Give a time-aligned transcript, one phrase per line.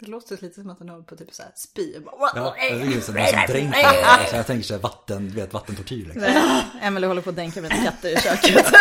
[0.00, 1.92] Det låter lite som att den håller på typ såhär spy.
[2.34, 6.04] Ja, det är som någon som dränker alltså, Jag tänker såhär vatten, du vet vattentortyr
[6.04, 6.22] liksom.
[6.82, 8.66] Emelie håller på att dränka mina katter i köket.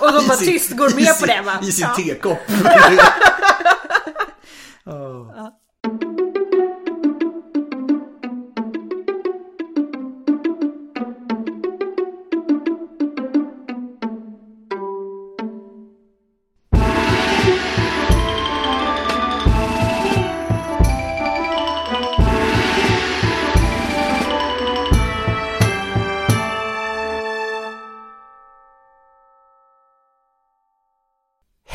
[0.00, 1.58] Och de bara sin- tyst går med på det va?
[1.62, 1.94] I sin Ja.
[1.94, 2.38] tekopp.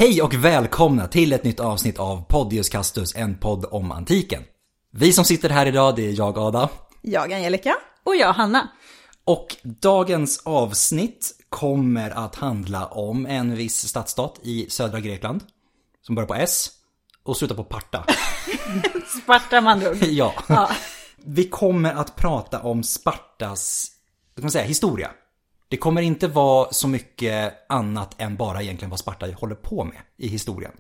[0.02, 4.44] Hej och välkomna till ett nytt avsnitt av Podius Castus, en podd om antiken.
[4.92, 6.70] Vi som sitter här idag, det är jag Ada.
[7.02, 7.76] Jag Angelica.
[8.04, 8.70] Och jag Hanna.
[9.26, 15.44] Och dagens avsnitt kommer att handla om en viss stadsstat i södra Grekland.
[16.02, 16.70] Som börjar på S
[17.24, 18.06] och slutar på Parta.
[19.24, 20.04] Sparta man drog.
[20.04, 20.34] ja.
[20.48, 20.72] Ja.
[21.26, 23.92] Vi kommer att prata om Spartas,
[24.34, 25.12] ska man säga, historia.
[25.72, 29.98] Det kommer inte vara så mycket annat än bara egentligen vad Sparta håller på med
[30.18, 30.72] i historien.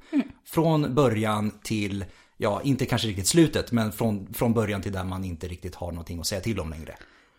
[0.45, 2.05] Från början till,
[2.37, 5.91] ja inte kanske riktigt slutet, men från, från början till där man inte riktigt har
[5.91, 6.95] någonting att säga till om längre.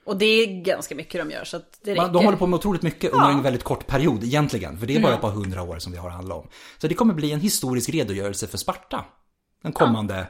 [0.06, 2.08] Och det är ganska mycket de gör så att det räcker.
[2.08, 3.32] De håller på med otroligt mycket under Ja.
[3.32, 4.78] en väldigt kort period egentligen.
[4.78, 6.48] För det är bara ett par hundra år som det har att handla om.
[6.78, 9.04] Så det kommer bli en historisk redogörelse för Sparta.
[9.62, 10.26] Den kommande,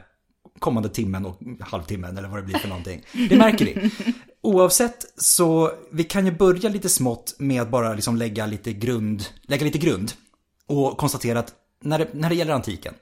[0.59, 3.01] kommande timmen och halvtimmen eller vad det blir för någonting.
[3.29, 3.91] Det märker vi.
[4.43, 9.25] Oavsett så, vi kan ju börja lite smått med att bara liksom lägga lite grund,
[9.43, 10.11] lägga lite grund.
[10.67, 12.93] Och konstatera att när det, när det gäller antiken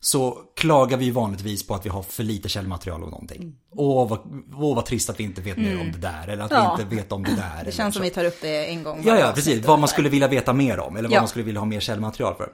[0.00, 3.54] så klagar vi vanligtvis på att vi har för lite källmaterial om någonting.
[3.70, 4.18] Åh vad,
[4.54, 6.28] åh, vad trist att vi inte vet mer om det där.
[6.28, 6.74] Eller att Ja.
[6.78, 7.62] vi inte vet om det där.
[7.64, 9.66] Det känns som vi tar upp det en gång Ja, ja, precis.
[9.66, 10.96] Vad man skulle vilja veta mer om.
[10.96, 11.20] Eller vad Ja.
[11.20, 12.48] man skulle vilja ha mer källmaterial för.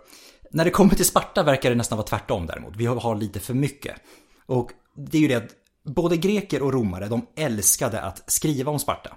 [0.50, 2.76] När det kommer till Sparta verkar det nästan vara tvärtom däremot.
[2.76, 3.94] Vi har, har lite för mycket.
[4.46, 4.70] Och
[5.10, 5.50] det är ju det att
[5.84, 9.16] både greker och romare, de älskade att skriva om Sparta.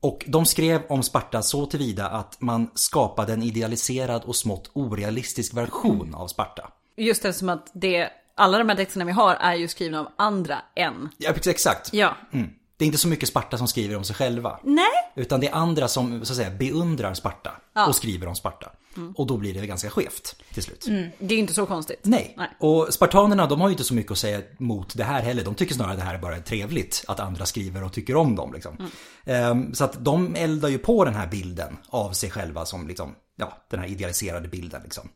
[0.00, 5.54] Och de skrev om Sparta så tillvida att man skapade en idealiserad och smått orealistisk
[5.54, 6.68] version av Sparta.
[6.96, 10.08] Just det som att det, alla de här texterna vi har är ju skrivna av
[10.16, 11.08] andra än.
[11.18, 11.92] Ja, exakt.
[11.92, 12.16] Ja.
[12.32, 12.50] Mm.
[12.76, 14.58] Det är inte så mycket Sparta som skriver om sig själva.
[14.62, 15.12] Nej.
[15.16, 17.50] Utan det är andra som så att säga beundrar Sparta
[17.88, 18.72] och skriver om Sparta.
[19.16, 20.86] Och då blir det ganska skevt till slut.
[21.18, 22.00] Det är inte så konstigt.
[22.02, 22.34] Nej.
[22.36, 22.48] Nej.
[22.58, 25.44] och spartanerna de har ju inte så mycket att säga mot det här heller.
[25.44, 28.36] De tycker snarare att det här är bara trevligt att andra skriver och tycker om
[28.36, 28.52] dem.
[28.52, 28.90] Liksom.
[29.24, 33.14] Ehm, så att de eldar ju på den här bilden av sig själva som liksom,
[33.36, 34.82] ja, den här idealiserade bilden.
[34.82, 35.08] Liksom.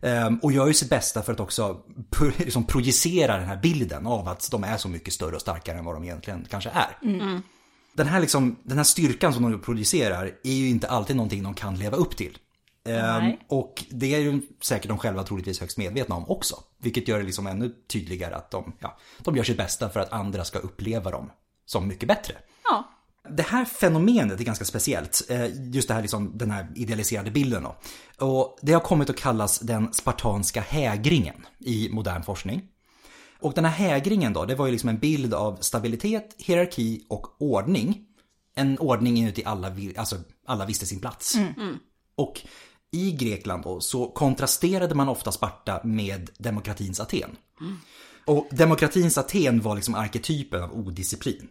[0.00, 1.80] Ehm, och gör ju sitt bästa för att också
[2.38, 5.84] liksom projicera den här bilden av att de är så mycket större och starkare än
[5.84, 6.98] vad de egentligen kanske är.
[7.94, 11.54] Den, här liksom, den här styrkan som de producerar är ju inte alltid någonting de
[11.54, 12.38] kan leva upp till.
[12.86, 13.38] Ehm, Nej.
[13.48, 16.56] och det är ju säkert de själva troligtvis högst medvetna om också.
[16.78, 20.12] Vilket gör det liksom ännu tydligare att de, ja, de gör sitt bästa för att
[20.12, 21.30] andra ska uppleva dem
[21.66, 22.34] som mycket bättre.
[22.64, 22.84] Ja.
[23.30, 25.22] Det här fenomenet är ganska speciellt.
[25.30, 27.76] eh, Just det här liksom, den här idealiserade bilden då.
[28.26, 32.62] Och det har kommit att kallas den spartanska hägringen i modern forskning.
[33.40, 37.42] Och den här hägringen då, det var ju liksom en bild av stabilitet, hierarki och
[37.42, 38.02] ordning.
[38.54, 40.16] En ordning inuti alla, alltså
[40.46, 41.34] alla visste sin plats.
[42.16, 42.40] Och
[42.92, 47.36] i Grekland då så kontrasterade man ofta Sparta med demokratins Aten.
[48.24, 51.48] Och demokratins Aten var liksom arketypen av odisciplin.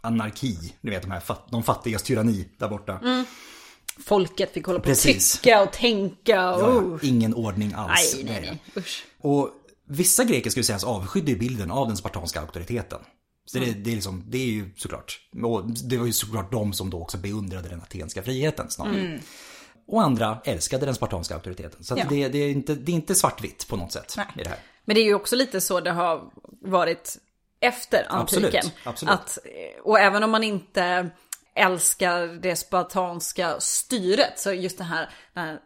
[0.00, 3.24] Anarki, ni vet de här de fattigas tyranni där borta.
[3.98, 5.34] Folket fick hålla på Precis.
[5.34, 6.92] att tycka och tänka och...
[6.92, 8.14] Ja, ingen ordning alls.
[8.14, 8.82] nej, nej, nej.
[8.82, 9.04] Usch.
[9.20, 9.50] Och
[9.88, 13.00] vissa greker skulle sägas avskydde bilden av den spartanska auktoriteten.
[13.46, 16.72] Så det, det, är liksom, det är ju såklart, och det var ju såklart de
[16.72, 19.20] som då också beundrade den atenska friheten snarare.
[19.88, 21.84] Och andra älskade den spartanska auktoriteten.
[21.84, 22.00] Så att.
[22.00, 22.06] Ja.
[22.08, 24.26] det, det, är inte, det är inte svartvitt på något sätt Nej.
[24.38, 24.58] i det här.
[24.84, 26.30] Men det är ju också lite så det har
[26.60, 27.16] varit
[27.60, 28.46] efter antiken.
[28.46, 29.14] Absolut, absolut.
[29.14, 29.38] Att,
[29.82, 31.10] och även om man inte
[31.54, 35.58] älskar det spartanska styret, så just det här, här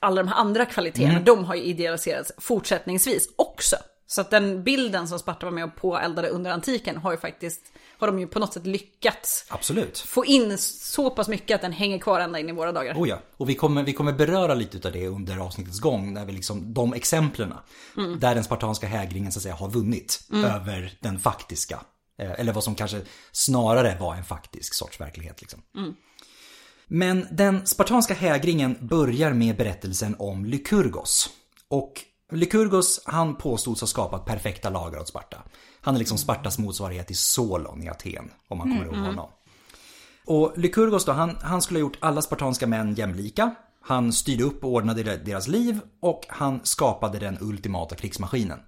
[0.00, 1.24] alla de här andra kvaliteterna, Mm.
[1.24, 3.76] de har ju idealiserats fortsättningsvis också.
[4.06, 7.62] Så att den bilden som Sparta var med och påeldade under antiken har ju faktiskt,
[7.98, 9.98] har de ju på något sätt lyckats Absolut.
[9.98, 12.94] få in så pass mycket att den hänger kvar ända in i våra dagar.
[12.94, 16.12] Oh ja, och vi kommer, vi kommer beröra lite av det under avsnittets gång.
[16.12, 17.52] När vi liksom, de exemplen
[18.20, 21.80] där den spartanska hägringen så att säga har vunnit över den faktiska.
[22.18, 23.00] eh, Eller vad som kanske
[23.32, 25.40] snarare var en faktisk sorts verklighet.
[25.40, 25.62] Liksom.
[26.86, 31.30] Men den spartanska hägringen börjar med berättelsen om Lykurgos.
[31.68, 31.92] Och
[32.32, 35.42] Lykurgos han påstods ha skapat perfekta lagar åt Sparta.
[35.88, 39.28] Han är liksom Spartas motsvarighet till Solon i Aten, om man kommer ihåg honom.
[40.26, 43.54] Och Lykurgos då, han, han skulle ha gjort alla spartanska män jämlika.
[43.82, 48.58] Han styrde upp och ordnade deras liv och han skapade den ultimata krigsmaskinen.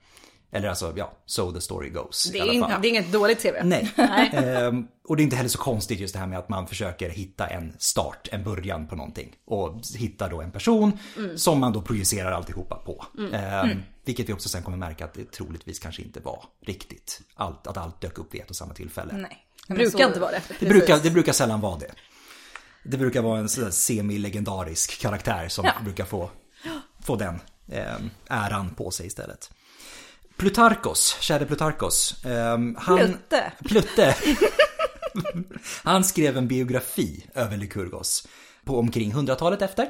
[0.53, 2.31] Eller alltså, ja, so the story goes.
[2.33, 3.47] Det är, in, det är inget dåligt.
[3.63, 3.93] Nej.
[3.97, 4.31] Nej.
[4.33, 7.11] Ehm, och det är inte heller så konstigt just det här med att man försöker
[7.11, 9.37] hitta en start, en början på någonting.
[9.45, 11.39] Och hitta då en person mm.
[11.39, 13.07] som man då projicerar alltihopa på.
[13.19, 13.35] Mm.
[13.35, 13.83] Ehm, mm.
[14.05, 17.21] Vilket vi också sen kommer märka att det troligtvis kanske inte var riktigt.
[17.35, 19.13] Allt, att allt dök upp vid ett och samma tillfälle.
[19.13, 19.47] Nej.
[19.69, 20.43] Det brukar så, inte vara det.
[20.59, 21.93] Det brukar, det brukar sällan vara det.
[22.83, 25.73] Det brukar vara en semi-legendarisk karaktär som ja.
[25.85, 26.31] brukar få,
[27.03, 27.97] få den eh,
[28.29, 29.51] äran på sig istället.
[30.41, 32.25] Plutarkos, käre Plutarkos.
[32.25, 33.53] Eh, han, Plutte.
[33.65, 34.17] Plutte.
[35.85, 38.29] han skrev en biografi över Lykurgos
[38.65, 39.89] på omkring 100-talet efter.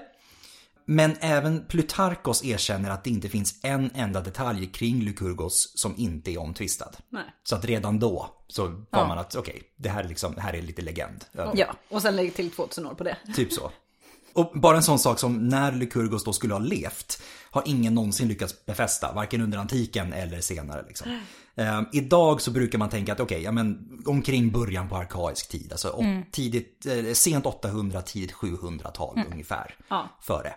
[0.86, 6.30] Men även Plutarkos erkänner att det inte finns en enda detalj kring Lykurgos som inte
[6.30, 6.92] är omtvistad.
[7.08, 7.24] Nej.
[7.42, 9.08] Så att redan då så var ja.
[9.08, 11.24] man att okej, okay, det, här är liksom, det här är lite legend.
[11.32, 13.16] Ja, och sen lägg till 2000 år på det.
[13.36, 13.70] Typ så.
[14.32, 18.28] Och bara en sån sak som när Lykurgos då skulle ha levt har ingen någonsin
[18.28, 20.84] lyckats befästa, varken under antiken eller senare.
[20.88, 21.20] Liksom.
[21.54, 25.48] Eh, idag så brukar man tänka att okej, okay, ja, men omkring början på arkaisk
[25.48, 26.22] tid, alltså mm.
[26.32, 29.32] tidigt, eh, sent 800, tidigt 700-tal mm.
[29.32, 30.08] ungefär ja.
[30.22, 30.54] före.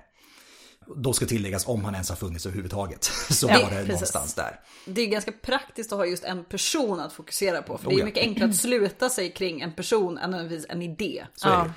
[0.95, 3.03] Då ska tilläggas om han ens har funnits överhuvudtaget.
[3.29, 3.89] Så ja, var det precis.
[3.89, 4.59] någonstans där.
[4.85, 7.77] Det är ganska praktiskt att ha just en person att fokusera på.
[7.77, 10.33] För det är oh mycket enklare att sluta sig kring en person än
[10.69, 11.25] en idé.
[11.35, 11.73] Så ja.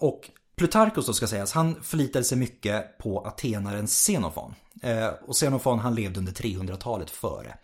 [0.00, 4.54] Och Plutarkos då ska sägas, han förlitade sig mycket på atenaren Xenofon.
[4.82, 7.54] Eh, och Xenofon han levde under 300-talet före.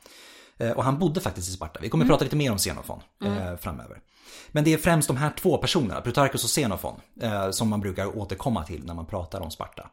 [0.56, 1.81] Eh, och han bodde faktiskt i Sparta.
[1.82, 2.12] Vi kommer mm.
[2.12, 3.58] prata lite mer om Xenofon eh, mm.
[3.58, 4.00] framöver.
[4.49, 7.00] Men det är främst de här två personerna, Plutarchus och Xenofon,
[7.50, 9.90] som man brukar återkomma till när man pratar om Sparta.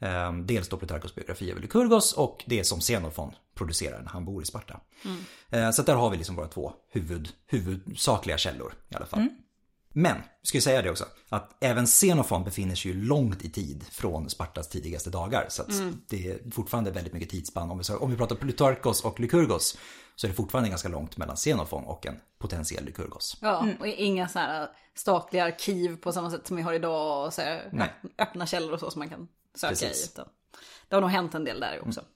[0.00, 0.46] Mm.
[0.46, 4.44] Dels då Plutarchus biografi över Lykurgos och det som Xenofon producerar när han bor i
[4.44, 4.80] Sparta.
[5.50, 5.72] Mm.
[5.72, 9.28] Så där har vi liksom våra två huvud, huvudsakliga källor i alla fall.
[9.98, 13.84] Men, ska jag säga det också, att även Xenofon befinner sig ju långt i tid
[13.90, 15.46] från Spartas tidigaste dagar.
[15.48, 16.00] Så mm.
[16.08, 17.70] det är fortfarande väldigt mycket tidsspann.
[17.70, 19.78] Om vi, om vi pratar Plutarkos och Lykurgos
[20.16, 23.36] så är det fortfarande ganska långt mellan Xenofon och en potentiell Lykurgos.
[23.40, 23.76] Ja, mm.
[23.76, 27.42] och inga sådana här statliga arkiv på samma sätt som vi har idag och så
[27.42, 27.92] här Nej.
[28.18, 30.06] öppna källor och så som man kan söka Precis.
[30.06, 30.10] i.
[30.12, 30.28] Utan
[30.88, 32.00] det har nog hänt en del där också.
[32.00, 32.12] Mm.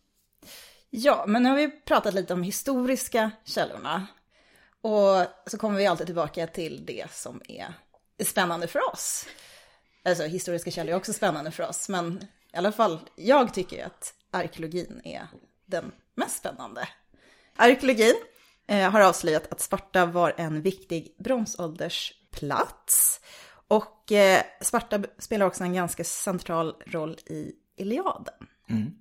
[0.91, 4.07] Ja, men nu har vi pratat lite om historiska källorna.
[4.83, 7.75] Och så kommer vi alltid tillbaka till det som är
[8.25, 9.27] spännande för oss.
[10.05, 14.15] Alltså historiska källor är också spännande för oss, men i alla fall jag tycker att
[14.31, 15.27] arkeologin är
[15.67, 16.89] den mest spännande.
[17.57, 18.15] Arkeologin
[18.67, 23.21] eh, har avslöjat att Sparta var en viktig bronsåldersplats.
[23.69, 28.47] Och eh, Sparta spelar också en ganska central roll i Iliaden.
[28.69, 28.93] Mm.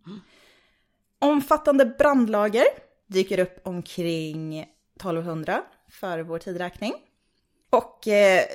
[1.19, 2.65] Omfattande brandlager
[3.07, 4.65] dyker upp omkring
[4.99, 6.93] 1200 före vår tidräkning.
[7.69, 8.45] Och eh,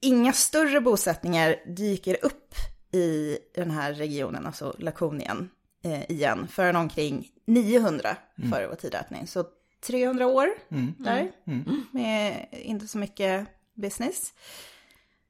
[0.00, 2.54] inga större bosättningar dyker upp
[2.92, 5.50] i den här regionen, alltså Lakonien,
[5.84, 8.50] eh, igen, förrän omkring 900 mm.
[8.52, 9.26] före vår tidräkning.
[9.26, 9.44] Så
[9.86, 10.94] 300 år mm.
[10.98, 11.64] där, mm.
[11.66, 11.86] mm.
[11.92, 14.32] med inte så mycket business.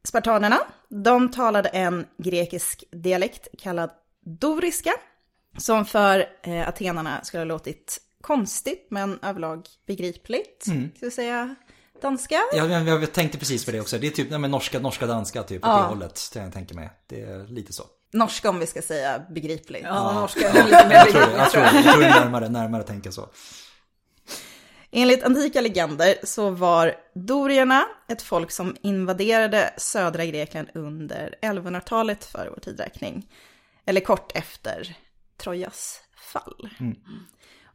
[0.05, 0.59] Spartanerna,
[0.89, 3.91] de talade en grekisk dialekt kallad
[4.21, 4.93] doriska,
[5.57, 10.67] som för eh, atenarna skulle ha låtit konstigt men överlag begripligt.
[10.67, 10.91] Mm.
[10.97, 11.55] Ska säga
[12.03, 12.41] danska?
[12.53, 13.99] Ja, jag, jag tänkte precis på det också.
[13.99, 15.61] Det är typ nej, men norska, norska, danska typ.
[15.63, 15.75] Ja.
[15.75, 16.31] Åt det hållet.
[16.33, 16.91] Det jag tänker mig.
[17.07, 17.85] Det är lite så.
[18.13, 19.85] Norska om vi ska säga begripligt.
[19.85, 20.21] Ja, ja.
[20.21, 21.39] norska är lite mer begripligt.
[21.39, 23.29] Jag tror, jag tror, jag tror det är närmare, närmare att tänka så.
[24.91, 32.51] Enligt antika legender så var dorierna ett folk som invaderade södra Grekland under 1100-talet före
[32.51, 33.27] vår tidräkning.
[33.87, 34.97] Eller kort efter
[35.37, 36.01] Trojas
[36.33, 36.71] fall.
[36.81, 36.97] Mm.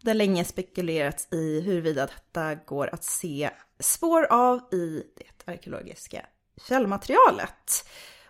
[0.01, 6.25] Det har länge spekulerats i huruvida detta går att se spår av i det arkeologiska
[6.67, 7.87] källmaterialet.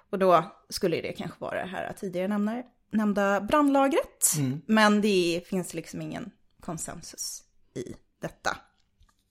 [0.09, 4.33] Och då skulle det kanske vara det här tidigare nämnda, nämnda brandlagret.
[4.37, 4.61] Mm.
[4.65, 8.57] Men det finns liksom ingen konsensus i detta.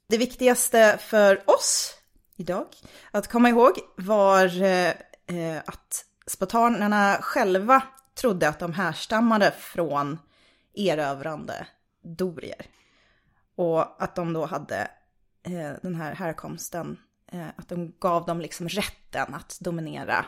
[0.06, 1.94] Det viktigaste för oss
[2.36, 2.66] idag
[3.10, 7.82] att komma ihåg var eh, att spartanerna själva
[8.14, 10.18] trodde att de härstammade från
[10.74, 11.66] erövrande
[12.02, 12.66] dorier.
[13.54, 14.90] Och att de då hade
[15.42, 16.96] eh, den här härkomsten,
[17.32, 20.26] eh, att de gav dem liksom rätten att dominera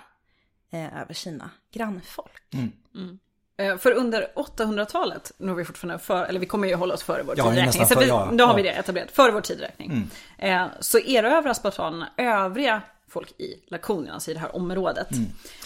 [0.71, 2.43] eh, över sina grannfolk.
[2.55, 2.73] Mm.
[2.95, 3.19] Mm.
[3.57, 7.03] Eh, för under 800-talet, nu har vi fortfarande för, eller vi kommer ju hålla oss
[7.03, 9.91] före vår ja, tidräkning, så vi, ja, då har vi det etablerat, före vår tidräkning.
[10.39, 10.63] Mm.
[10.63, 15.11] Eh, så erövrar spartanerna övriga folk i Lakonien, alltså i det här området.
[15.13, 15.25] Mm.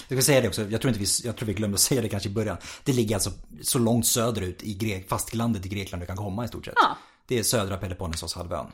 [0.09, 2.09] Jag kan säga det också, jag tror, inte vi, jag tror vi glömde säga det
[2.09, 2.57] kanske i början.
[2.85, 3.31] Det ligger alltså
[3.63, 6.75] så långt söderut i Grek, fastlandet i Grekland du kan komma i stort sett.
[6.77, 6.97] Ja.
[7.27, 8.67] Det är södra Peloponnesoshalvön.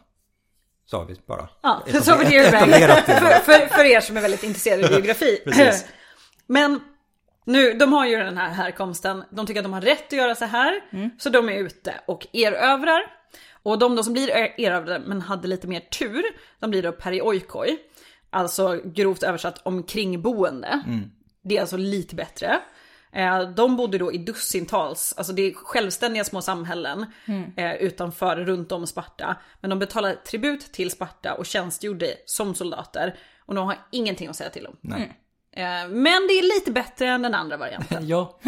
[0.86, 1.48] Så har vi bara.
[1.62, 4.92] Ja, så har vi det för, för, för, för er som är väldigt intresserade av
[4.92, 5.38] geografi.
[6.46, 6.80] Men
[7.44, 10.34] Nu, de har ju den här härkomsten, de tycker att de har rätt att göra
[10.34, 11.10] så här, mm.
[11.18, 13.02] så de är ute och erövrar.
[13.62, 16.24] Och de då som blir erövrade men hade lite mer tur,
[16.60, 17.78] de blir då perioikoi.
[18.32, 20.82] Alltså grovt översatt omkringboende.
[20.86, 21.10] Mm.
[21.42, 22.60] Det är alltså lite bättre.
[23.12, 27.52] Eh, de bodde då i dussintals, alltså det är självständiga små samhällen mm.
[27.56, 29.36] Eh, utanför, runt om Sparta.
[29.60, 33.14] Men de betalade tribut till Sparta och tjänstgjorde som soldater.
[33.46, 34.76] Och de har ingenting att säga till om.
[34.80, 35.18] Nej.
[35.52, 36.02] Mm.
[36.02, 38.06] Men det är lite bättre än den andra varianten.
[38.08, 38.38] ja.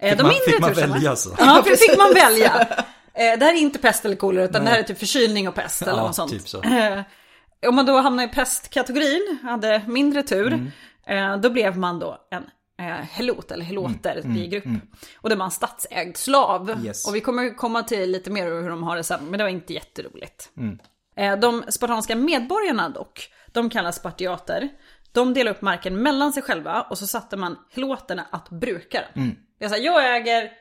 [0.00, 1.34] Fick de man, fick man välja så?
[1.38, 2.68] Ja, det fick man välja.
[3.12, 4.70] Det här är inte pest eller kolera utan Nej.
[4.70, 6.32] det här är typ förkylning och pest eller ja, något sånt.
[6.32, 6.62] Typ så.
[7.66, 10.70] Om man då hamnar i pestkategorin, hade mindre tur,
[11.06, 11.40] mm.
[11.40, 12.44] då blev man då en
[12.78, 14.64] eh, helot eller heloter mm, i mm, grupp.
[14.64, 14.80] Mm,
[15.16, 16.84] och det var en statsägd slav.
[16.84, 17.06] Yes.
[17.08, 19.50] Och vi kommer komma till lite mer hur de har det sen, men det var
[19.50, 20.50] inte jätteroligt.
[20.56, 20.78] Mm.
[21.16, 24.68] Eh, de spartanska medborgarna dock, de kallas spartiater.
[25.12, 29.22] De delade upp marken mellan sig själva och så satte man heloterna att bruka den.
[29.22, 29.36] Mm.
[29.60, 30.52] Är så här, jag äger,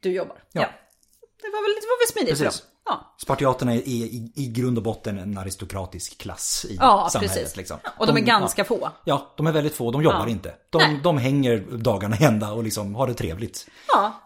[0.00, 0.44] du jobbar.
[0.52, 0.60] Ja.
[0.60, 0.68] ja.
[1.42, 2.71] Det var väl, det var väl smidigt Precis.
[2.84, 3.14] Ja.
[3.22, 7.34] Spartiaterna är i, i grund och botten en aristokratisk klass i ja, samhället.
[7.34, 7.56] Precis.
[7.56, 7.78] Liksom.
[7.96, 8.90] Och de, de är ganska ja, få.
[9.04, 9.90] Ja, de är väldigt få.
[9.90, 10.54] De jobbar inte.
[10.70, 13.66] De, de hänger dagarna ända och liksom har det trevligt.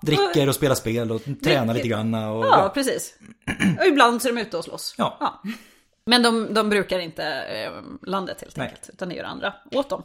[0.02, 2.14] Dricker och spelar spel och tränar lite grann.
[2.14, 3.14] Och, ja, precis.
[3.80, 4.94] Och ibland så är de ute och slåss.
[4.98, 5.42] Ja.
[6.06, 7.70] Men de, de brukar inte eh,
[8.02, 8.80] landet helt enkelt.
[8.82, 8.90] Nej.
[8.92, 10.02] Utan det gör andra åt dem.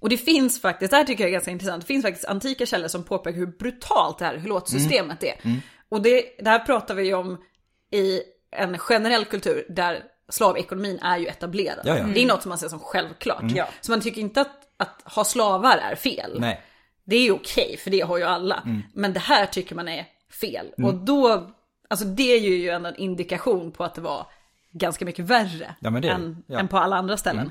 [0.00, 2.66] Och det finns faktiskt, det här tycker jag är ganska intressant, det finns faktiskt antika
[2.66, 5.34] källor som påpekar hur brutalt det här låtsystemet mm.
[5.34, 5.46] är.
[5.46, 5.60] Mm.
[5.88, 7.44] Och det, det här pratar vi ju om
[7.90, 11.80] i en generell kultur där slavekonomin är ju etablerad.
[11.84, 12.04] Ja, ja.
[12.14, 13.42] Det är något som man ser som självklart.
[13.42, 13.66] Mm.
[13.80, 16.36] Så man tycker inte att, att ha slavar är fel.
[16.40, 16.62] Nej.
[17.04, 18.62] Det är ju okej, okay, för det har ju alla.
[18.66, 18.82] Mm.
[18.94, 20.06] Men det här tycker man är
[20.40, 20.66] fel.
[20.78, 20.90] Mm.
[20.90, 21.50] Och då,
[21.88, 24.26] alltså det är ju en indikation på att det var
[24.72, 26.58] ganska mycket värre ja, det, än, ja.
[26.58, 27.50] än, på alla andra ställen.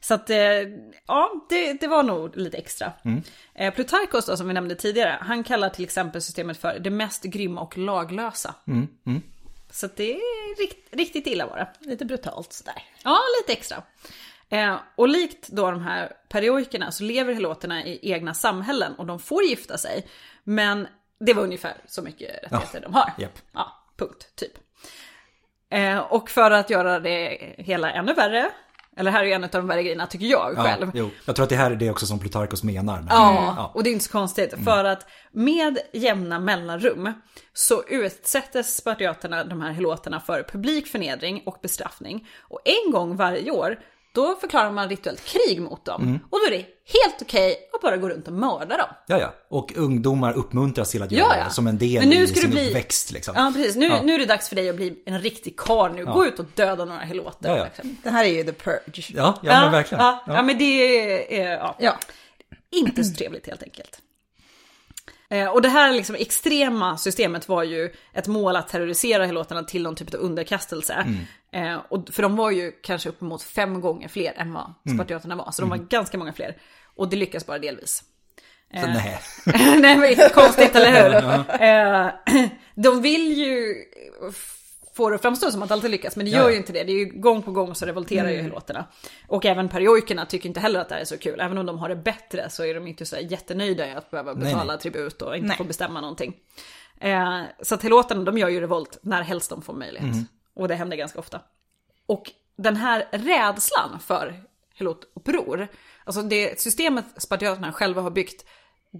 [0.00, 0.38] Så att, eh,
[1.06, 2.92] ja, det, det, var nog lite extra.
[3.04, 3.22] Mm.
[3.54, 7.22] Eh, Plutarkos då, som vi nämnde tidigare, han kallar till exempel systemet för det mest
[7.22, 8.54] grymma och laglösa.
[8.66, 8.88] Mm.
[9.06, 9.22] mm.
[9.70, 11.90] Så det är rikt, riktigt illa var det.
[11.90, 12.82] Lite brutalt sådär.
[13.04, 13.82] Ja, lite extra.
[14.48, 19.20] Eh, och likt då de här perioikerna så lever heloterna i egna samhällen och de
[19.20, 20.06] får gifta sig.
[20.44, 20.88] Men
[21.20, 22.80] det var ungefär så mycket rättigheter ja.
[22.80, 23.12] de har.
[23.18, 23.38] Yep.
[23.52, 24.52] Ja, punkt, typ.
[25.70, 28.50] Eh, och för att göra det hela ännu värre
[28.98, 30.90] eller här är en av de värre grejerna tycker jag ja, själv.
[30.94, 31.10] Jo.
[31.24, 33.04] Jag tror att det här är det också som Plutarkos menar.
[33.08, 34.52] Ja, ja, och det är inte så konstigt.
[34.52, 34.64] Mm.
[34.64, 37.12] För att med jämna mellanrum
[37.52, 42.28] så utsättes spartiaterna, de här heloterna, för publik förnedring och bestraffning.
[42.40, 43.78] Och en gång varje år
[44.14, 46.02] då förklarar man rituellt krig mot dem.
[46.02, 46.18] Mm.
[46.30, 46.66] Och då är det
[47.00, 48.88] helt okej okay att bara gå runt och mörda dem.
[49.06, 49.34] Ja, ja.
[49.48, 51.44] Och ungdomar uppmuntras till att göra ja, ja.
[51.44, 52.68] det som en del Men nu i sin bli...
[52.68, 53.12] uppväxt.
[53.12, 53.34] Liksom.
[53.36, 53.76] Ja, precis.
[53.76, 54.02] Nu, ja.
[54.02, 56.04] nu är det dags för dig att bli en riktig karl nu.
[56.04, 57.48] Gå ut och döda några heloter.
[57.48, 57.64] Ja, ja.
[57.64, 57.96] Liksom.
[58.02, 59.12] Det här är ju the purge.
[59.14, 60.04] Ja, ja, men verkligen.
[60.04, 60.42] Ja, ja.
[60.42, 61.74] men det är...
[61.78, 61.98] ja.
[62.70, 63.98] Inte så trevligt helt enkelt.
[65.30, 69.82] Eh, och det här liksom extrema systemet var ju ett mål att terrorisera heloterna till
[69.82, 70.94] någon typ av underkastelse.
[70.94, 71.72] Mm.
[71.72, 74.98] Eh, och, för de var ju kanske uppemot fem gånger fler än vad mm.
[74.98, 75.50] spartiaterna var.
[75.50, 75.88] Så de var mm.
[75.90, 76.56] ganska många fler.
[76.96, 78.02] Och det lyckas bara delvis.
[78.70, 79.20] Eh, nej.
[79.80, 82.48] nej men konstigt, eller hur?
[82.74, 83.74] de vill ju
[84.98, 86.84] få det att framstå som att alltid lyckas, men det gör ju inte det.
[86.84, 88.34] Det är ju gång på gång så revolterar mm.
[88.34, 88.84] ju heloterna.
[89.26, 91.40] Och även periojkerna tycker inte heller att det här är så kul.
[91.40, 94.34] Även om de har det bättre så är de inte så jättenöjda i att behöva
[94.34, 94.78] betala nej, nej.
[94.78, 95.56] tribut och inte nej.
[95.56, 96.36] få bestämma någonting.
[97.00, 100.14] Eh, så att heloterna, de gör ju revolt när helst de får möjlighet.
[100.14, 100.24] Mm.
[100.54, 101.40] Och det händer ganska ofta.
[102.06, 104.34] Och den här rädslan för
[104.74, 105.68] helotuppror,
[106.04, 108.44] alltså det systemet spartiaterna själva har byggt,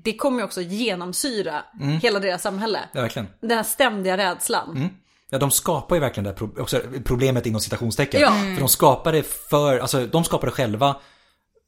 [0.05, 2.01] det kommer ju också genomsyra mm.
[2.01, 2.81] hela deras samhälle.
[2.93, 3.29] Ja, verkligen.
[3.41, 4.77] Den här ständiga rädslan.
[4.77, 4.89] Mm.
[5.31, 8.21] Ja, de skapar ju verkligen det här också problemet inom citationstecken.
[8.21, 8.31] Ja.
[8.31, 10.97] För de skapar det för, alltså de skapar det själva.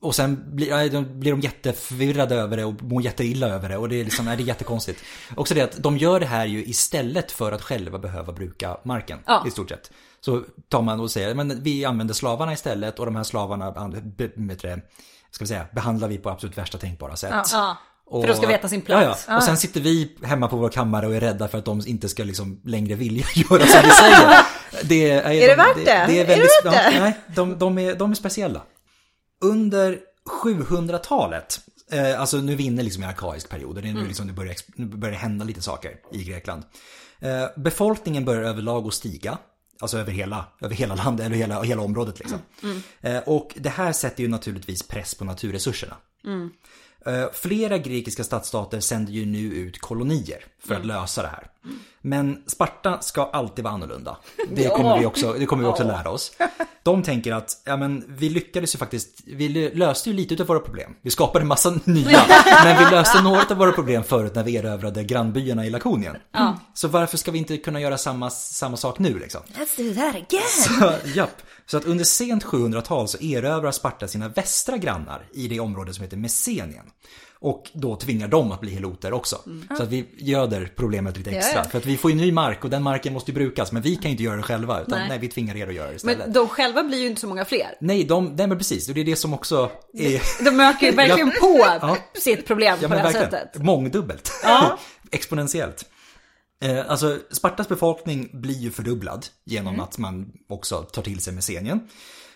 [0.02, 3.76] Och sen blir, de, blir de jätteförvirrade över det och mår jätteilla över det.
[3.76, 5.04] Och det är liksom, nej, det är jättekonstigt.
[5.36, 9.18] Också det att de gör det här ju istället för att själva behöva bruka marken.
[9.26, 9.44] Ja.
[9.46, 9.90] I stort sett.
[10.20, 14.80] Så tar man och säger, men vi använder slavarna istället och de här slavarna, det,
[15.30, 17.48] ska vi säga, behandlar vi på absolut värsta tänkbara sätt.
[17.52, 17.76] Ja.
[18.10, 19.24] Och, för de ska veta sin plats.
[19.26, 19.36] Ja, ja.
[19.36, 22.08] Och sen sitter vi hemma på vår kammare och är rädda för att de inte
[22.08, 24.44] ska liksom längre vilja göra som vi säger.
[24.84, 25.84] Det är, är det värt det?
[25.84, 27.00] det, det är, väldigt, är det värt det?
[27.00, 28.62] nej, de, de, är, de är speciella.
[29.40, 29.98] Under
[30.44, 31.60] 700-talet,
[31.92, 34.06] eh, alltså nu vinner liksom i arkaisk period, det är nu mm.
[34.06, 36.62] liksom det börjar, nu börjar hända lite saker i Grekland.
[37.18, 39.38] Eh, befolkningen börjar överlag att stiga.
[39.80, 42.38] Alltså över hela, över hela landet, eller hela, hela området liksom.
[42.62, 42.82] Mm.
[43.00, 43.16] Mm.
[43.16, 45.96] Eh, och det här sätter ju naturligtvis press på naturresurserna.
[47.06, 50.88] Eh, flera grekiska stadsstater sänder ju nu ut kolonier för att mm.
[50.88, 51.50] lösa det här.
[52.02, 54.16] Men Sparta ska alltid vara annorlunda.
[54.48, 56.32] Det kommer vi också, det kommer vi också lära oss.
[56.82, 60.60] De tänker att, ja men vi lyckades ju faktiskt, vi löste ju lite av våra
[60.60, 60.94] problem.
[61.02, 62.22] Vi skapade en massa nya,
[62.64, 66.16] men vi löste några av våra problem förut när vi erövrade grannbyarna i Lakonien.
[66.36, 66.52] Mm.
[66.74, 69.40] Så varför ska vi inte kunna göra samma, samma sak nu liksom?
[69.46, 70.42] Let's do that again!
[70.78, 71.42] Så, japp.
[71.66, 76.04] Så att under sent 700-tal så erövrar Sparta sina västra grannar i det område som
[76.04, 76.84] heter Messenien.
[77.42, 79.38] Och då tvingar dem att bli heloter också.
[79.46, 79.68] Mm.
[79.76, 81.64] Så att vi göder problemet lite extra.
[81.64, 83.72] För att vi får ju ny mark och den marken måste ju brukas.
[83.72, 84.80] Men vi kan ju inte göra det själva.
[84.80, 85.08] Utan nej.
[85.08, 85.18] nej.
[85.18, 86.18] vi tvingar er att göra det istället.
[86.18, 87.76] Men de själva blir ju inte så många fler.
[87.80, 88.88] Nej, de, nej men precis.
[88.88, 90.44] Och det är det som också är...
[90.44, 91.96] De ökar ju verkligen på ja.
[92.14, 93.30] sitt problem på det här verkligen.
[93.30, 93.62] sättet.
[93.62, 94.32] Mångdubbelt.
[95.10, 95.84] Exponentiellt.
[96.62, 99.84] Eh, alltså Spartas befolkning blir ju fördubblad genom mm.
[99.84, 101.80] att man också tar till sig Messenien.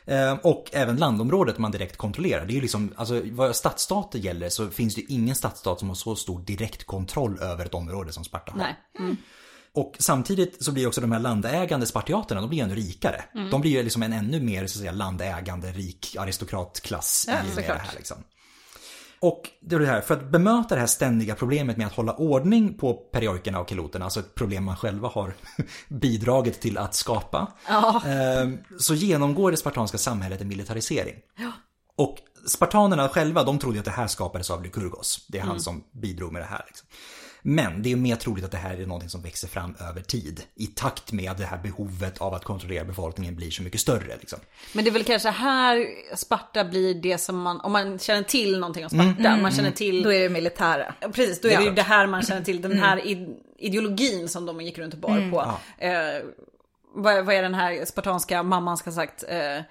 [0.07, 2.47] Eh, och även landområdet man direkt kontrollerar.
[2.47, 5.95] Det är ju liksom, alltså vad stadsstater gäller så finns det ingen stadsstat som har
[5.97, 8.59] så stor direkt kontroll över ett område som Sparta har.
[8.59, 8.77] Nej.
[8.99, 9.17] Mm.
[9.75, 13.25] Och samtidigt så blir också de här landägande spartiaterna, de blir ännu rikare.
[13.35, 13.51] Mm.
[13.51, 17.55] De blir ju liksom en ännu mer så att säga, landägande, rik aristokratklass ja, i
[17.57, 17.91] det här.
[17.97, 18.17] Liksom.
[19.25, 22.13] Och det är det här, för att bemöta det här ständiga problemet med att hålla
[22.15, 25.35] ordning på periorkerna och kiloterna, alltså ett problem man själva har
[25.89, 28.03] bidragit till att skapa, ja.
[28.07, 31.15] Ehm, så genomgår det spartanska samhället en militarisering.
[31.37, 31.53] Ja.
[31.97, 32.17] Och
[32.47, 35.27] spartanerna själva, de trodde att det här skapades av Lykurgos.
[35.29, 35.61] Det är han mm.
[35.61, 36.65] som bidrog med det här.
[36.67, 36.87] Liksom.
[37.47, 40.43] Men det är mer troligt att det här är någonting som växer fram över tid.
[40.55, 44.17] I takt med att det här behovet av att kontrollera befolkningen blir så mycket större.
[44.21, 44.39] Liksom.
[44.73, 45.87] Men det är väl kanske här
[46.17, 49.51] Sparta blir det som man, om man känner till någonting om Sparta, mm, mm, man
[49.51, 49.77] känner mm.
[49.77, 50.03] till...
[50.03, 50.95] Då är det militära.
[51.13, 52.85] Precis, då är det ju det här man känner till, den mm.
[52.85, 53.27] här
[53.59, 55.31] ideologin som de gick runt och bar mm.
[55.31, 55.37] på.
[55.37, 55.87] Ja.
[55.87, 56.23] Eh,
[56.95, 59.25] vad, vad, är den här spartanska mamman ska ha sagt?
[59.29, 59.63] Eh,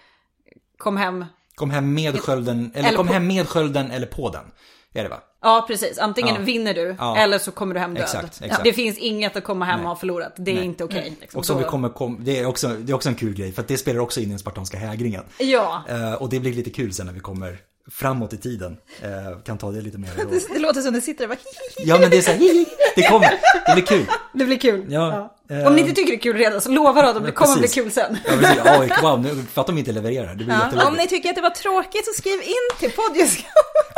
[0.78, 1.26] kom hem.
[1.56, 3.14] Kom hem med skölden, eller, eller kom på...
[3.14, 4.46] hem med skölden eller på den.
[4.94, 5.20] Är det va?
[5.42, 5.98] Ja, precis.
[5.98, 6.42] Antingen ja.
[6.42, 7.18] vinner du ja.
[7.18, 8.04] eller så kommer du hem död.
[8.04, 8.64] Exakt, exakt.
[8.64, 10.34] Det finns inget att komma hem och ha förlorat.
[10.38, 10.66] Det är Nej.
[10.66, 11.00] inte okej.
[11.00, 11.38] Okay, liksom.
[11.40, 13.62] Och som vi kommer, kom, det, är också, det är också en kul grej för
[13.62, 15.24] att det spelar också in i den spartanska hägringen.
[15.40, 15.84] Ja.
[15.92, 17.60] Uh, och det blir lite kul sen när vi kommer
[17.92, 18.78] framåt i tiden.
[19.04, 20.10] Uh, kan ta det lite mer.
[20.16, 21.38] det, det låter som du sitter bara
[21.78, 24.06] Ja men det är så här, det kommer, det blir kul.
[24.34, 24.86] Det blir kul.
[24.90, 25.34] Ja.
[25.48, 25.68] ja.
[25.68, 27.92] Om ni inte tycker det är kul redan så lovar att det kommer bli kul
[27.92, 28.18] sen.
[28.26, 28.62] Ja, precis.
[28.66, 30.36] Ja, wow, nu, för att de inte levererar.
[30.36, 30.88] Det blir ja.
[30.88, 33.38] Om ni tycker att det var tråkigt så skriv in till Podius.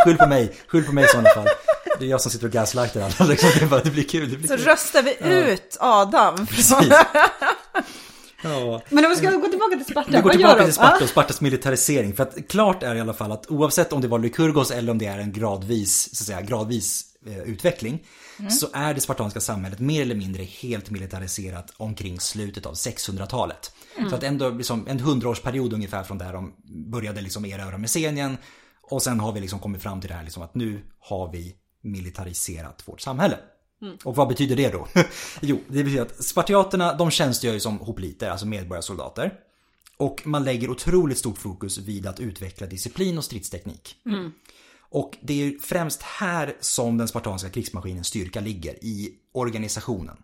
[0.05, 1.47] Skyll på mig, skyll på mig i sådana fall.
[1.99, 3.29] Det är jag som sitter och gaslightar alla.
[3.29, 3.49] Liksom.
[3.59, 4.31] Det, bara, det blir kul.
[4.31, 4.65] Det blir så kul.
[4.65, 6.47] röstar vi ut Adam.
[6.47, 6.93] Precis.
[8.45, 8.81] Ja.
[8.89, 11.41] Men om vi ska gå tillbaka till Sparta, Vi går tillbaka till Sparta och Spartas
[11.41, 12.13] militarisering.
[12.13, 14.97] För att klart är i alla fall att oavsett om det var Lykurgos eller om
[14.97, 18.03] det är en gradvis, så att säga, gradvis eh, utveckling.
[18.39, 18.51] Mm.
[18.51, 23.71] Så är det spartanska samhället mer eller mindre helt militariserat omkring slutet av 600-talet.
[23.97, 24.09] Mm.
[24.09, 26.53] Så att ändå liksom en hundraårsperiod ungefär från där de
[26.91, 28.37] började liksom erövra Messenien.
[28.81, 31.55] Och sen har vi liksom kommit fram till det här liksom att nu har vi
[31.81, 33.37] militariserat vårt samhälle.
[33.81, 33.97] Mm.
[34.03, 34.87] Och vad betyder det då?
[35.41, 39.33] jo, det betyder att spartiaterna de tjänstgör ju som hopliter, alltså medborgarsoldater.
[39.97, 43.95] Och man lägger otroligt stort fokus vid att utveckla disciplin och stridsteknik.
[44.05, 44.31] Mm.
[44.79, 50.17] Och det är främst här som den spartanska krigsmaskinens styrka ligger, i organisationen.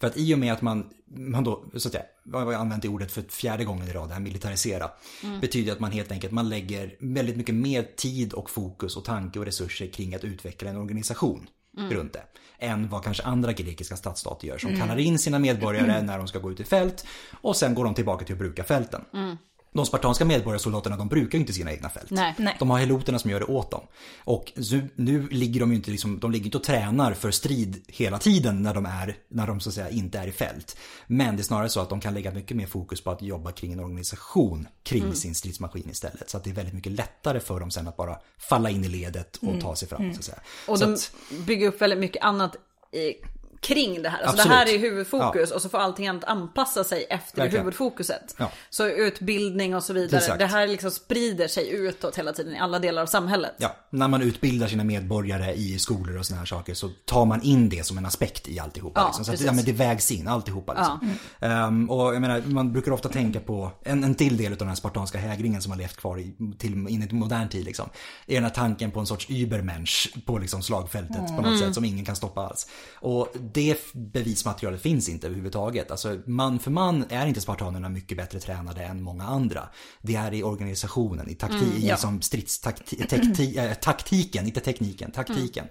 [0.00, 2.82] För att i och med att man, man då, så att säga, jag har använt
[2.82, 4.90] det ordet för fjärde gången i rad, det här militarisera.
[5.22, 5.40] Mm.
[5.40, 9.38] Betyder att man helt enkelt, man lägger väldigt mycket mer tid och fokus och tanke
[9.38, 11.48] och resurser kring att utveckla en organisation
[11.78, 11.92] mm.
[11.92, 12.22] runt det.
[12.58, 14.80] Än vad kanske andra grekiska stadsstater gör som mm.
[14.80, 17.06] kallar in sina medborgare när de ska gå ut i fält.
[17.40, 19.04] Och sen går de tillbaka till att bruka fälten.
[19.14, 19.36] Mm
[19.72, 22.10] de spartanska medborgarsoldaterna de brukar ju inte sina egna fält.
[22.10, 22.56] Nej, nej.
[22.58, 23.80] De har heloterna som gör det åt dem.
[24.24, 27.84] Och nu, nu ligger de ju inte liksom, de ligger inte och tränar för strid
[27.88, 30.76] hela tiden när de är, när de så att säga inte är i fält.
[31.06, 33.52] Men det är snarare så att de kan lägga mycket mer fokus på att jobba
[33.52, 35.14] kring en organisation kring mm.
[35.14, 36.30] sin stridsmaskin istället.
[36.30, 38.88] Så att det är väldigt mycket lättare för dem sen att bara falla in i
[38.88, 39.60] ledet och mm.
[39.60, 40.12] ta sig fram.
[40.12, 40.40] Så att säga.
[40.68, 41.12] Och så de att,
[41.46, 42.56] bygger upp väldigt mycket annat
[42.92, 43.14] i
[43.60, 44.22] kring det här.
[44.22, 45.56] Alltså det här är huvudfokus ja.
[45.56, 47.64] och så får allting annat anpassa sig efter Verkligen.
[47.64, 48.34] huvudfokuset.
[48.38, 48.50] Ja.
[48.70, 50.20] Så utbildning och så vidare.
[50.20, 50.38] Exakt.
[50.38, 53.54] Det här liksom sprider sig utåt hela tiden i alla delar av samhället.
[53.58, 57.42] Ja, när man utbildar sina medborgare i skolor och sådana här saker så tar man
[57.42, 59.00] in det som en aspekt i alltihopa.
[59.00, 59.24] Ja, liksom.
[59.24, 60.74] Så att, ja, men det vägs in alltihopa.
[60.74, 61.16] Liksom.
[61.40, 61.66] Ja.
[61.66, 64.68] Um, och jag menar, man brukar ofta tänka på en, en till del av den
[64.68, 67.64] här spartanska hägringen som har levt kvar i, till, in i modern tid.
[67.64, 67.88] Liksom.
[68.26, 71.36] Är den här tanken på en sorts übermensch på liksom slagfältet mm.
[71.36, 71.58] på något mm.
[71.58, 72.66] sätt som ingen kan stoppa alls.
[72.94, 75.90] Och det bevismaterialet finns inte överhuvudtaget.
[75.90, 79.68] Alltså man för man är inte spartanerna mycket bättre tränade än många andra.
[80.02, 81.96] Det är i organisationen, i taktik, mm, ja.
[81.96, 85.66] som stridstaktiken, inte tekniken, taktiken.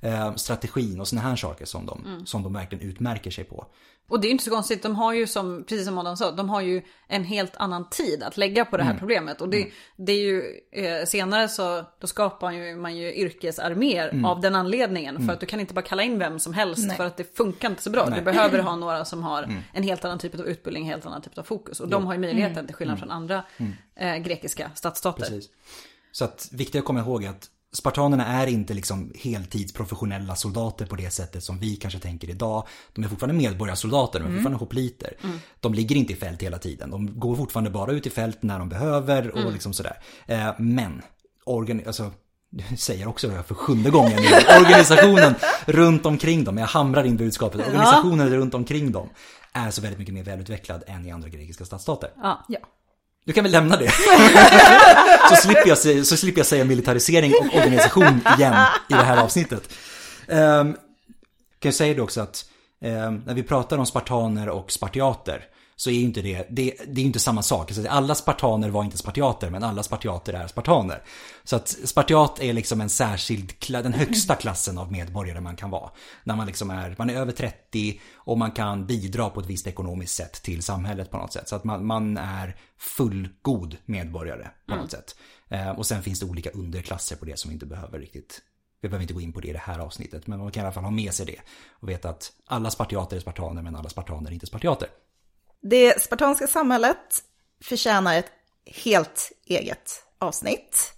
[0.00, 0.38] Mm.
[0.38, 2.26] strategin och sådana här saker som de, mm.
[2.26, 3.66] som de verkligen utmärker sig på.
[4.08, 6.48] Och det är inte så konstigt, de har ju som, precis som Adam sa, de
[6.48, 8.98] har ju en helt annan tid att lägga på det här mm.
[8.98, 9.40] problemet.
[9.40, 9.72] Och det, mm.
[9.96, 14.24] det är ju, eh, senare så, då skapar ju, man ju yrkesarméer mm.
[14.24, 15.14] av den anledningen.
[15.14, 15.34] För mm.
[15.34, 16.96] att du kan inte bara kalla in vem som helst Nej.
[16.96, 18.06] för att det funkar inte så bra.
[18.08, 18.18] Nej.
[18.18, 19.56] Du behöver ha några som har mm.
[19.72, 21.80] en helt annan typ av utbildning, en helt annan typ av fokus.
[21.80, 22.66] Och de har ju möjligheten mm.
[22.66, 23.44] till skillnad från andra
[23.96, 25.20] eh, grekiska stadsstater.
[25.20, 25.50] Precis.
[26.12, 31.10] Så att viktigt att komma ihåg att Spartanerna är inte liksom heltidsprofessionella soldater på det
[31.10, 32.66] sättet som vi kanske tänker idag.
[32.92, 34.38] De är fortfarande medborgarsoldater, de är mm.
[34.38, 35.16] fortfarande hopliter.
[35.24, 35.38] Mm.
[35.60, 36.90] De ligger inte i fält hela tiden.
[36.90, 39.52] De går fortfarande bara ut i fält när de behöver och mm.
[39.52, 40.02] liksom sådär.
[40.26, 41.02] Eh, men,
[41.44, 42.10] organ, alltså,
[42.78, 44.18] säger också det här för sjunde gången.
[44.60, 45.34] Organisationen
[45.66, 48.36] runt omkring dem, jag hamrar in budskapet, organisationen ja.
[48.36, 49.08] runt omkring dem
[49.52, 52.10] är så väldigt mycket mer välutvecklad än i andra grekiska stadsstater.
[52.22, 52.44] Ja.
[52.48, 52.58] ja.
[53.24, 53.90] Du kan väl lämna det?
[55.28, 58.54] så, slipper jag så slipper jag säga militarisering och organisation igen
[58.88, 59.68] i det här avsnittet.
[60.28, 60.72] Um,
[61.58, 62.44] kan jag säga det också att
[62.80, 65.44] um, när vi pratar om spartaner och spartiater
[65.82, 67.70] så är ju inte det, det, det är inte samma sak.
[67.70, 71.02] Alltså, alla spartaner var inte spartiater, men alla spartiater är spartaner.
[71.44, 75.90] Så att spartiat är liksom en särskild, den högsta klassen av medborgare man kan vara.
[76.24, 79.66] När man liksom är, man är över 30 och man kan bidra på ett visst
[79.66, 81.48] ekonomiskt sätt till samhället på något sätt.
[81.48, 84.88] Så att man, man är fullgod medborgare på något mm.
[84.88, 85.16] sätt.
[85.48, 88.42] Eh, och sen finns det olika underklasser på det som vi inte behöver riktigt
[88.80, 90.64] vi behöver inte gå in på det i det här avsnittet, men man kan i
[90.64, 91.40] alla fall ha med sig det.
[91.70, 94.88] Och veta att alla spartiater är spartaner, men alla spartaner är inte spartiater.
[95.62, 97.22] Det spartanska samhället
[97.64, 98.32] förtjänar ett
[98.66, 100.92] helt eget avsnitt.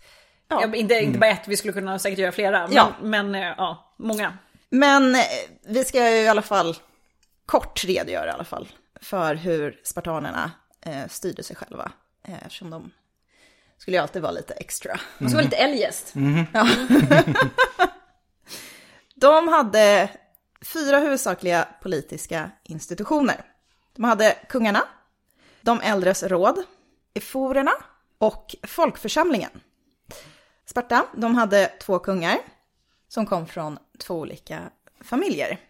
[0.48, 0.60] Ja.
[0.62, 2.66] ja inte, inte bara ett, vi skulle kunna säkert göra flera.
[2.66, 2.92] Men, ja.
[3.02, 4.38] men eh, ja, många.
[4.70, 5.20] Men eh,
[5.66, 6.76] vi ska ju i alla fall
[7.46, 8.68] kort redogöra i alla fall
[9.00, 10.50] för hur spartanerna
[10.86, 11.92] eh, styrde sig själva.
[12.28, 12.90] Eh, eftersom de
[13.78, 15.00] skulle ju alltid vara lite extra.
[15.18, 16.14] De ska vara lite eljest.
[16.14, 16.44] Mm.
[16.52, 16.68] Ja.
[19.14, 20.08] de hade
[20.60, 23.44] fyra huvudsakliga politiska institutioner.
[23.96, 24.82] De hade kungarna,
[25.60, 26.62] de äldres råd,
[27.14, 27.72] eforerna
[28.18, 29.50] och folkförsamlingen.
[30.66, 32.38] Sparta, de hade två kungar
[33.08, 34.62] som kom från två olika
[35.00, 35.60] familjer.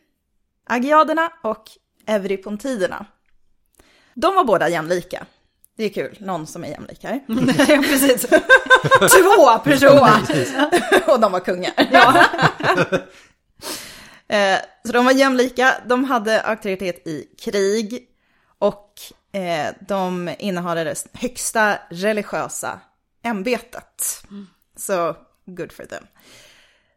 [0.64, 1.70] Agiaderna och
[2.06, 3.06] Evripontiderna.
[4.14, 5.26] De var båda jämlika.
[5.76, 7.20] Det är kul, någon som är jämlik här.
[7.82, 8.26] precis.
[8.98, 11.10] Två personer!
[11.12, 11.72] och de var kungar.
[11.92, 12.24] Ja.
[14.28, 18.08] Eh, så de var jämlika, de hade auktoritet i krig,
[18.64, 19.00] och
[19.32, 22.80] eh, de innehade det högsta religiösa
[23.22, 24.22] ämbetet.
[24.30, 24.46] Mm.
[24.76, 26.06] Så good for them.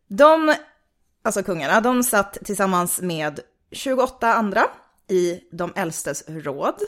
[0.08, 0.56] De,
[1.24, 3.40] alltså kungarna, de satt tillsammans med
[3.72, 4.66] 28 andra
[5.08, 6.82] i de äldstes råd.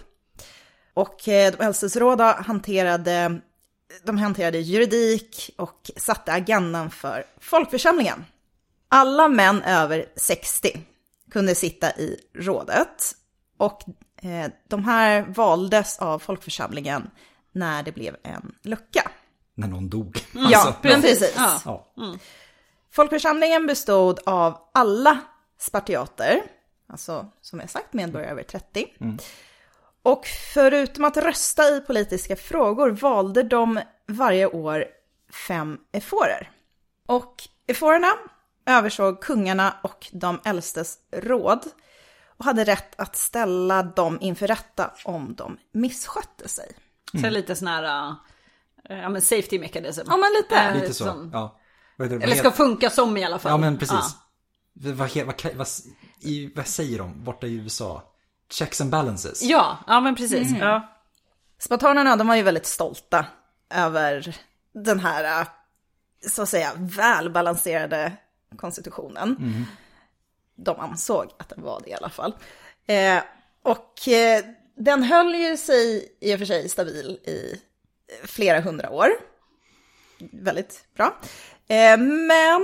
[0.94, 3.42] Och eh, de äldstes råd hanterade,
[4.04, 8.26] de hanterade juridik och satte agendan för folkförsamlingen.
[8.90, 10.82] Alla män över 60
[11.32, 13.16] kunde sitta i rådet
[13.58, 13.84] och
[14.68, 17.10] de här valdes av folkförsamlingen
[17.52, 19.12] när det blev en lucka.
[19.56, 20.24] När någon dog.
[20.36, 20.52] Mm.
[20.52, 21.34] Ja, alltså, precis.
[21.66, 21.92] Ja.
[21.98, 22.20] Mm.
[22.92, 25.20] Folkförsamlingen bestod av alla
[25.60, 26.42] spartiater,
[26.88, 28.86] alltså som jag sagt medborgare över 30.
[29.00, 29.18] Mm.
[30.02, 34.86] Och förutom att rösta i politiska frågor valde de varje år
[35.48, 36.52] fem eforer.
[37.06, 38.14] Och eforerna
[38.66, 41.66] översåg kungarna och de äldstes råd
[42.40, 46.72] och hade rätt att ställa dem inför rätta om de misskötte sig.
[47.14, 47.24] Mm.
[47.24, 48.16] Så lite sån här, uh,
[48.90, 50.02] ja men safety mechanism.
[50.08, 50.70] Ja men lite.
[50.70, 51.60] Uh, lite så, som, ja.
[52.00, 53.52] Eller ska funka som i alla fall.
[53.52, 53.96] Ja men precis.
[53.96, 54.12] Ja.
[54.74, 55.68] Vad, vad, vad,
[56.22, 58.04] i, vad säger de borta i USA?
[58.52, 59.44] Checks and balances.
[59.44, 60.50] Ja, ja men precis.
[60.50, 60.62] Mm.
[60.62, 60.96] Ja.
[61.60, 63.26] Spartanerna, de var ju väldigt stolta
[63.70, 64.36] över
[64.74, 65.48] den här,
[66.30, 68.14] så att säga, välbalanserade
[68.58, 69.36] konstitutionen.
[69.40, 69.66] Mm
[70.64, 72.34] de ansåg att den var det i alla fall.
[72.88, 73.24] Eh,
[73.64, 74.44] och eh,
[74.76, 77.62] den höll ju sig i och för sig stabil i
[78.24, 79.10] flera hundra år.
[80.32, 81.18] Väldigt bra.
[81.68, 82.62] Eh, men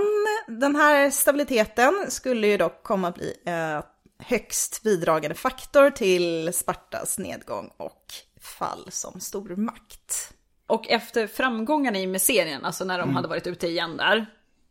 [0.47, 3.83] den här stabiliteten skulle ju dock komma att bli eh,
[4.19, 10.33] högst bidragande faktor till Spartas nedgång och fall som stormakt.
[10.67, 13.15] Och efter framgångarna i Messenien, alltså när de mm.
[13.15, 14.25] hade varit ute igen där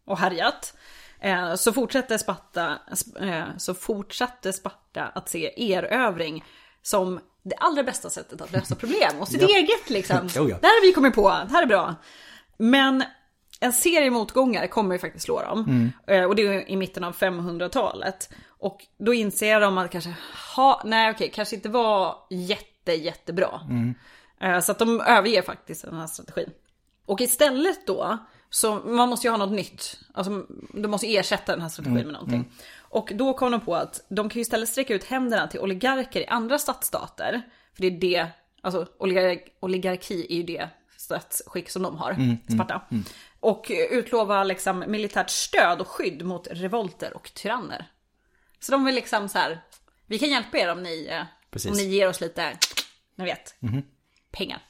[0.05, 0.75] och härjat,
[1.25, 2.79] Eh, så fortsatte Sparta,
[3.21, 6.45] eh, så fortsatte Sparta att se erövring
[6.83, 9.21] som det allra bästa sättet att lösa problem.
[9.21, 9.49] Och sitt ja.
[9.49, 10.17] eget liksom.
[10.27, 10.59] oh ja.
[10.61, 11.95] Det här har vi kommit på, det här är bra.
[12.57, 13.05] Men
[13.61, 15.65] en serie motgångar kommer ju faktiskt slå dem.
[15.69, 15.93] Mm.
[16.07, 18.31] Eh, och det är i mitten av 500-talet.
[18.49, 20.15] Och då inser de att kanske,
[20.57, 23.61] ha, nej okej, kanske inte var jätte, jättebra.
[23.71, 23.95] Mm.
[24.63, 26.51] Så att de överger faktiskt den här strategin.
[27.07, 28.19] Och istället då
[28.55, 30.01] så man måste ju ha något nytt.
[30.13, 32.41] Alltså, du måste ersätta den här strategin mm, med någonting.
[32.41, 32.51] Mm.
[32.79, 36.21] Och då kom de på att de kan ju istället sträcka ut händerna till oligarker
[36.21, 37.43] i andra stadsstater.
[37.75, 38.27] För det är det,
[38.63, 38.87] alltså
[39.61, 42.83] oligarki är ju det statsskick som de har, mm, mm Sparta.
[42.91, 43.05] Mm,
[43.41, 47.87] och utlova liksom militärt stöd och skydd mot revolter och tyranner.
[48.61, 49.61] Så de vill liksom så här,
[50.07, 52.59] vi kan hjälpa er om ni, eh, om ni ger oss lite,
[53.17, 53.83] ni vet, mm.
[54.31, 54.63] pengar.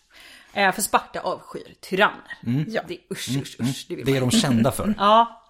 [0.54, 2.38] Eh, för Sparta avskyr tyranner.
[2.46, 2.64] Mm.
[2.68, 2.82] Ja.
[2.88, 3.86] Det är usch, usch, usch.
[3.88, 4.94] Det, det är de kända för.
[4.98, 5.40] ja.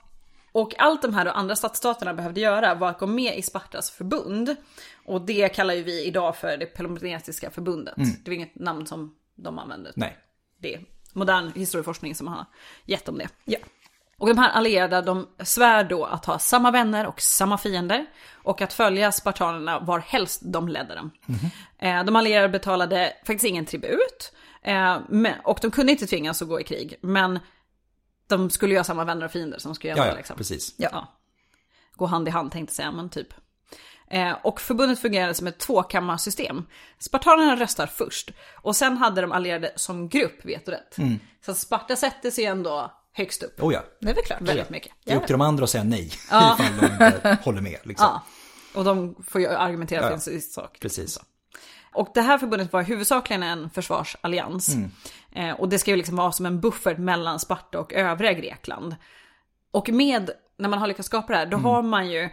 [0.52, 4.56] Och allt de här andra stadsstaterna behövde göra var att gå med i Spartas förbund.
[5.04, 7.96] Och det kallar ju vi idag för det Peloponnesiska förbundet.
[7.96, 8.10] Mm.
[8.24, 9.92] Det var inget namn som de använde.
[9.96, 10.18] Nej.
[10.58, 10.80] Det är
[11.12, 12.46] modern historieforskning som har
[12.84, 13.28] gett dem det.
[13.44, 13.58] Ja.
[14.18, 18.06] Och de här allierade de svär då att ha samma vänner och samma fiender.
[18.32, 21.10] Och att följa spartanerna var helst de ledde dem.
[21.78, 22.06] Mm.
[22.06, 24.32] De allierade betalade faktiskt ingen tribut.
[24.64, 24.98] Eh,
[25.44, 26.94] och de kunde inte tvingas att gå i krig.
[27.00, 27.38] Men
[28.26, 30.36] de skulle ju ha samma vänner och fiender som skulle göra ja, ja, liksom.
[30.36, 30.74] precis.
[30.78, 31.08] Ja.
[31.92, 33.28] Gå hand i hand tänkte jag säga, men typ.
[34.10, 36.66] Eh, och förbundet fungerade som ett tvåkammarsystem.
[36.98, 38.30] Spartanerna röstar först.
[38.62, 40.98] Och sen hade de allierade som grupp vetorätt.
[40.98, 41.18] Mm.
[41.46, 43.62] Så Sparta sätter sig ändå högst upp.
[43.62, 43.84] Oh ja.
[44.00, 44.40] Det är väl klart.
[44.40, 44.92] Väldigt mycket.
[45.04, 46.12] Det är upp till de andra att säga nej.
[46.30, 46.58] Ja.
[46.60, 47.78] Ifall de inte håller med.
[47.82, 48.06] Liksom.
[48.06, 48.22] Ja.
[48.74, 50.78] Och de får ju argumentera för ja, sin sak.
[50.80, 51.20] Precis.
[51.94, 54.74] Och det här förbundet var huvudsakligen en försvarsallians.
[54.74, 54.90] Mm.
[55.32, 58.96] Eh, och det ska ju liksom vara som en buffert mellan Sparta och övriga Grekland.
[59.70, 61.64] Och med, när man har lyckats skapa det här, då mm.
[61.64, 62.30] har man ju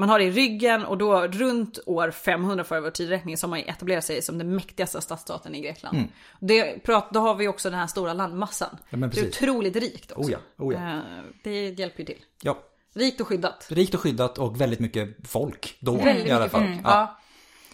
[0.00, 3.50] man har det i ryggen och då runt år 500 före vår tidräkning så har
[3.50, 5.96] man etablerat sig som den mäktigaste stadsstaten i Grekland.
[5.96, 6.10] Mm.
[6.40, 8.76] Det, då har vi också den här stora landmassan.
[8.90, 10.30] Ja, det är otroligt rikt också.
[10.30, 10.90] Oh ja, oh ja.
[10.90, 12.24] Eh, det hjälper ju till.
[12.42, 12.58] Ja.
[12.94, 13.66] Rikt och skyddat.
[13.70, 16.62] Rikt och skyddat och väldigt mycket folk då väldigt i alla fall.
[16.62, 17.18] Mm, ja.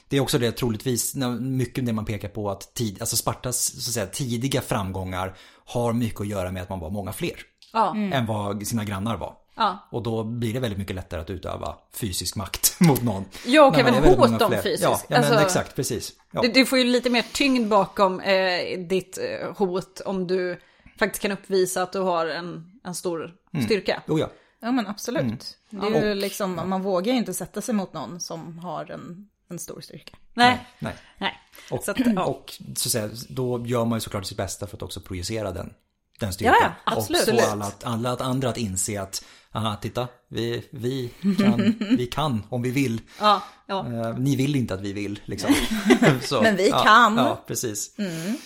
[0.09, 3.91] Det är också det troligtvis, mycket det man pekar på att tid, alltså Spartas så
[3.91, 7.37] att säga, tidiga framgångar har mycket att göra med att man var många fler.
[7.73, 7.91] Ja.
[7.91, 8.13] Mm.
[8.13, 9.37] Än vad sina grannar var.
[9.57, 9.89] Ja.
[9.91, 13.25] Och då blir det väldigt mycket lättare att utöva fysisk makt mot någon.
[13.47, 14.83] Ja, och även hot om fysiskt.
[14.83, 16.13] Ja, ja alltså, men exakt, precis.
[16.31, 16.43] Ja.
[16.43, 20.61] Du, du, får ju lite mer tyngd bakom eh, ditt eh, hot om du
[20.99, 23.67] faktiskt kan uppvisa att du har en, en stor mm.
[23.67, 24.03] styrka.
[24.07, 24.31] Oh, ja.
[24.61, 25.23] ja, men absolut.
[25.23, 25.93] Mm.
[25.93, 28.91] Det är ju och, liksom, man vågar ju inte sätta sig mot någon som har
[28.91, 30.17] en en stor styrka.
[30.35, 30.67] Nej.
[30.79, 30.95] Nej.
[31.19, 31.41] Nej.
[31.71, 32.25] Och, så, att, ja.
[32.25, 35.53] och så att säga, då gör man ju såklart sitt bästa för att också projicera
[35.53, 35.75] den,
[36.21, 36.57] den styrkan.
[36.61, 37.29] Ja, absolut.
[37.29, 42.47] Och få alla, alla andra att inse att, aha, titta, vi, vi, kan, vi kan
[42.49, 43.01] om vi vill.
[43.21, 43.87] Ja, ja.
[43.89, 45.55] Uh, ni vill inte att vi vill, liksom.
[46.23, 47.17] så, Men vi kan.
[47.17, 47.99] Ja, precis.
[47.99, 48.37] Mm.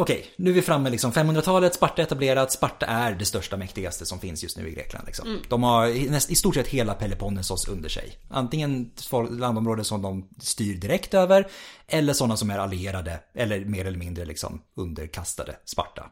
[0.00, 4.20] Okej, nu är vi framme liksom 500-talet, Sparta etablerat, Sparta är det största mäktigaste som
[4.20, 5.06] finns just nu i Grekland.
[5.06, 5.28] Liksom.
[5.28, 5.40] Mm.
[5.48, 5.86] De har
[6.30, 8.18] i stort sett hela Peloponnesos under sig.
[8.30, 8.90] Antingen
[9.30, 11.46] landområden som de styr direkt över,
[11.88, 16.06] eller sådana som är allierade, eller mer eller mindre liksom underkastade Sparta.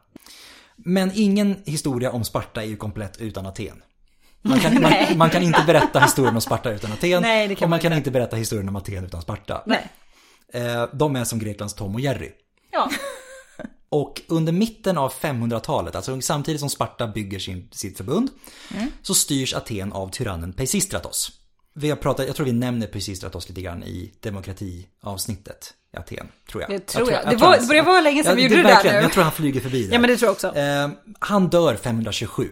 [0.75, 3.83] Men ingen historia om Sparta är ju komplett utan Aten.
[4.41, 7.21] Man kan, man, man kan inte berätta historien om Sparta utan Aten.
[7.21, 9.63] Nej, och man kan inte berätta historien om Aten utan Sparta.
[9.65, 9.87] Nej.
[10.53, 12.31] Eh, de är som Greklands Tom och Jerry.
[12.71, 12.89] Ja.
[13.91, 18.29] Och under mitten av 500-talet, alltså samtidigt som Sparta bygger sin, sitt förbund,
[18.75, 18.91] mm.
[19.01, 21.31] så styrs Aten av tyrannen Peisistratos.
[21.73, 26.63] Vi har pratat, jag tror vi nämner Peisistratos lite grann i demokratiavsnittet i Aten, tror
[26.63, 26.71] jag.
[26.71, 27.23] Det tror jag.
[27.23, 27.29] jag.
[27.29, 28.89] Det, var, det vara länge sedan vi gjorde det, där nu.
[28.89, 29.93] Jag tror han flyger förbi där.
[29.93, 30.55] Ja men det tror jag också.
[30.55, 32.49] Eh, han dör 527.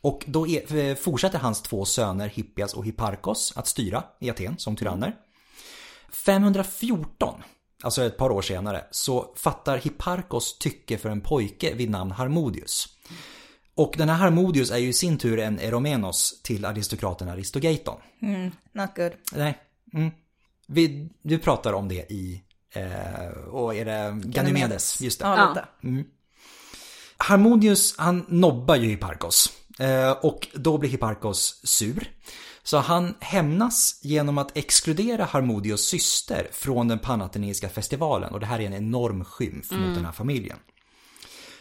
[0.00, 4.58] Och då är, eh, fortsätter hans två söner Hippias och Hipparkos att styra i Aten
[4.58, 5.14] som tyranner.
[6.12, 7.42] 514
[7.82, 12.88] alltså ett par år senare, så fattar Hipparkos tycke för en pojke vid namn Harmodius.
[13.74, 18.00] Och den här Harmodius är ju i sin tur en Eromenos till aristokraten Aristogeiton.
[18.22, 19.12] Mm, not good.
[19.32, 19.58] Nej.
[19.94, 20.10] Mm.
[20.66, 22.42] Vi, du pratar om det i,
[22.74, 25.00] eh, och är det Ganymedes?
[25.00, 25.26] Just det.
[25.26, 25.64] Ja, lite.
[25.82, 26.04] Mm.
[27.16, 29.52] Harmodius, han nobbar ju Hipparkos.
[29.78, 32.10] Eh, och då blir Hipparkos sur.
[32.62, 38.60] Så han hämnas genom att exkludera Harmodios syster från den panatheneiska festivalen och det här
[38.60, 39.84] är en enorm skymf mm.
[39.84, 40.58] mot den här familjen.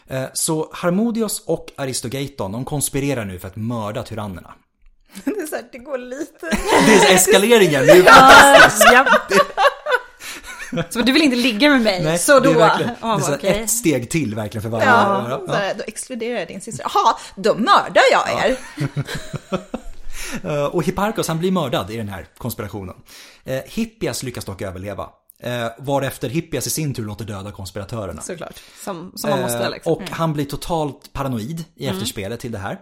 [0.07, 4.53] Eh, så Harmodios och Aristogeiton, de konspirerar nu för att mörda tyrannerna.
[5.23, 6.49] Det är så här, det går lite...
[6.85, 8.03] Det är eskaleringen, det är
[8.53, 9.43] fantastiskt.
[10.89, 12.03] Så du vill inte ligga med mig?
[12.03, 12.39] Nej, så då?
[12.39, 13.63] Det är, verkligen, oh, det är okay.
[13.63, 14.85] ett steg till verkligen för varje.
[14.85, 15.73] Ja, ja.
[15.77, 16.85] då exkluderar jag din syster.
[16.93, 18.57] Jaha, då mördar jag er.
[20.43, 22.95] Eh, och Hipparchos han blir mördad i den här konspirationen.
[23.43, 25.09] Eh, Hippias lyckas dock överleva.
[25.39, 28.21] Eh, varefter Hippias i sin tur låter döda konspiratörerna.
[28.21, 29.69] Såklart, som, som man måste.
[29.69, 29.93] Liksom.
[29.93, 30.13] Och mm.
[30.13, 31.95] han blir totalt paranoid i mm.
[31.95, 32.79] efterspelet till det här.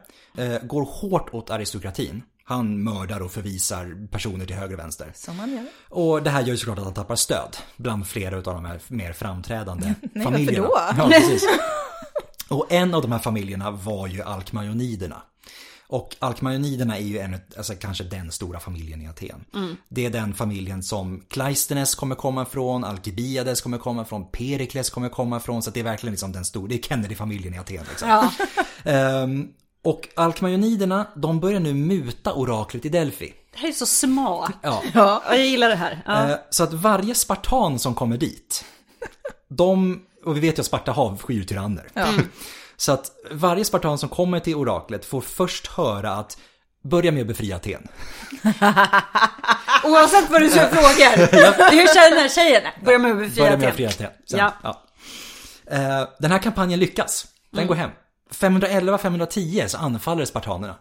[0.67, 2.23] går hårt åt aristokratin.
[2.43, 5.11] Han mördar och förvisar personer till höger och vänster.
[5.15, 5.65] Som man gör.
[5.89, 8.79] Och det här gör ju såklart att han tappar stöd bland flera av de här
[8.87, 10.67] mer framträdande Nej, familjerna.
[10.67, 11.03] Varför då?
[11.03, 11.43] Ja, precis.
[12.49, 15.21] Och en av de här familjerna var ju Alkmaioniderna.
[15.89, 19.45] Och Alkmaioniderna är ju en, alltså kanske den stora familjen i Aten.
[19.53, 19.77] Mm.
[19.89, 25.09] Det är den familjen som Kleistenes kommer komma från, Alkibiades kommer komma från, Perikles kommer
[25.09, 25.63] komma från.
[25.63, 27.85] Så det är verkligen liksom den stora, det är Kennedy-familjen i Aten.
[27.89, 28.29] Liksom.
[28.83, 29.23] Ja.
[29.23, 29.53] um,
[29.87, 33.33] Och alkmaioniderna, de börjar nu muta oraklet i Delphi.
[33.53, 34.53] Det här är så smart.
[34.61, 34.83] Ja.
[34.93, 36.03] ja jag gillar det här.
[36.05, 36.29] Ja.
[36.29, 38.65] Eh, så att varje spartan som kommer dit,
[39.47, 41.87] de, och vi vet ju att Sparta har tyranner.
[41.93, 42.07] Ja.
[42.77, 46.37] Så att varje spartan som kommer till oraklet får först höra att
[46.83, 47.87] börja med att befria Aten.
[49.83, 51.17] Oavsett vad du så frågar.
[51.71, 52.63] Hur känner den här tjejen?
[52.85, 53.59] Börja med att befria Aten.
[53.59, 54.11] Börja med att befria Aten.
[54.29, 54.53] Sen, ja.
[54.63, 54.83] ja.
[55.71, 57.27] Eh, den här kampanjen lyckas.
[57.51, 57.67] Den mm.
[57.67, 57.91] går hem.
[58.31, 60.75] 511-510 så anfaller spartanerna.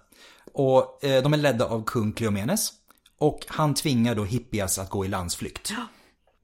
[0.53, 2.73] Och eh, de är ledda av kung Kleomenes.
[3.19, 5.73] Och han tvingar då Hippias att gå i landsflykt.
[5.77, 5.83] Ja.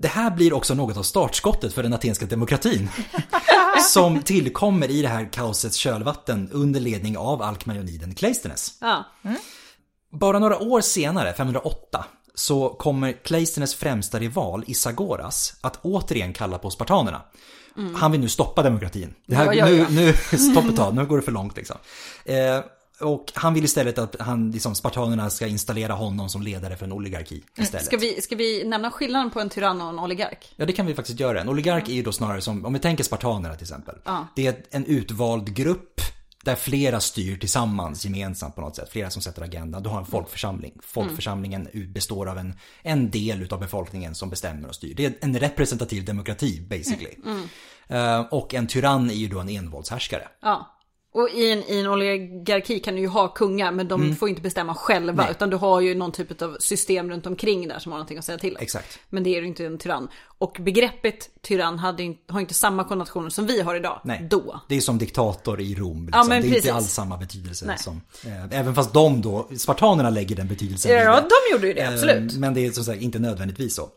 [0.02, 2.88] Det här blir också något av startskottet för den atenska demokratin.
[3.92, 8.78] som tillkommer i det här kaosets kölvatten under ledning av alkmaioniden Cleisthenes.
[8.80, 9.04] Ja.
[9.24, 9.36] Mm.
[10.12, 16.70] Bara några år senare, 508, så kommer Cleisthenes främsta rival Isagoras att återigen kalla på
[16.70, 17.22] spartanerna.
[17.76, 17.94] Mm.
[17.94, 19.14] Han vill nu stoppa demokratin.
[19.26, 19.86] Det här, ja, ja, ja.
[19.90, 21.76] Nu, nu, stopp ett tag, nu går det för långt liksom.
[22.24, 22.58] Eh,
[23.00, 26.92] och han vill istället att han, liksom, spartanerna ska installera honom som ledare för en
[26.92, 27.64] oligarki mm.
[27.64, 27.86] istället.
[27.86, 30.54] Ska vi, ska vi nämna skillnaden på en tyrann och en oligark?
[30.56, 31.40] Ja, det kan vi faktiskt göra.
[31.40, 33.94] En oligark är ju då snarare som, om vi tänker spartanerna till exempel.
[34.04, 34.26] Ja.
[34.36, 36.00] Det är en utvald grupp
[36.44, 38.88] där flera styr tillsammans gemensamt på något sätt.
[38.92, 39.82] Flera som sätter agendan.
[39.82, 40.72] Du har en folkförsamling.
[40.82, 44.94] Folkförsamlingen består av en, en del utav befolkningen som bestämmer och styr.
[44.94, 47.14] Det är en representativ demokrati basically.
[47.24, 47.48] Mm.
[47.88, 48.20] Mm.
[48.20, 50.28] Uh, och en tyrann är ju då en envåldshärskare.
[50.42, 50.78] Ja.
[51.14, 54.16] Och i en, i en oligarki kan du ju ha kungar men de mm.
[54.16, 55.22] får inte bestämma själva.
[55.22, 55.30] Nej.
[55.30, 58.24] Utan du har ju någon typ av system runt omkring där som har någonting att
[58.24, 58.62] säga till om.
[58.62, 58.98] Exakt.
[59.08, 60.08] Men det är ju inte en tyrann.
[60.38, 64.00] Och begreppet tyrann hade har inte samma konnotationer som vi har idag.
[64.04, 64.26] Nej.
[64.30, 64.60] Då.
[64.68, 66.06] Det är som diktator i Rom.
[66.06, 66.22] Liksom.
[66.22, 66.56] Ja, det är precis.
[66.56, 67.66] inte alls samma betydelse.
[67.66, 67.78] Nej.
[67.78, 70.92] Som, eh, även fast de då, spartanerna lägger den betydelsen.
[70.92, 72.32] Ja, de gjorde ju det, absolut.
[72.32, 73.88] Eh, men det är som sagt inte nödvändigtvis så.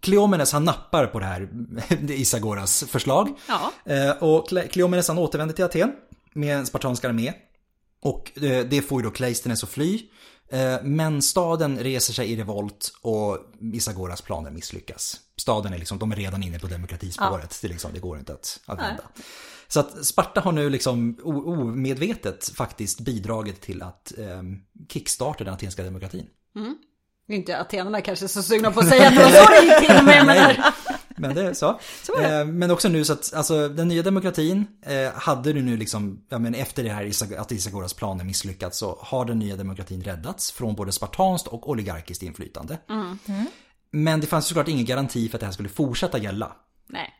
[0.00, 1.48] Kleomenes han nappar på det här
[2.10, 3.28] Isagoras förslag.
[3.48, 3.72] Ja.
[3.94, 5.92] Eh, och Kleomenes han återvänder till Aten
[6.34, 7.32] med en spartansk armé.
[8.02, 10.02] Och eh, det får ju då Cleisthenes att fly.
[10.52, 15.20] Eh, men staden reser sig i revolt och Isagoras planer misslyckas.
[15.36, 17.50] Staden är liksom, de är redan inne på demokratispåret.
[17.50, 17.58] Ja.
[17.62, 19.02] Det, liksom, det går inte att, att vända.
[19.68, 24.42] Så att Sparta har nu liksom omedvetet faktiskt bidragit till att eh,
[24.88, 26.26] kickstarta den atenska demokratin.
[26.56, 26.76] Mm.
[27.28, 30.72] Inte atenarna kanske så sugna på att säga att det gick till med.
[31.20, 31.80] Men det är så.
[32.02, 32.38] så det.
[32.38, 36.24] Eh, men också nu så att alltså, den nya demokratin eh, hade du nu liksom,
[36.28, 40.52] ja, men efter det här att Isagoras planer misslyckats så har den nya demokratin räddats
[40.52, 42.78] från både spartanskt och oligarkiskt inflytande.
[42.88, 43.18] Mm.
[43.28, 43.46] Mm.
[43.90, 46.52] Men det fanns såklart ingen garanti för att det här skulle fortsätta gälla.
[46.86, 47.14] Nej.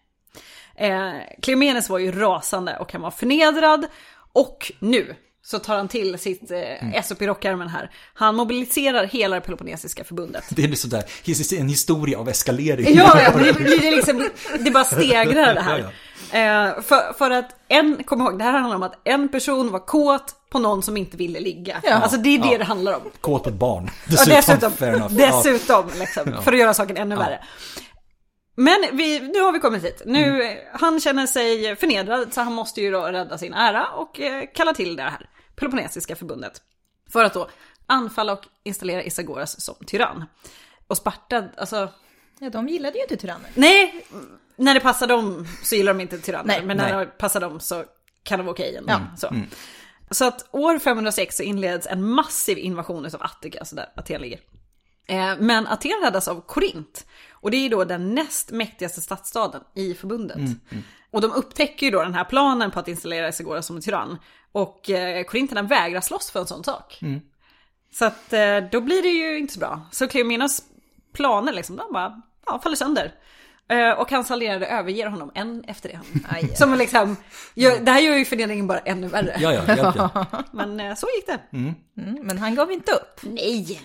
[0.74, 3.86] Eh, var ju rasande och han var förnedrad.
[4.32, 7.02] Och nu så tar han till sitt eh, mm.
[7.02, 7.90] SOP rockärmen här.
[8.14, 10.44] Han mobiliserar hela det Peloponnesiska förbundet.
[10.50, 11.04] Det är sådär,
[11.58, 12.96] en historia av eskalering.
[12.96, 15.78] Ja, ja, det, det, liksom, det bara stegrar det här.
[15.78, 15.90] Ja, ja.
[16.32, 19.86] Eh, för, för att en, kom ihåg, det här handlar om att en person var
[19.86, 21.80] kåt på någon som inte ville ligga.
[21.82, 21.94] Ja.
[21.94, 22.58] Alltså det är det ja.
[22.58, 23.00] det handlar om.
[23.20, 23.90] Kåt på ett barn.
[24.06, 27.40] Dessutom, dessutom, dessutom liksom, för att göra saken ännu värre.
[28.60, 30.02] Men vi, nu har vi kommit hit.
[30.06, 30.58] Nu, mm.
[30.72, 34.74] Han känner sig förnedrad så han måste ju då rädda sin ära och eh, kalla
[34.74, 36.62] till det här Peloponnesiska förbundet.
[37.12, 37.48] För att då
[37.86, 40.24] anfalla och installera Isagoras som tyrann.
[40.86, 41.88] Och Sparta, alltså...
[42.38, 43.50] Ja, de gillade ju inte tyranner.
[43.54, 44.06] Nej,
[44.56, 46.46] när det passar dem så gillar de inte tyranner.
[46.46, 47.06] Nej, men när nej.
[47.06, 47.84] det passar dem så
[48.22, 49.00] kan det vara okej ändå.
[49.16, 49.26] Så.
[49.26, 49.46] Mm.
[50.10, 54.40] så att år 506 så inleds en massiv invasion av Attika, alltså där Aten ligger.
[55.06, 57.06] Eh, men Aten räddas av Korint.
[57.40, 60.36] Och det är då den näst mäktigaste stadsstaden i förbundet.
[60.36, 60.84] Mm, mm.
[61.10, 64.18] Och de upptäcker ju då den här planen på att installera Isagora som en tyrann.
[64.52, 66.98] Och eh, korinterna vägrar slåss för en sån sak.
[67.02, 67.20] Mm.
[67.92, 69.80] Så att eh, då blir det ju inte så bra.
[69.90, 70.62] Så Kleomenas
[71.12, 73.14] planer liksom, de bara ja, faller sönder.
[73.68, 76.00] Eh, och hans allierade överger honom en efter.
[76.28, 77.16] Aj, Som liksom,
[77.54, 79.36] gör, det här gör ju fördelningen bara ännu värre.
[79.38, 81.56] Ja, ja, ja, Men eh, så gick det.
[81.56, 81.74] Mm.
[81.96, 83.20] Mm, men han gav inte upp.
[83.22, 83.80] Nej.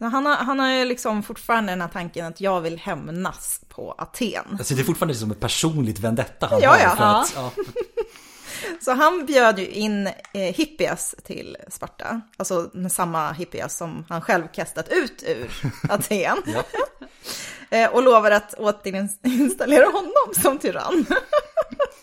[0.00, 3.94] Han har, han har ju liksom fortfarande den här tanken att jag vill hämnas på
[3.98, 4.44] Aten.
[4.58, 6.78] Alltså det är fortfarande som ett personligt vendetta han ja, har.
[6.78, 6.96] Ja.
[6.96, 7.52] För att, ja.
[8.80, 14.48] Så han bjöd ju in eh, hippias till Sparta, alltså samma hippias som han själv
[14.52, 15.50] kastat ut ur
[15.88, 16.42] Aten.
[17.70, 21.06] eh, och lovar att återinstallera honom som tyrann.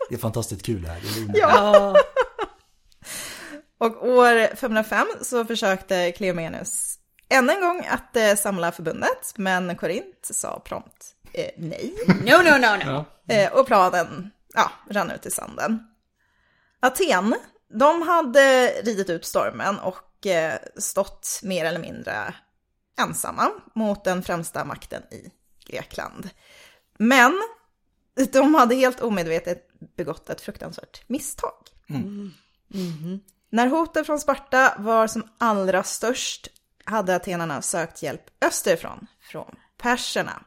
[0.09, 1.01] det är fantastiskt kul det här.
[1.33, 1.95] Det ja.
[3.77, 6.98] och år 505 så försökte Cleomenes
[7.29, 11.93] än en gång att eh, samla förbundet, men Korint sa prompt eh, nej.
[12.07, 13.05] No, no, no, no.
[13.33, 15.87] Eh, och planen ja, rann ut i sanden.
[16.79, 17.35] Aten,
[17.73, 22.33] de hade ridit ut stormen och eh, stått mer eller mindre
[22.99, 25.31] ensamma mot den främsta makten i
[25.65, 26.29] Grekland.
[26.97, 27.41] Men
[28.31, 31.67] de hade helt omedvetet begått ett fruktansvärt misstag.
[31.89, 32.31] Mm.
[32.73, 33.19] Mm.
[33.49, 36.47] När hotet från Sparta var som allra störst
[36.89, 40.43] hade atenarna sökt hjälp österifrån, från perserna.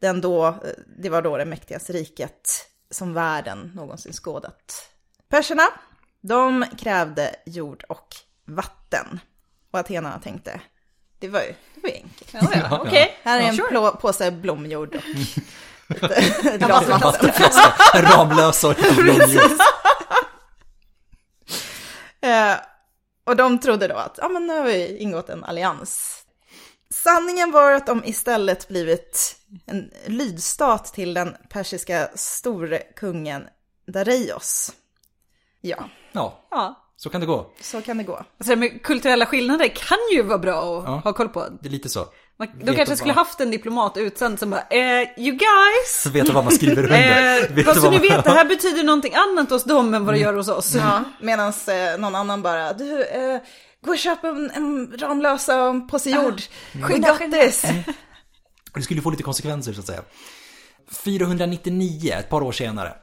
[0.00, 0.62] Den då,
[0.98, 4.88] det var då det mäktigaste riket som världen någonsin skådat.
[5.28, 5.62] Perserna,
[6.20, 8.08] de krävde jord och
[8.44, 9.20] vatten.
[9.70, 10.60] Och atenarna tänkte,
[11.18, 12.32] det var ju, det var ju enkelt.
[12.32, 12.78] Ja, ja.
[12.80, 13.08] Okej, okay.
[13.22, 13.90] här är en sure.
[14.00, 15.02] påse blomjord och
[16.58, 17.30] glas vatten.
[17.94, 19.50] Ramlösa och blomjord.
[23.24, 26.22] Och de trodde då att ja, men nu har vi ingått en allians.
[26.90, 33.48] Sanningen var att de istället blivit en lydstat till den persiska storkungen
[33.86, 34.72] Dareios.
[35.60, 35.88] Ja.
[36.12, 36.46] Ja.
[36.50, 36.78] ja.
[36.96, 37.52] Så kan det gå.
[37.60, 38.24] Så kan det gå.
[38.38, 41.48] Alltså, med kulturella skillnader kan ju vara bra att ja, ha koll på.
[41.60, 42.06] Det är lite så.
[42.42, 46.06] Man, de kanske skulle haft en diplomat utsänd som bara, eh, you guys.
[46.12, 47.58] Vet du vad man skriver under?
[47.58, 50.18] eh, vad så ni vet, det här betyder någonting annat hos dem än vad det
[50.18, 50.28] mm.
[50.28, 50.74] gör hos oss.
[50.74, 53.40] Ja, medan eh, någon annan bara, du, eh,
[53.84, 56.42] gå och köp en, en Ramlösa påse jord.
[56.84, 57.64] Ah, Grattis!
[58.74, 60.02] Det skulle få lite konsekvenser så att säga.
[60.90, 62.94] 499, ett par år senare,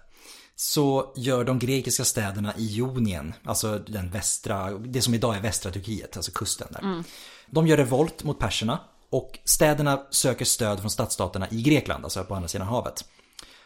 [0.55, 5.71] så gör de grekiska städerna i Ionien, alltså den västra, det som idag är västra
[5.71, 6.81] Turkiet, alltså kusten där.
[6.81, 7.03] Mm.
[7.45, 8.79] De gör revolt mot perserna
[9.09, 13.05] och städerna söker stöd från stadsstaterna i Grekland, alltså på andra sidan havet.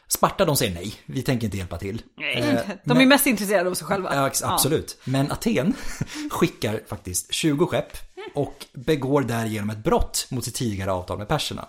[0.07, 2.01] Sparta de säger nej, vi tänker inte hjälpa till.
[2.17, 4.15] Nej, eh, de men, är mest intresserade av sig själva.
[4.15, 4.97] Ja, absolut.
[5.03, 5.11] Ja.
[5.11, 5.73] Men Aten
[6.31, 7.97] skickar faktiskt 20 skepp
[8.35, 11.67] och begår därigenom ett brott mot sitt tidigare avtal med perserna.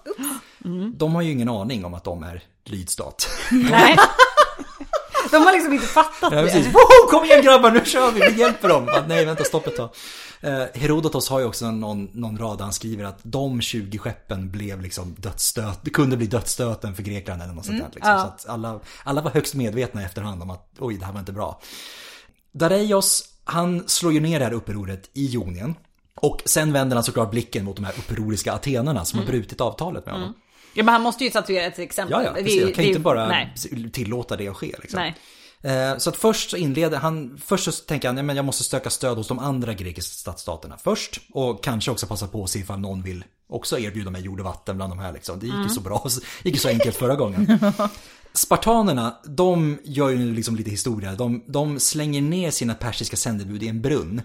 [0.64, 0.92] Mm.
[0.96, 3.28] De har ju ingen aning om att de är lydstat.
[3.50, 3.96] Nej.
[5.34, 6.70] De har liksom inte fattat ja, det.
[6.72, 8.90] Woho, kom igen grabbar, nu kör vi, vi hjälper dem.
[9.08, 9.90] nej, vänta, stopp ett tag.
[10.40, 14.80] Eh, Herodotos har ju också någon, någon rad han skriver att de 20 skeppen blev
[14.80, 17.84] liksom dödsstöt, det kunde bli dödsstöten för Grekland eller något sånt där.
[17.84, 18.12] Mm, liksom.
[18.12, 18.20] ja.
[18.20, 21.20] Så att alla, alla var högst medvetna i efterhand om att oj, det här var
[21.20, 21.60] inte bra.
[22.52, 25.74] Dareios, han slår ju ner det här upproret i Jonien.
[26.14, 29.26] Och sen vänder han såklart blicken mot de här upproriska atenerna som mm.
[29.26, 30.28] har brutit avtalet med honom.
[30.28, 30.40] Mm.
[30.74, 32.22] Ja men han måste ju statuera ett exempel.
[32.24, 32.60] Ja, ja, precis.
[32.62, 33.54] Jag kan ju inte bara nej.
[33.92, 34.74] tillåta det att ske.
[34.78, 35.00] Liksom.
[35.00, 35.14] Nej.
[35.64, 38.90] Eh, så att först så inleder han, först så tänker han, att jag måste söka
[38.90, 41.20] stöd hos de andra grekiska stadsstaterna först.
[41.32, 44.46] Och kanske också passa på att se ifall någon vill också erbjuda mig jord och
[44.46, 45.38] vatten bland de här liksom.
[45.38, 45.66] Det gick mm.
[45.66, 46.02] ju så bra,
[46.42, 47.58] det gick ju så enkelt förra gången.
[48.32, 51.12] Spartanerna, de gör ju liksom lite historia.
[51.12, 54.22] De, de slänger ner sina persiska sändebud i en brunn.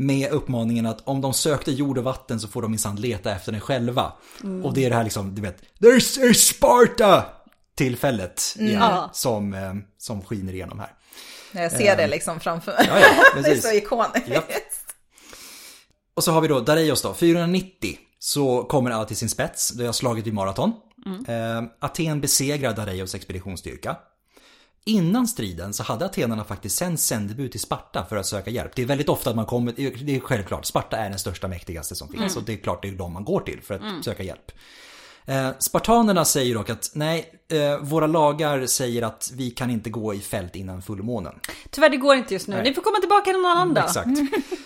[0.00, 3.52] Med uppmaningen att om de sökte jord och vatten så får de minsann leta efter
[3.52, 4.12] den själva.
[4.42, 4.64] Mm.
[4.64, 7.24] Och det är det här liksom, du vet, There's a Sparta!
[7.74, 10.92] Tillfället igen, som, eh, som skiner igenom här.
[11.52, 12.86] Jag ser det eh, liksom framför mig.
[12.88, 14.28] Ja, ja, det är så ikoniskt.
[14.28, 14.42] Ja.
[16.14, 19.68] Och så har vi då Dareios då, 490 så kommer alla till sin spets.
[19.68, 20.72] Det har slagit i maraton.
[21.06, 21.24] Mm.
[21.64, 23.96] Eh, Aten besegrar Dareios expeditionsstyrka.
[24.88, 28.72] Innan striden så hade atenarna faktiskt sänt sändebud till Sparta för att söka hjälp.
[28.74, 29.72] Det är väldigt ofta att man kommer,
[30.04, 32.36] det är självklart, Sparta är den största mäktigaste som finns mm.
[32.36, 34.02] och det är klart det är de man går till för att mm.
[34.02, 34.52] söka hjälp.
[35.26, 40.14] Eh, spartanerna säger dock att nej, eh, våra lagar säger att vi kan inte gå
[40.14, 41.34] i fält innan fullmånen.
[41.70, 42.54] Tyvärr, det går inte just nu.
[42.54, 42.64] Nej.
[42.64, 43.84] Ni får komma tillbaka någon annan dag.
[43.84, 44.08] Exakt.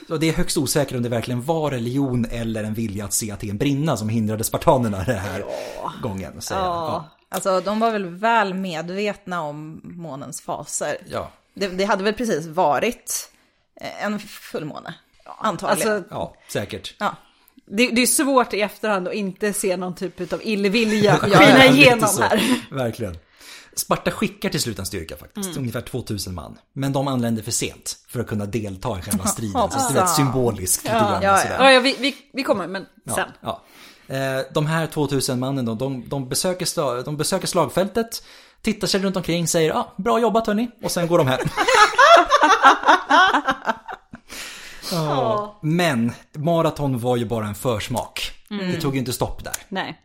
[0.09, 3.31] Så det är högst osäkert om det verkligen var religion eller en vilja att se
[3.31, 5.45] Aten brinna som hindrade spartanerna den här
[5.83, 5.93] ja.
[6.03, 6.41] gången.
[6.41, 7.09] Säger ja.
[7.11, 7.22] ja.
[7.33, 10.97] Alltså, de var väl väl medvetna om månens faser.
[11.09, 11.31] Ja.
[11.55, 13.33] Det, det hade väl precis varit
[14.03, 15.93] en fullmåne, antagligen.
[15.93, 16.95] Alltså, ja, säkert.
[16.99, 17.17] Ja.
[17.67, 22.09] Det, det, är svårt i efterhand att inte se någon typ av illvilja skina igenom
[22.21, 22.61] här.
[22.71, 23.19] Verkligen.
[23.75, 25.59] Sparta skickar till slut en styrka faktiskt, mm.
[25.59, 26.59] ungefär 2000 man.
[26.73, 29.71] Men de anländer för sent för att kunna delta i själva striden.
[29.71, 30.87] så det är rätt symboliskt.
[30.87, 31.73] Ja, ja, ja.
[31.73, 33.29] ja vi, vi, vi, kommer, men sen.
[33.41, 33.59] Ja, eh,
[34.55, 38.23] De här 2000 mannen då, de, de, besöker, de besöker slagfältet,
[38.63, 41.41] tittar sig runt omkring, säger ah, bra jobbat hörni, och sen går de hem.
[44.93, 45.59] Ja.
[45.63, 48.33] Men maraton var ju bara en försmak.
[48.51, 48.71] Mm.
[48.71, 49.55] Det tog ju inte stopp där.
[49.69, 50.01] Nej.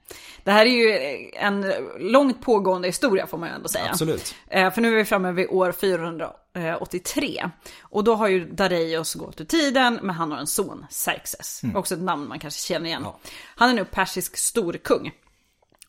[0.47, 3.89] Det här är ju en långt pågående historia får man ju ändå säga.
[3.89, 4.35] Absolut.
[4.47, 7.49] Eh, för nu är vi framme vid år 483.
[7.81, 11.63] Och då har ju Dareios gått ur tiden, men han har en son, Xerxes.
[11.63, 11.75] Mm.
[11.75, 13.01] Också ett namn man kanske känner igen.
[13.05, 13.19] Ja.
[13.55, 15.11] Han är nu persisk storkung.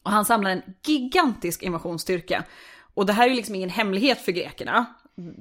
[0.03, 2.45] Och han samlar en gigantisk invasionsstyrka.
[2.95, 4.87] Och det här är ju liksom ingen hemlighet för grekerna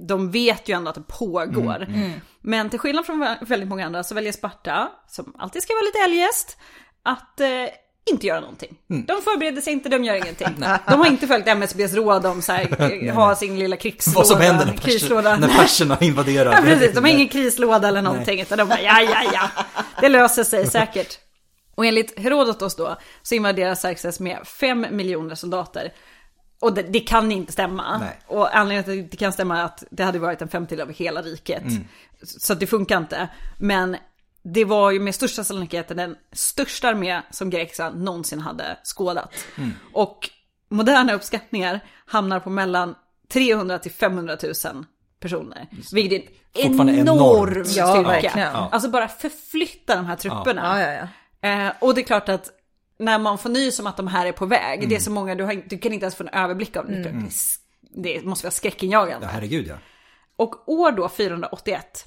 [0.08, 1.76] de vet ju ändå att det pågår.
[1.76, 2.20] Mm, mm.
[2.42, 6.00] Men till skillnad från väldigt många andra så väljer Sparta, som alltid ska vara lite
[6.00, 6.58] eljest,
[7.04, 7.48] att eh,
[8.12, 8.78] inte göra någonting.
[8.90, 9.06] Mm.
[9.06, 10.48] De förbereder sig inte, de gör ingenting.
[10.88, 14.20] de har inte följt MSBs råd om så här, ha sin lilla krigslåda.
[14.20, 15.38] Vad som händer när, krislåda.
[15.38, 16.52] när perserna invaderar.
[16.52, 18.36] ja, precis, de har ingen krislåda eller någonting.
[18.36, 18.42] Nej.
[18.42, 19.50] Utan de bara, ja, ja, ja.
[20.02, 21.20] Det löser sig säkert.
[21.76, 25.92] Och enligt Herodotos då så invaderar Xerxes med fem miljoner soldater
[26.60, 27.98] och det, det, kan inte stämma.
[27.98, 28.20] Nej.
[28.28, 30.88] Och anledningen till att det inte kan stämma är att det hade varit en femtedel
[30.88, 31.64] av hela riket.
[31.64, 31.84] Mm.
[32.22, 33.28] Så det funkar inte.
[33.58, 33.98] Men
[34.54, 39.34] det var ju med största sannolikhet den största armé som Grekland någonsin hade skådat.
[39.58, 39.72] Mm.
[39.94, 40.30] Och
[40.70, 42.96] moderna uppskattningar hamnar på mellan
[43.30, 44.86] 300 till 500 000
[45.20, 45.68] personer.
[45.94, 46.24] Vilket
[46.54, 48.32] är en enorm styrka.
[48.36, 50.82] Ja, Alltså bara förflytta de här trupperna.
[50.82, 51.08] Ja.
[51.42, 52.50] Ja, eh, och det är klart att
[53.00, 54.90] när man får nys om att de här är på väg, mm.
[54.90, 57.10] det är så många, du, har, du kan inte ens få en överblick av det.
[57.10, 57.30] Mm.
[57.82, 59.26] Det måste vara skräckinjagande.
[59.26, 59.76] Ja, herregud ja.
[60.36, 62.06] Och år då 481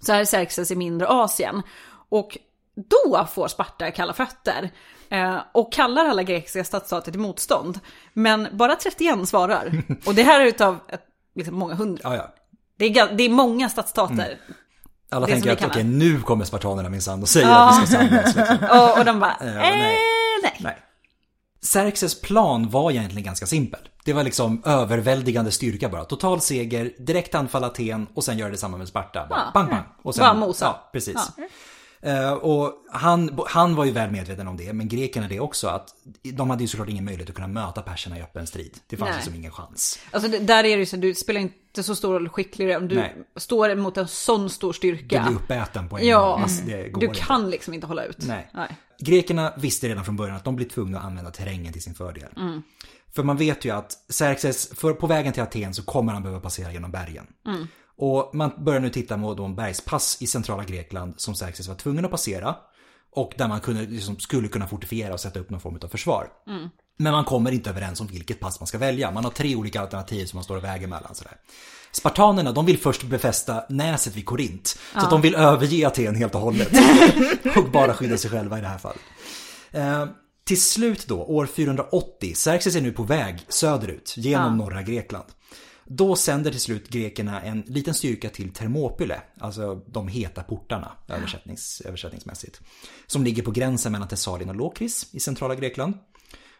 [0.00, 1.62] så är Xerxes i mindre Asien.
[2.08, 2.38] Och
[2.74, 4.70] då får Sparta kalla fötter.
[5.08, 7.80] Eh, och kallar alla grekiska stadsstater till motstånd.
[8.12, 9.82] Men bara 31 svarar.
[10.06, 10.78] Och det här är utav
[11.34, 12.00] liksom många hundra.
[12.02, 12.34] Ja, ja.
[12.76, 14.14] Det, är, det är många stadsstater.
[14.14, 14.38] Mm.
[15.10, 17.70] Alla det tänker att okej, nu kommer spartanerna minsann och säger ja.
[17.70, 18.36] att vi ska samlas.
[18.36, 18.56] Liksom.
[18.78, 19.78] och, och de bara, eh, nej.
[19.78, 20.19] nej.
[21.62, 23.80] Xerxes plan var egentligen ganska simpel.
[24.04, 26.04] Det var liksom överväldigande styrka bara.
[26.04, 29.26] Total seger, direkt anfall Aten och sen göra detsamma med Sparta.
[29.30, 29.50] Bara ja.
[29.54, 29.84] bang, bang.
[30.02, 30.64] Och sen, bara mosa.
[30.64, 31.14] Ja, precis.
[31.36, 31.44] Ja.
[32.06, 35.94] Uh, och han, han var ju väl medveten om det, men grekerna det också, att
[36.22, 38.78] de hade ju såklart ingen möjlighet att kunna möta perserna i öppen strid.
[38.86, 39.98] Det fanns liksom ingen chans.
[40.10, 42.94] Alltså där är det ju så, du spelar inte så stor roll skickligare om du
[42.94, 43.16] Nej.
[43.36, 45.22] står mot en sån stor styrka.
[45.22, 46.42] Du blir uppäten på en ja, gång.
[46.42, 47.50] Alltså, du kan inte.
[47.50, 48.18] liksom inte hålla ut.
[48.18, 48.50] Nej.
[48.54, 48.76] Nej.
[48.98, 52.28] Grekerna visste redan från början att de blir tvungna att använda terrängen till sin fördel.
[52.36, 52.62] Mm.
[53.12, 56.40] För man vet ju att Xerxes, för på vägen till Aten så kommer han behöva
[56.40, 57.26] passera genom bergen.
[57.46, 57.66] Mm.
[58.02, 62.04] Och man börjar nu titta på de bergspass i centrala Grekland som Xerxes var tvungen
[62.04, 62.56] att passera.
[63.12, 66.28] Och där man kunde, liksom, skulle kunna fortifiera och sätta upp någon form av försvar.
[66.46, 66.68] Mm.
[66.98, 69.10] Men man kommer inte överens om vilket pass man ska välja.
[69.10, 71.14] Man har tre olika alternativ som man står och väger mellan.
[71.14, 71.32] Sådär.
[71.92, 74.78] Spartanerna de vill först befästa näset vid Korint.
[74.94, 75.00] Ja.
[75.00, 76.68] Så att de vill överge Aten helt och hållet.
[77.56, 79.02] och bara skydda sig själva i det här fallet.
[79.70, 80.06] Eh,
[80.44, 84.64] till slut då, år 480, Xerxes är nu på väg söderut genom ja.
[84.64, 85.26] norra Grekland.
[85.92, 91.82] Då sänder till slut grekerna en liten styrka till Thermopyle, alltså de heta portarna översättnings,
[91.84, 92.60] översättningsmässigt.
[93.06, 95.94] Som ligger på gränsen mellan Thessalien och Lokris i centrala Grekland.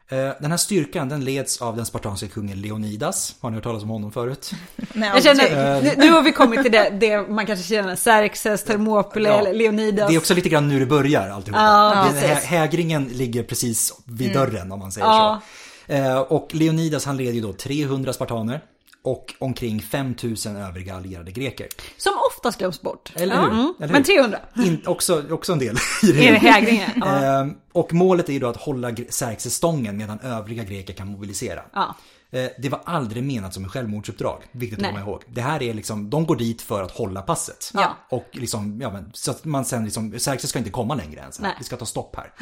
[0.08, 3.36] Eh, den här styrkan den leds av den spartanska kungen Leonidas.
[3.40, 4.50] Har ni hört talas om honom förut?
[4.92, 8.64] Nej, jag känner, uh, nu har vi kommit till det, det man kanske känner, Xerxes,
[8.64, 10.08] Thermopyle, ja, Leonidas.
[10.08, 11.60] Det är också lite grann nu det börjar alltihopa.
[11.60, 14.40] Ja, hä hägringen ligger precis vid mm.
[14.40, 15.42] dörren om man säger ja.
[15.86, 15.94] så.
[15.94, 18.60] Uh, och Leonidas han leder ju då 300 spartaner
[19.02, 21.68] och omkring 5000 övriga allierade greker.
[21.96, 23.12] Som oftast glöms bort.
[23.14, 23.48] Eller hur?
[23.50, 23.74] Mm.
[23.78, 23.92] Eller hur?
[23.92, 24.38] Men 300.
[24.56, 26.22] In, också, också en del i det.
[26.22, 26.90] Hägringen.
[26.96, 27.06] Ja.
[27.06, 31.62] Ehm, och målet är ju då att hålla Xerxes stången medan övriga greker kan mobilisera.
[31.72, 31.96] Ja.
[32.30, 35.22] Ehm, det var aldrig menat som en självmordsuppdrag, viktigt att komma ihåg.
[35.28, 37.70] Det här är liksom, de går dit för att hålla passet.
[37.74, 37.96] Ja.
[38.08, 41.32] Och liksom, ja men, så att man sen liksom, Xerxes ska inte komma längre än
[41.32, 41.42] så.
[41.58, 42.32] Vi ska ta stopp här.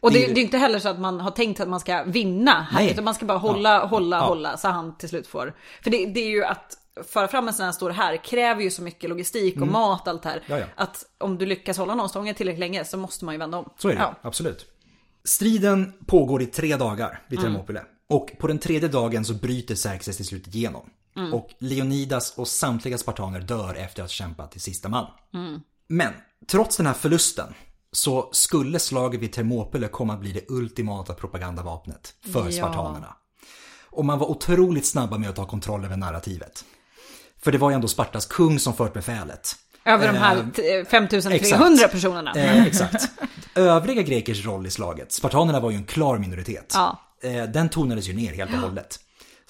[0.00, 0.06] Ja.
[0.06, 2.62] Och det, det, är inte heller så att man har tänkt att man ska vinna
[2.70, 2.90] här, Nej.
[2.90, 3.86] utan man ska bara hålla, ja.
[3.86, 4.22] hålla, ja.
[4.22, 5.54] hålla så han till slut får.
[5.82, 6.76] För det, det är ju att
[7.08, 9.72] föra fram en sån här stor här kräver ju så mycket logistik och mm.
[9.72, 10.42] mat allt här.
[10.46, 13.58] Ja, att om du lyckas hålla någon stången tillräckligt länge så måste man ju vända
[13.58, 13.72] om.
[13.78, 14.66] Så är det, absolut.
[15.24, 17.40] Striden pågår i tre dagar vid.
[17.40, 17.78] Thermopyle.
[17.78, 17.90] Mm.
[18.08, 20.90] Och på den tredje dagen så bryter Xerxes till slut igenom.
[21.16, 21.34] Mm.
[21.34, 25.06] Och Leonidas och samtliga spartaner dör efter att ha kämpat till sista man.
[25.34, 25.60] Mm.
[25.88, 26.12] Men
[26.46, 27.54] trots den här förlusten
[27.92, 32.52] så skulle slaget vid Thermopyle komma att bli det ultimata propagandavapnet för ja.
[32.52, 33.16] spartanerna.
[33.90, 36.64] Och man var otroligt snabba med att ta kontroll över narrativet.
[37.42, 39.56] För det var ju ändå Spartas kung som fört befälet.
[39.84, 41.92] Över de här eh, 5300 exakt.
[41.92, 42.32] personerna.
[42.34, 43.10] Eh, exakt.
[43.54, 46.72] Övriga grekers roll i slaget, spartanerna var ju en klar minoritet.
[46.74, 47.00] Ja.
[47.22, 48.98] Eh, den tonades ju ner helt och hållet.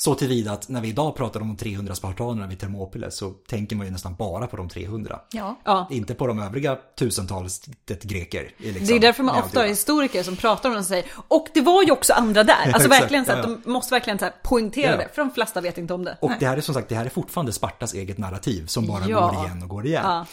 [0.02, 3.76] Så tillvida att när vi idag pratar om de 300 spartanerna vid Thermopyle så tänker
[3.76, 5.20] man ju nästan bara på de 300.
[5.32, 5.60] Ja.
[5.64, 5.88] ja.
[5.90, 7.62] Inte på de övriga tusentals
[8.02, 8.54] greker.
[8.58, 11.48] Liksom, det är därför man ofta har historiker som pratar om det och säger och
[11.54, 12.72] det var ju också andra där.
[12.74, 13.58] Alltså verkligen så att ja, ja.
[13.64, 15.08] de måste verkligen så här poängtera det.
[15.14, 16.18] För de flesta vet inte om det.
[16.20, 16.36] Och Nej.
[16.40, 19.44] det här är som sagt, det här är fortfarande Spartas eget narrativ som bara går
[19.44, 20.24] igen och går igen.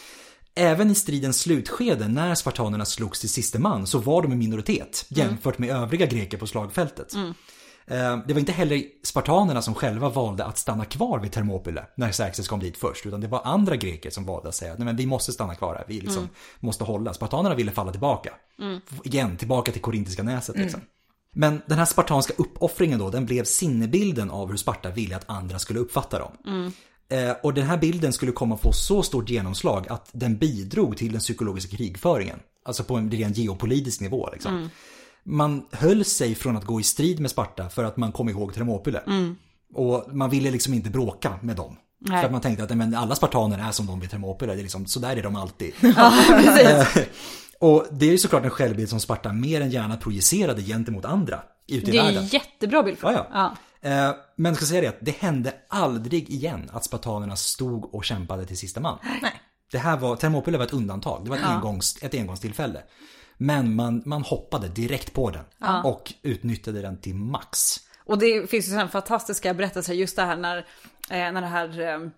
[0.55, 5.05] Även i stridens slutskede när spartanerna slogs till siste man så var de en minoritet
[5.11, 5.27] mm.
[5.27, 7.13] jämfört med övriga greker på slagfältet.
[7.13, 7.33] Mm.
[7.91, 12.11] Eh, det var inte heller spartanerna som själva valde att stanna kvar vid Thermopyle när
[12.11, 13.05] Xerxes kom dit först.
[13.05, 15.85] Utan det var andra greker som valde att säga att vi måste stanna kvar här.
[15.87, 16.29] Vi liksom mm.
[16.59, 17.13] måste hålla.
[17.13, 18.33] Spartanerna ville falla tillbaka.
[18.59, 18.81] Mm.
[19.03, 20.55] Igen, tillbaka till Korintiska näset.
[20.55, 20.65] Mm.
[20.65, 20.81] Liksom.
[21.35, 25.59] Men den här spartanska uppoffringen då, den blev sinnebilden av hur Sparta ville att andra
[25.59, 26.31] skulle uppfatta dem.
[26.45, 26.71] Mm.
[27.09, 30.97] Eh, och den här bilden skulle komma att få så stort genomslag att den bidrog
[30.97, 32.39] till den psykologiska krigföringen.
[32.65, 34.29] Alltså på en ren geopolitisk nivå.
[34.33, 34.69] Liksom.
[35.27, 38.53] Man höll sig från att gå i strid med Sparta för att man kom ihåg
[38.53, 38.99] Thermopyle.
[39.07, 39.35] Mm.
[39.73, 41.77] Och man ville liksom inte bråka med dem.
[41.99, 42.21] Nej.
[42.21, 44.63] För att man tänkte att men, alla spartaner är som de vid Thermopyle, det är
[44.63, 45.73] liksom, så där är de alltid.
[47.59, 51.41] och det är ju såklart en självbild som Sparta mer än gärna projicerade gentemot andra
[51.67, 52.13] ute i världen.
[52.13, 53.55] Det är en jättebra bild för ja, ja.
[53.89, 58.05] Eh, men jag ska säga det att det hände aldrig igen att spartanerna stod och
[58.05, 58.97] kämpade till sista man.
[59.21, 59.41] Nej.
[59.71, 61.23] Det här var, Thermopylae var ett undantag.
[61.23, 61.49] Det var ett, ja.
[61.49, 62.81] engångs, ett engångstillfälle.
[63.37, 65.83] Men man, man hoppade direkt på den ja.
[65.83, 67.77] och utnyttjade den till max.
[68.05, 70.57] Och det finns ju sådana fantastiska berättelser just det här när,
[71.09, 72.09] eh, när det här eh,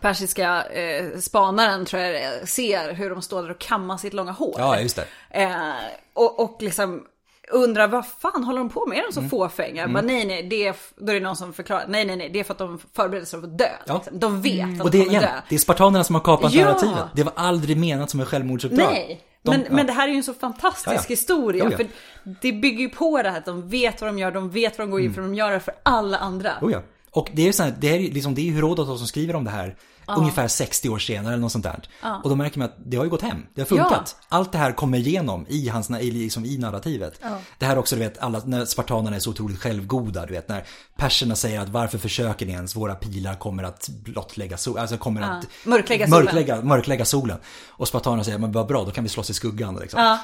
[0.00, 4.54] persiska eh, spanaren tror jag ser hur de står där och kammar sitt långa hår.
[4.58, 5.06] Ja, just det.
[5.42, 5.74] Eh,
[6.14, 7.06] och, och liksom
[7.52, 8.98] undrar vad fan håller de på med?
[8.98, 9.30] Är de så mm.
[9.30, 9.82] fåfänga?
[9.82, 9.94] Mm.
[9.94, 11.84] Bara, nej, nej, det är, då är det någon som förklarar.
[11.88, 13.68] Nej, nej, nej, det är för att de förbereder sig för att dö.
[13.86, 13.94] Ja.
[13.94, 14.18] Liksom.
[14.18, 14.80] De vet mm.
[14.80, 15.40] att och det, de kommer igen, dö.
[15.48, 16.64] Det är spartanerna som har kapat ja.
[16.64, 17.04] narrativet.
[17.14, 18.92] Det var aldrig menat som en självmordsuppdrag.
[18.92, 19.22] Nej.
[19.46, 19.72] De, men, ja.
[19.72, 21.70] men det här är ju en så fantastisk ja, historia.
[21.70, 21.86] För
[22.22, 24.86] det bygger ju på det här att de vet vad de gör, de vet vad
[24.86, 25.32] de går in för, mm.
[25.32, 26.52] de gör det för alla andra.
[26.62, 26.82] Oh ja.
[27.16, 29.50] Och det är, så här, det är, liksom, det är Herodotos som skriver om det
[29.50, 30.14] här Ja.
[30.14, 31.88] Ungefär 60 år senare eller något sånt där.
[32.02, 32.20] Ja.
[32.24, 33.46] Och då märker man att det har ju gått hem.
[33.54, 34.16] Det har funkat.
[34.18, 34.36] Ja.
[34.36, 37.20] Allt det här kommer igenom i, hans, liksom i narrativet.
[37.58, 40.26] Det här också, du vet, alla, när spartanerna är så otroligt självgoda.
[40.26, 40.64] Du vet, när
[40.96, 42.76] perserna säger att varför försöker ni ens?
[42.76, 44.80] Våra pilar kommer att blottlägga solen.
[44.80, 46.24] Alltså kommer att mörklägga solen.
[46.24, 47.38] Mörklägga, mörklägga solen.
[47.68, 49.76] Och spartanerna säger, men vad bra, då kan vi slåss i skuggan.
[49.76, 50.18] Liksom.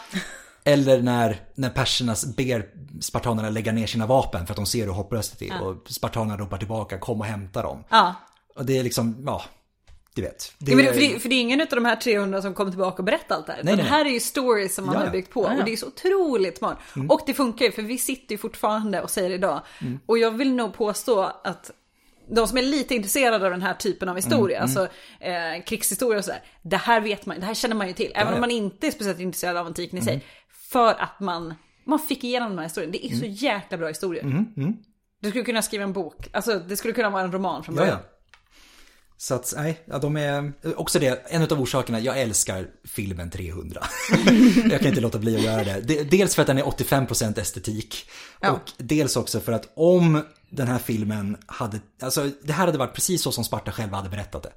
[0.64, 2.66] Eller när, när perserna ber
[3.00, 5.62] spartanerna lägga ner sina vapen för att de ser hur hopplöst det är.
[5.62, 7.84] Och spartanerna ropar tillbaka, kom och hämta dem.
[7.88, 8.14] Ja.
[8.56, 9.42] Och det är liksom, ja,
[10.14, 10.52] du vet.
[10.58, 10.72] Det...
[10.72, 13.04] Ja, för, det, för det är ingen av de här 300 som kommer tillbaka och
[13.04, 13.64] berättar allt det här.
[13.64, 13.84] Nej, nej.
[13.84, 15.44] Det här är ju stories som man ja, har byggt på.
[15.44, 16.78] Ja, och det är så otroligt smart.
[16.96, 17.10] Mm.
[17.10, 19.60] Och det funkar ju, för vi sitter ju fortfarande och säger idag.
[19.80, 20.00] Mm.
[20.06, 21.70] Och jag vill nog påstå att
[22.28, 24.88] de som är lite intresserade av den här typen av historia, mm, alltså
[25.20, 26.42] eh, krigshistoria och sådär.
[26.62, 28.12] Det här vet man, det här känner man ju till.
[28.14, 30.24] Även om man inte är speciellt intresserad av antiken i sig.
[30.74, 30.94] Mm.
[30.94, 31.54] För att man,
[31.84, 32.92] man fick igenom den här historien.
[32.92, 33.32] Det är så mm.
[33.32, 34.22] jäkla bra historier.
[34.22, 34.76] Mm,
[35.20, 37.98] du skulle kunna skriva en bok, alltså det skulle kunna vara en roman från början.
[38.02, 38.12] Ja,
[39.22, 43.82] så att, nej, ja, de är, också det, en av orsakerna, jag älskar filmen 300.
[44.70, 46.10] jag kan inte låta bli att göra det.
[46.10, 48.10] Dels för att den är 85% estetik.
[48.40, 48.50] Ja.
[48.50, 52.94] Och dels också för att om den här filmen hade, alltså det här hade varit
[52.94, 54.52] precis så som Sparta själva hade berättat det.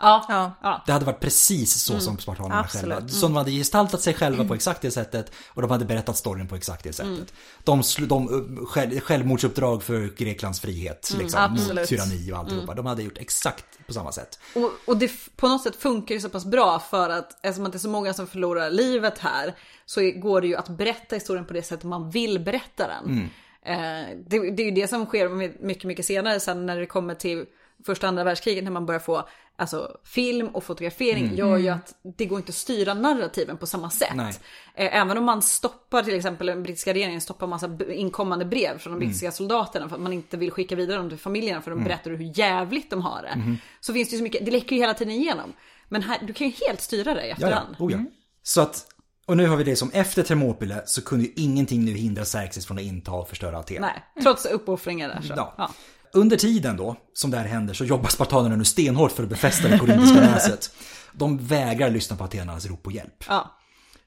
[0.00, 0.82] Ja, ja.
[0.86, 2.00] Det hade varit precis så mm.
[2.00, 2.96] som spartanerna själva.
[2.96, 3.08] Mm.
[3.08, 6.48] Så de hade gestaltat sig själva på exakt det sättet och de hade berättat storyn
[6.48, 7.12] på exakt det sättet.
[7.12, 7.26] Mm.
[7.64, 12.72] De, de själv, självmordsuppdrag för Greklands frihet, mm, liksom, mot tyranni och alltihopa.
[12.72, 12.76] Mm.
[12.76, 14.38] De hade gjort exakt på samma sätt.
[14.54, 17.76] Och, och det på något sätt funkar ju så pass bra för att eftersom det
[17.76, 19.54] är så många som förlorar livet här
[19.86, 23.04] så går det ju att berätta historien på det sättet man vill berätta den.
[23.04, 23.28] Mm.
[23.62, 25.28] Eh, det, det, är ju det som sker
[25.62, 27.46] mycket, mycket senare sen när det kommer till
[27.86, 29.28] första och andra världskriget när man börjar få
[29.58, 31.36] alltså, film och fotografering mm.
[31.36, 31.78] gör ju mm.
[31.78, 34.14] att det går inte att styra narrativen på samma sätt.
[34.14, 34.34] Nej.
[34.74, 38.92] Eh, även om man stoppar till exempel den brittiska regeringen stoppar massa inkommande brev från
[38.92, 39.32] de brittiska mm.
[39.32, 41.88] soldaterna för att man inte vill skicka vidare dem till familjerna för de mm.
[41.88, 43.28] berättar hur jävligt de har det.
[43.28, 43.56] Mm.
[43.80, 45.52] Så finns det ju så mycket, det läcker ju hela tiden igenom.
[45.88, 47.68] Men här, du kan ju helt styra det i efterhand.
[47.70, 47.84] Ja, ja.
[47.84, 47.98] Oh, ja.
[47.98, 48.10] Mm.
[48.42, 48.86] Så att
[49.28, 52.66] och nu har vi det som efter Thermopyle så kunde ju ingenting nu hindra Xerxes
[52.66, 53.80] från att inta och förstöra Aten.
[53.80, 55.34] Nej, trots uppoffringar där så.
[55.36, 55.54] Ja.
[55.58, 55.70] ja.
[56.12, 59.68] Under tiden då, som det här händer, så jobbar spartanerna nu stenhårt för att befästa
[59.68, 60.70] det korintiska näset.
[61.12, 63.24] De vägrar lyssna på atenarnas rop på hjälp.
[63.28, 63.54] Ja.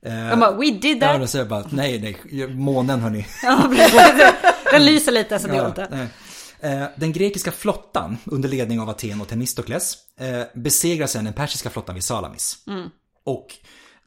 [0.05, 1.21] Eh, de bara, we did that.
[1.21, 3.27] Ja, säger bara, nej, nej, månen hörni.
[3.43, 3.69] Ja,
[4.71, 6.07] Den lyser lite så det ja, inte.
[6.59, 11.69] Eh, den grekiska flottan under ledning av Aten och Themistokles eh, besegrar sen den persiska
[11.69, 12.57] flottan vid Salamis.
[12.67, 12.89] Mm.
[13.25, 13.47] Och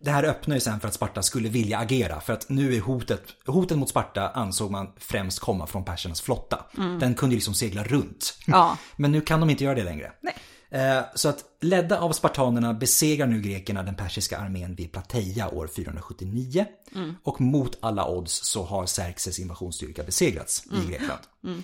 [0.00, 2.80] det här öppnar ju sen för att Sparta skulle vilja agera för att nu är
[2.80, 6.64] hotet, hotet mot Sparta ansåg man främst komma från persernas flotta.
[6.76, 6.98] Mm.
[6.98, 8.38] Den kunde liksom segla runt.
[8.46, 8.78] Ja.
[8.96, 10.12] Men nu kan de inte göra det längre.
[10.20, 10.34] Nej.
[10.74, 15.66] Eh, så att ledda av spartanerna besegrar nu grekerna den persiska armén vid Plateia år
[15.66, 16.66] 479.
[16.94, 17.16] Mm.
[17.22, 20.82] Och mot alla odds så har Xerxes invasionsstyrka besegrats mm.
[20.82, 21.20] i Grekland.
[21.44, 21.62] Mm.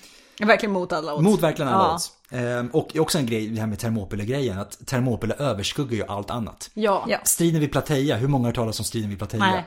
[0.48, 1.24] Verkligen mot alla odds.
[1.24, 1.94] Mot verkligen alla ja.
[1.94, 2.12] odds.
[2.30, 6.70] Ehm, och också en grej, det här med Thermopyle-grejen, att Thermopyle överskuggar ju allt annat.
[6.74, 7.04] Ja.
[7.08, 7.18] ja.
[7.24, 9.40] Striden vid Plateia, hur många har talat om striden vid Plateia?
[9.40, 9.66] Nej.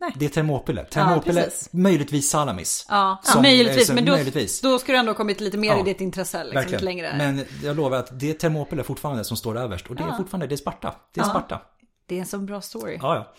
[0.00, 0.12] Nej.
[0.16, 0.84] Det är Thermopyle.
[0.84, 2.86] Thermopyle, ja, möjligtvis Salamis.
[2.88, 3.90] Ja, som, möjligtvis.
[3.90, 4.60] Men då, möjligtvis.
[4.60, 6.44] då skulle du ändå kommit lite mer ja, i ditt intresse.
[6.44, 6.84] Liksom, verkligen.
[6.84, 7.14] längre.
[7.16, 9.86] Men jag lovar att det är Thermopyle fortfarande som står överst.
[9.86, 10.94] Och det är fortfarande, det är Sparta.
[11.14, 11.60] Det är Sparta.
[12.06, 12.98] Det är en så bra story.
[13.02, 13.34] Ja,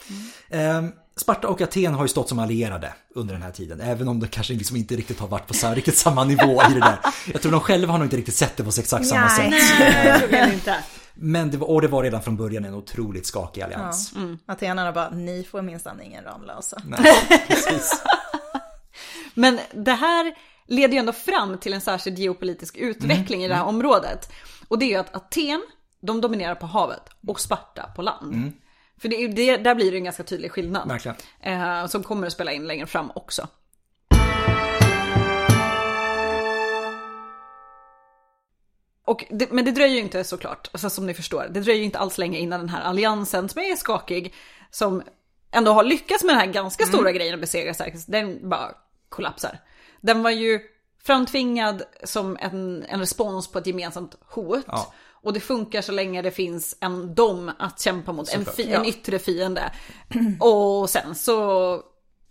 [0.50, 0.58] ja.
[0.58, 0.92] Mm.
[1.18, 3.82] Sparta och Aten har ju stått som allierade under den här tiden.
[3.82, 6.74] Även om det kanske liksom inte riktigt har varit på så riktigt samma nivå i
[6.74, 7.00] det där.
[7.34, 9.50] Jag tror de själva har nog inte riktigt sett det på exakt samma sätt.
[10.32, 10.76] Nej, inte.
[11.16, 14.12] Men det var, och det var redan från början en otroligt skakig allians.
[14.16, 14.22] Ja.
[14.22, 14.38] Mm.
[14.46, 16.82] Atenarna bara, ni får minsann ingen Ramlösa.
[16.86, 17.16] Nej,
[17.48, 18.04] precis.
[19.34, 20.36] Men det här
[20.68, 23.46] leder ju ändå fram till en särskild geopolitisk utveckling mm.
[23.46, 23.76] i det här mm.
[23.76, 24.32] området.
[24.68, 25.64] Och det är ju att Aten,
[26.02, 28.34] de dominerar på havet och Sparta på land.
[28.34, 28.54] Mm.
[29.02, 30.88] För det, det, där blir det en ganska tydlig skillnad.
[31.42, 33.48] Eh, som kommer att spela in längre fram också.
[39.06, 41.86] Och det, men det dröjer ju inte såklart, alltså som ni förstår, det dröjer ju
[41.86, 44.34] inte alls länge innan den här alliansen som är skakig,
[44.72, 45.04] som
[45.52, 47.14] ändå har lyckats med den här ganska stora mm.
[47.14, 48.72] grejen att besegra Xerxes, den bara
[49.10, 49.60] kollapsar.
[50.02, 50.60] Den var ju
[51.04, 54.64] framtvingad som en, en respons på ett gemensamt hot.
[54.68, 54.94] Ja.
[55.26, 58.86] Och det funkar så länge det finns en dom att kämpa mot, en, fi, en
[58.86, 59.72] yttre fiende.
[60.40, 61.82] Och sen så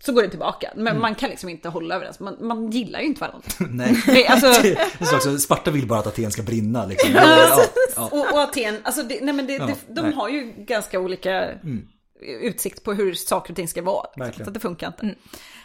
[0.06, 0.72] så går det tillbaka.
[0.74, 1.02] Men mm.
[1.02, 2.20] man kan liksom inte hålla överens.
[2.20, 3.48] Man, man gillar ju inte varandra.
[3.70, 4.46] nej, det, alltså...
[4.62, 6.86] det är också, Sparta vill bara att Aten ska brinna.
[6.86, 7.10] Liksom.
[7.14, 8.08] ja, ja.
[8.12, 10.14] Och, och, Aten, alltså det, nej men det, ja, det, de nej.
[10.14, 11.88] har ju ganska olika mm.
[12.20, 14.06] utsikt på hur saker och ting ska vara.
[14.16, 14.44] Verkligen.
[14.44, 15.02] Så det funkar inte.
[15.02, 15.16] Mm.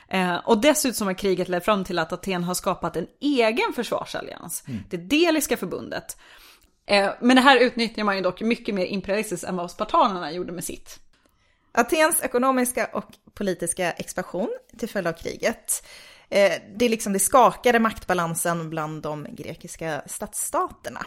[0.10, 4.64] Eh, och dessutom har kriget lett fram till att Aten har skapat en egen försvarsallians.
[4.68, 4.80] Mm.
[4.90, 6.18] Det Deliska förbundet.
[6.86, 10.52] Eh, men det här utnyttjar man ju dock mycket mer imperialistiskt än vad spartanerna gjorde
[10.52, 11.00] med sitt.
[11.80, 15.84] Atens ekonomiska och politiska expansion till följd av kriget,
[16.30, 21.06] eh, det, liksom, det skakade maktbalansen bland de grekiska stadsstaterna.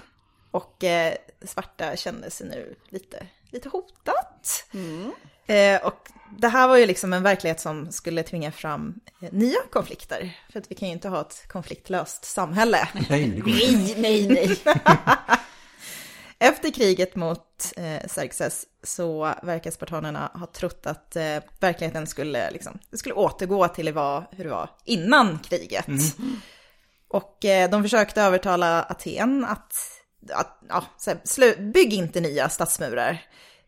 [0.51, 1.15] Och eh,
[1.45, 4.65] Sparta kände sig nu lite, lite hotat.
[4.75, 5.13] Mm.
[5.47, 6.09] Eh, och
[6.39, 9.01] det här var ju liksom en verklighet som skulle tvinga fram
[9.31, 10.39] nya konflikter.
[10.53, 12.89] För att vi kan ju inte ha ett konfliktlöst samhälle.
[13.09, 14.29] Nej, nej, nej.
[14.29, 14.63] nej.
[16.43, 22.79] Efter kriget mot eh, Xerxes så verkar spartanerna ha trott att eh, verkligheten skulle, liksom,
[22.93, 25.89] skulle återgå till det var, hur det var innan kriget.
[25.89, 26.41] Mm.
[27.09, 29.75] Och eh, de försökte övertala Aten att,
[30.33, 33.19] att ja, här, slu, bygg inte nya stadsmurar.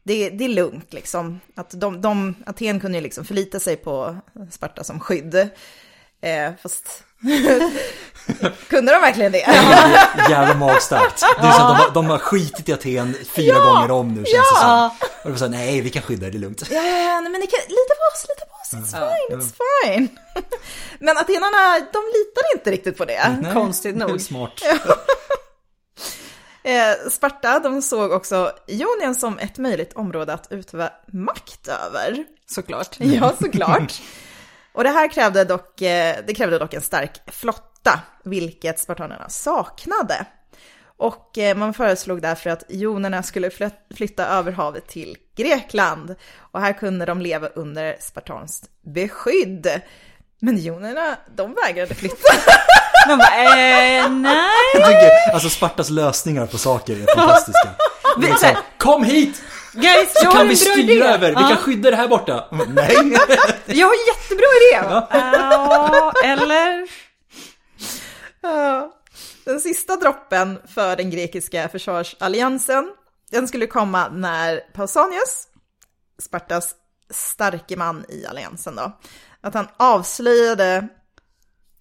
[0.03, 1.41] Det, det, är lugnt liksom.
[1.55, 4.16] Att de, de, Aten kunde ju liksom förlita sig på
[4.51, 5.35] Sparta som skydd.
[6.20, 7.05] Eh, fast
[8.75, 9.39] Kunde de verkligen det?
[10.31, 11.20] Jävla magstarkt.
[11.41, 14.25] Det är så att de, de har skitit i Aten fyra ja, gånger om nu
[14.25, 14.91] känns ja.
[15.01, 15.09] det som.
[15.22, 16.62] Och de sa nej vi kan skydda det, det är lugnt.
[16.70, 19.55] Ja, ja, men ni kan, lita på oss, lita på oss, it's fine, it's
[19.85, 20.09] fine.
[20.99, 23.39] Men atenarna, de litade inte riktigt på det.
[23.41, 24.20] Nej, Konstigt nog.
[24.20, 24.53] Smart.
[26.66, 32.25] Eh, Sparta, de såg också Ionien som ett möjligt område att utöva makt över.
[32.47, 32.97] Såklart.
[32.99, 34.03] Ja, såklart.
[34.72, 37.74] Och det här krävde dock, eh, det krävde dock en stark flotta,
[38.24, 40.26] vilket spartanerna saknade.
[40.97, 43.51] Och eh, man föreslog därför att jonerna skulle
[43.95, 46.14] flytta över havet till Grekland.
[46.39, 49.80] Och här kunde de leva under spartanskt beskydd.
[50.41, 52.16] Men jonerna, de vägrade flytta.
[53.09, 54.72] De bara, eh, nej.
[54.74, 57.68] Tycker, alltså Spartas lösningar på saker är fantastiska.
[58.18, 59.43] Liksom, Kom hit!
[59.72, 62.45] Guys, så kan vi styra över, vi kan skydda det här borta.
[62.68, 62.97] Nej.
[63.66, 64.80] Jag har en jättebra idé.
[64.82, 65.09] Ja.
[65.14, 66.89] Uh, eller?
[69.45, 72.95] Den sista droppen för den grekiska försvarsalliansen,
[73.31, 75.49] den skulle komma när Pausanias,
[76.19, 76.75] Spartas
[77.11, 78.99] starke man i alliansen då,
[79.41, 80.89] att han avslöjade,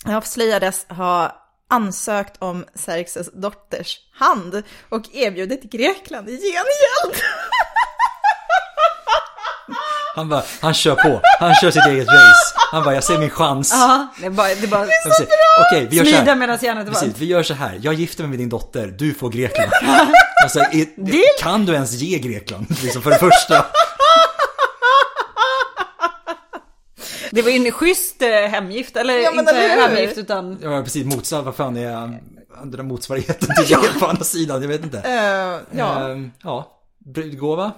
[0.05, 7.21] avslöjades ha ansökt om Xerxes dotters hand och erbjudit Grekland i gengäld.
[10.15, 11.21] Han bara, han kör på.
[11.39, 12.55] Han kör sitt eget race.
[12.71, 13.71] Han bara, jag ser min chans.
[13.71, 14.47] Ja, det är bara...
[14.47, 14.85] Det är, bara...
[14.85, 15.67] Det är så bra!
[15.67, 16.35] Okej, vi gör så här.
[16.35, 17.79] medan järnet är Precis, vi gör så här.
[17.81, 19.71] Jag gifter mig med din dotter, du får Grekland.
[20.43, 22.65] alltså, är, kan du ens ge Grekland?
[22.83, 23.65] Liksom för det första.
[27.31, 30.59] Det var ju en schysst eh, hemgift, eller ja, inte hemgift utan...
[30.61, 32.19] Ja precis, motsvar, vad fan är
[32.61, 34.61] andra motsvarigheten till det på andra sidan?
[34.61, 34.97] Jag vet inte.
[34.97, 36.09] Uh, ja.
[36.09, 37.71] Uh, ja, brudgåva?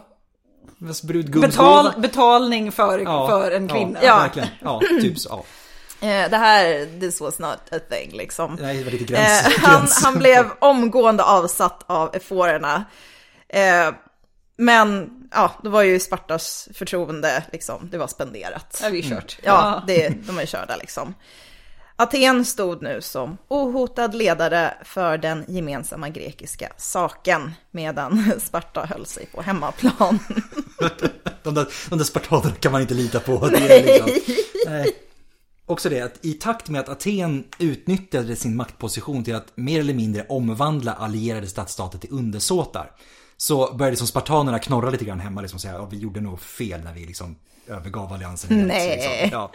[1.41, 3.99] Betal, betalning för, ja, för en kvinna.
[4.01, 4.17] Ja, ja.
[4.19, 4.49] verkligen.
[4.61, 5.30] Ja, typ så.
[5.30, 5.45] Ja.
[6.01, 8.57] Eh, det här, this was not a thing liksom.
[8.61, 12.86] Nej, det var lite gräns, eh, han, han blev omgående avsatt av eforerna.
[13.49, 13.91] Eh,
[14.57, 18.80] men ja, då var ju Spartas förtroende liksom, det var spenderat.
[18.84, 19.38] Ja, vi är kört.
[19.43, 19.55] Mm.
[19.55, 21.13] Ja, det, de är körda liksom.
[21.98, 29.26] Aten stod nu som ohotad ledare för den gemensamma grekiska saken medan Sparta höll sig
[29.26, 30.20] på hemmaplan.
[31.43, 33.50] de, där, de där spartanerna kan man inte lita på.
[33.52, 33.84] Nej.
[33.84, 34.36] Liksom,
[34.66, 34.96] nej.
[35.66, 39.93] Också det att i takt med att Aten utnyttjade sin maktposition till att mer eller
[39.93, 42.91] mindre omvandla allierade stadsstater till undersåtar
[43.38, 46.82] så började som spartanerna knorra lite grann hemma liksom säga att vi gjorde nog fel
[46.84, 47.36] när vi liksom
[47.68, 48.68] övergav alliansen.
[48.68, 48.89] Nej.
[48.89, 49.30] Liksom.
[49.32, 49.52] Ja.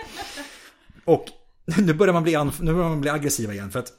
[1.04, 1.26] Och
[1.78, 3.92] nu börjar, man bli, nu börjar man bli aggressiva igen för att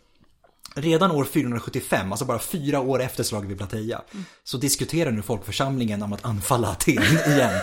[0.76, 4.26] Redan år 475, alltså bara fyra år efter slaget vid Plateia, mm.
[4.44, 7.62] så diskuterar nu folkförsamlingen om att anfalla Aten igen.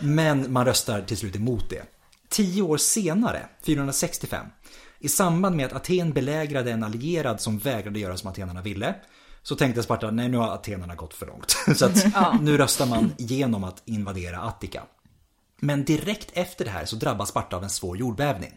[0.00, 1.82] Men man röstar till slut emot det.
[2.28, 4.46] Tio år senare, 465,
[4.98, 8.94] i samband med att Aten belägrade en allierad som vägrade göra som atenarna ville,
[9.42, 11.56] så tänkte Sparta, nej nu har atenarna gått för långt.
[11.78, 14.82] Så att nu röstar man igenom att invadera Attika.
[15.60, 18.52] Men direkt efter det här så drabbas Sparta av en svår jordbävning.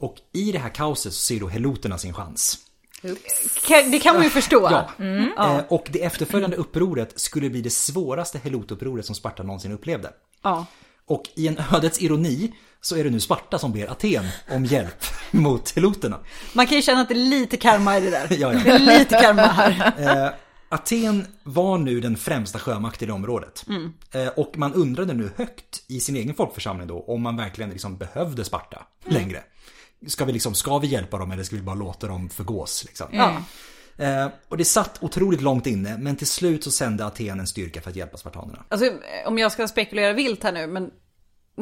[0.00, 2.58] Och i det här kaoset så ser då heloterna sin chans.
[3.02, 3.66] Oops.
[3.90, 4.68] Det kan man ju förstå.
[4.70, 4.90] Ja.
[4.98, 5.32] Mm.
[5.36, 5.64] ja.
[5.68, 10.10] Och det efterföljande upproret skulle bli det svåraste helotupproret som Sparta någonsin upplevde.
[10.42, 10.66] Ja.
[11.06, 15.04] Och i en ödets ironi så är det nu Sparta som ber Aten om hjälp
[15.30, 16.18] mot heloterna.
[16.52, 18.26] Man kan ju känna att det är lite karma i det där.
[18.38, 18.60] Ja, ja.
[18.64, 19.92] Det är lite karma här.
[20.26, 20.32] Eh,
[20.68, 23.64] Aten var nu den främsta sjömakten i området.
[23.68, 23.92] Mm.
[24.12, 27.96] Eh, och man undrade nu högt i sin egen folkförsamling då om man verkligen liksom
[27.96, 29.42] behövde Sparta längre.
[30.06, 32.84] Ska vi, liksom, ska vi hjälpa dem eller ska vi bara låta dem förgås?
[32.84, 33.06] Liksom?
[33.12, 33.42] Ja.
[34.04, 37.80] Eh, och det satt otroligt långt inne men till slut så sände Aten en styrka
[37.80, 38.64] för att hjälpa spartanerna.
[38.68, 38.92] Alltså,
[39.26, 40.90] om jag ska spekulera vilt här nu, men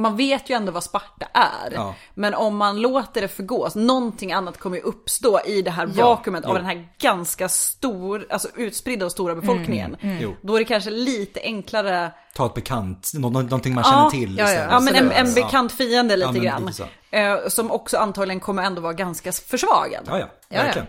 [0.03, 1.73] man vet ju ändå vad Sparta är.
[1.75, 1.95] Ja.
[2.15, 6.05] Men om man låter det förgås, någonting annat kommer ju uppstå i det här Ja,
[6.09, 9.97] vakuumet av den här ganska stor, alltså utspridda och stora befolkningen.
[10.21, 10.37] Jo.
[10.43, 14.39] Då är det kanske lite enklare, Ta ett bekant, nå- nå- någonting man känner till
[14.39, 14.81] ja, ja.
[14.81, 15.35] men en, en Ja.
[15.35, 16.67] bekant fiende lite Ja, men grann.
[16.67, 16.89] lite.
[17.11, 20.05] Eh, som också antagligen kommer ändå vara ganska försvagad.
[20.07, 20.63] Ja, ja, ja.
[20.63, 20.89] verkligen.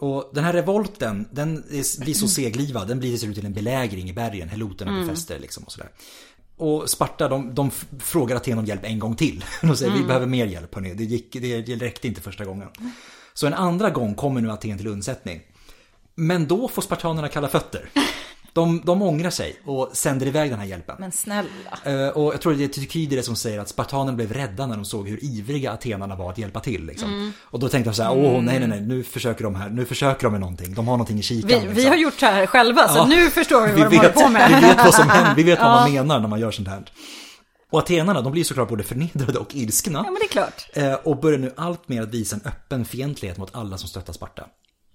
[0.00, 1.64] Och den här revolten, den
[2.00, 5.64] blir så seglivad, den blir till slut till en belägring i bergen, heloterna befäster liksom
[5.64, 5.88] och sådär.
[6.58, 9.44] Och Sparta, de, de frågar Aten om hjälp en gång till.
[9.60, 12.68] De säger vi behöver mer hjälp hörni, det, gick, det, det räckte inte första gången.
[13.34, 15.40] Så en andra gång kommer nu Aten till undsättning.
[16.14, 17.88] Men då får spartanerna kalla fötter.
[18.58, 20.96] De, de ångrar sig och sänder iväg den här hjälpen.
[20.98, 21.48] Men snälla.
[21.84, 24.84] Eh, Och jag tror det är Tykidides som säger att spartanerna blev rädda när de
[24.84, 26.86] såg hur ivriga atenarna var att hjälpa till.
[26.86, 27.08] Liksom.
[27.12, 27.32] Mm.
[27.40, 29.84] Och då tänkte de så här, åh nej nej nej, nu försöker de här, nu
[29.84, 30.74] försöker de med någonting.
[30.74, 31.48] De har någonting i kikan.
[31.48, 31.74] Vi, liksom.
[31.74, 33.06] vi har gjort så här själva, så Ja.
[33.06, 34.48] nu förstår vi vi vad de håller på med.
[34.60, 36.84] vi vet vad som händer, vi vet vad man menar när man gör sånt här.
[37.70, 39.98] Och atenarna, de blir såklart både förnedrade och ilskna.
[39.98, 40.68] Ja men det är klart.
[40.72, 44.12] Eh, Och börjar nu allt mer att visa en öppen fientlighet mot alla som stöttar
[44.12, 44.46] Sparta.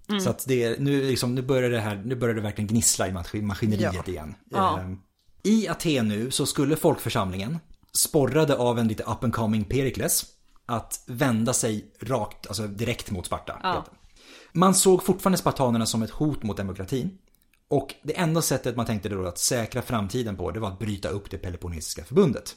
[0.09, 0.21] Mm.
[0.21, 3.07] Så att det, är- nu, liksom, nu, börjar det här, nu börjar det verkligen gnissla
[3.07, 4.03] i maskin- maskineriet Ja.
[4.07, 4.35] igen.
[4.49, 4.79] Ja.
[4.79, 4.91] Eh,
[5.43, 7.59] I Aten nu så skulle folkförsamlingen,
[7.93, 10.25] sporrade av en lite up and coming Perikles,
[10.65, 13.59] att vända sig rakt, alltså direkt mot Sparta.
[13.63, 13.85] Ja.
[14.51, 17.17] Man såg fortfarande spartanerna som ett hot mot demokratin.
[17.67, 21.09] Och det enda sättet man tänkte då att säkra framtiden på, det var att bryta
[21.09, 22.55] upp det Peloponnesiska förbundet.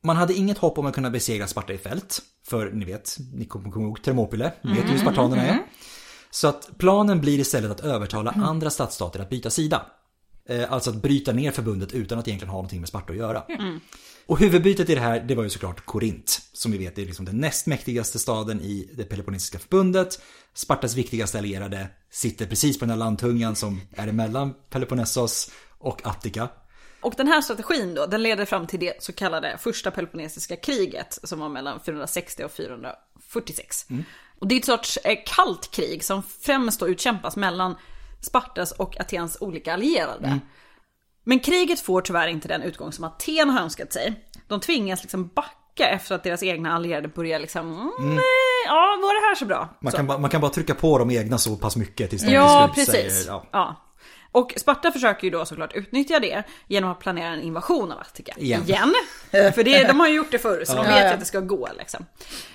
[0.00, 2.22] Man hade inget hopp om att kunna besegra Sparta i fält.
[2.46, 5.58] För ni vet, ni kommer ihåg Thermopyle, ni vet hur spartanerna är.
[6.30, 9.86] Så att planen blir istället att övertala andra stadsstater att byta sida.
[10.48, 13.42] Eh, Alltså att bryta ner förbundet utan att egentligen ha någonting med Sparta att göra.
[14.26, 16.40] Och huvudbytet i det här, det var ju såklart Korint.
[16.52, 20.22] Som vi vet är liksom den näst mäktigaste staden i det Peloponnesiska förbundet.
[20.54, 26.48] Spartas viktigaste allierade sitter precis på den här landtungan som är emellan Peloponnesos och Attika.
[27.00, 31.18] Och den här strategin då, den leder fram till det så kallade första Peloponnesiska kriget
[31.22, 33.86] som var mellan 460 och 446.
[34.38, 37.76] Och det är ett sorts eh, kallt krig som främst då utkämpas mellan
[38.20, 40.38] Spartas och Atens olika allierade.
[41.24, 44.24] Men kriget får tyvärr inte den utgång som Aten har önskat sig.
[44.48, 47.66] De tvingas liksom backa efter att deras egna allierade börjar liksom,
[47.98, 48.24] mm, nej,
[48.66, 49.68] ja var det här så bra?
[49.80, 49.96] Man Så.
[49.96, 52.70] kan, bara, man kan bara trycka på de egna så pass mycket tills de Ja,
[52.74, 52.92] precis.
[52.94, 53.44] säger, ja.
[53.52, 53.76] Ja.
[54.32, 58.34] Och Sparta försöker ju då såklart utnyttja det genom att planera en invasion av Attika.
[58.38, 58.94] Igen.
[59.30, 61.12] För det, de har ju gjort det förr, så de vet ja.
[61.12, 62.06] att det ska gå liksom.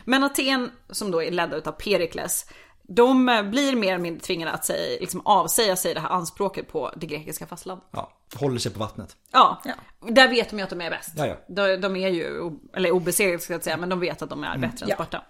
[0.06, 2.46] Men Aten, som då är ledda utav Perikles,
[2.88, 6.68] de eh, blir mer eller mindre tvingade att säga, liksom avsäga sig det här anspråket
[6.72, 7.88] på det grekiska fastlandet.
[7.92, 9.16] ja, håller sig på vattnet.
[9.32, 9.74] Ja, Ja.
[10.10, 11.10] där vet de ju att de är bäst.
[11.18, 11.36] Ja, ja.
[11.48, 14.58] De, de är ju, eller obesegrade ska jag säga, men de vet att de är
[14.58, 14.96] bättre än Ja.
[14.96, 15.24] Sparta.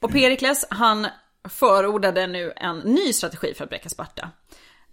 [0.00, 1.06] Och Perikles, han
[1.48, 4.30] förordade nu en ny strategi för att bräcka Sparta.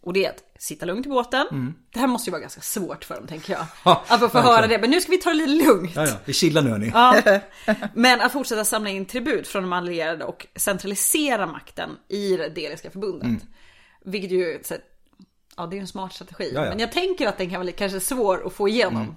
[0.04, 1.74] Och det är att sitta lugnt i båten.
[1.94, 3.66] Det här måste ju vara ganska svårt för dem tänker jag.
[3.86, 5.92] Ja, att få höra det, men nu ska vi ta det lite lugnt.
[5.96, 6.92] Ja, ja, vi chillar nu hörni.
[6.94, 7.40] Ja.
[7.94, 12.92] Men att fortsätta samla in tribut från de allierade och centralisera makten i det Deliska
[12.92, 13.28] förbundet.
[13.28, 13.42] Mm.
[14.06, 14.76] Vilket ju, så,
[15.58, 16.52] ja det är en smart strategi.
[16.54, 16.70] Ja, Mm.
[16.70, 19.16] Men jag tänker att den kan vara lite kanske svår att få igenom.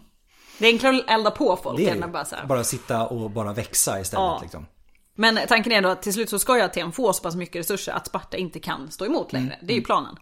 [0.59, 2.47] Det är enklare att elda på folk än att bara så här.
[2.47, 4.43] Bara sitta och bara växa istället.
[4.43, 4.67] Liksom.
[5.17, 7.57] Men tanken är då att till slut så ska ju Aten få så pass mycket
[7.57, 9.55] resurser att Sparta inte kan stå emot längre.
[9.55, 9.67] Mm.
[9.67, 10.17] Det är ju planen.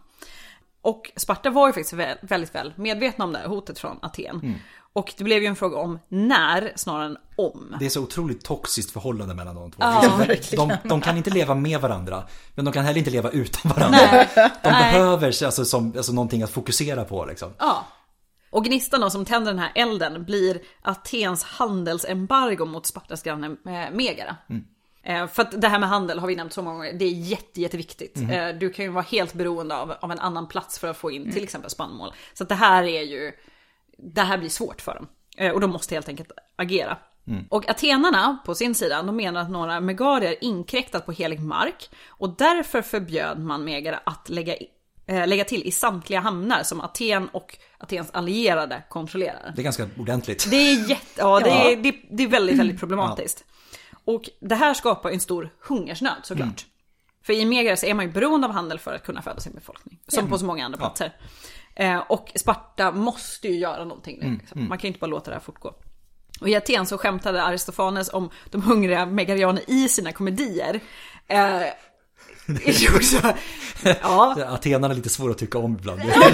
[0.83, 4.39] Och Sparta var ju faktiskt vä- väldigt väl medvetna om det här hotet från Aten.
[4.43, 4.53] Mm.
[4.93, 7.75] Och det blev ju en fråga om när snarare än om.
[7.79, 9.77] Det är så otroligt toxiskt förhållande mellan de två.
[9.81, 12.23] Ja, Liksom, de, de kan inte leva med varandra,
[12.55, 13.99] men de kan heller inte leva utan varandra.
[14.11, 14.29] Nej.
[14.35, 14.93] De Nej.
[14.93, 17.25] behöver alltså, som, alltså, någonting att fokusera på.
[17.25, 17.53] Liksom.
[17.59, 17.85] Ja.
[18.51, 23.95] Och gnistan då som tänder den här elden blir Atens handelsembargo mot Spartas granne eh,
[23.95, 24.35] Megara.
[24.49, 24.55] Eh,
[25.05, 27.61] För att det här med handel har vi nämnt så många gånger, det är jätte,
[27.61, 28.17] jätteviktigt.
[28.31, 31.11] Eh, Du kan ju vara helt beroende av, av en annan plats för att få
[31.11, 32.13] in till exempel spannmål.
[32.33, 33.31] Så att det här är ju,
[33.97, 35.07] det här blir svårt för dem.
[35.37, 36.97] Eh, Och de måste helt enkelt agera.
[37.49, 41.89] Och atenarna på sin sida, de menar att några megarier inkräktat på helig mark.
[42.07, 44.55] Och därför förbjöd man Megara att lägga,
[45.07, 49.53] eh, lägga till i samtliga hamnar som Aten och Atens allierade kontrollerar.
[49.55, 50.47] Det är ganska ordentligt.
[50.49, 51.71] Det är jätte, ja, det, Ja.
[51.71, 53.45] är, det, det är väldigt, väldigt problematiskt.
[54.05, 56.65] Och det här skapar en stor hungersnöd såklart.
[57.25, 59.53] För i Megara så är man ju beroende av handel för att kunna föda sin
[59.53, 59.99] befolkning.
[60.07, 60.85] Som på så många andra Ja.
[60.85, 61.17] platser.
[61.75, 64.37] Eh, och Sparta måste ju göra någonting nu.
[64.39, 64.67] Liksom.
[64.67, 65.75] Man kan ju inte bara låta det här fortgå.
[66.41, 70.79] Och i Aten så skämtade Aristofanes om de hungriga megarianer i sina komedier.
[71.27, 71.61] Eh,
[72.95, 73.33] också,
[74.01, 74.37] ja.
[74.47, 76.01] Atenarna är lite svåra att tycka om ibland.
[76.03, 76.25] Ja, de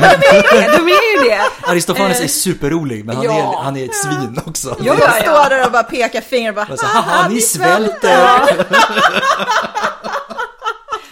[0.57, 1.41] är, de är ju det.
[1.61, 3.31] Aristofanes är eh, superrolig, men han, ja.
[3.31, 4.77] är, han är ett svin också.
[4.79, 5.21] Ja, ja, ja.
[5.21, 8.41] står där och bara pekar finger och bara, så, haha, ni svälter.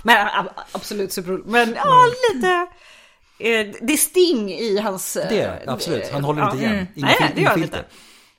[0.03, 0.27] men
[0.71, 1.45] absolut superrolig.
[1.45, 2.67] Men ja, lite...
[3.39, 5.13] Eh, det är sting i hans...
[5.13, 6.11] Det, absolut.
[6.11, 6.73] Han håller inte igen.
[6.73, 6.87] Mm.
[6.95, 7.85] Inga nej, det gör han inte.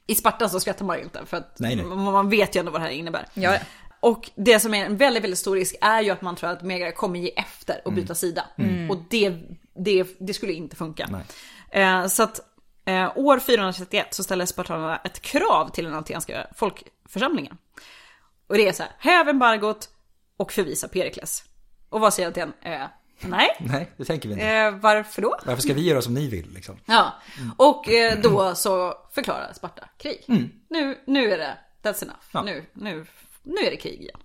[0.07, 1.85] I Sparta så skrattar man ju inte för att nej, nej.
[1.85, 3.27] man vet ju ändå vad det här innebär.
[3.35, 3.57] Ja.
[4.01, 6.63] Och det som är en väldigt, väldigt stor risk är ju att man tror att
[6.63, 8.15] Megara kommer ge efter och byta mm.
[8.15, 8.45] sida.
[8.59, 8.91] Mm.
[8.91, 9.33] Och det,
[9.85, 11.23] det, det skulle inte funka.
[11.71, 12.41] Eh, så att
[12.85, 17.57] eh, år 431 så ställer spartanerna ett krav till den atenska folkförsamlingen.
[18.47, 19.89] Och det är så här, häv embargot
[20.37, 21.45] och förvisa Perikles.
[21.89, 22.53] Och vad säger Aten?
[22.63, 22.81] Eh,
[23.21, 23.49] nej.
[23.59, 24.47] Nej, det tänker vi inte.
[24.47, 25.39] Eh, varför då?
[25.45, 26.77] Varför ska vi göra som ni vill liksom?
[26.85, 27.13] Ja,
[27.57, 30.25] och eh, då så förklarar Sparta krig.
[30.29, 30.51] Mm.
[30.69, 32.25] Nu, nu är det, that's enough.
[32.33, 32.43] Ja.
[32.43, 33.07] Nu, nu
[33.49, 34.21] nu är det krig igen.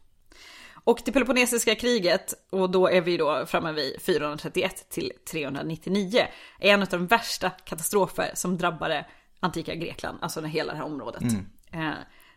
[0.85, 6.27] Och det Peloponnesiska kriget, och då är vi då framme vid 431 till 399,
[6.59, 9.05] är en av de värsta katastrofer som drabbade
[9.39, 11.21] antika Grekland, alltså hela det här området.
[11.21, 11.47] Mm.
[11.73, 11.93] Eh,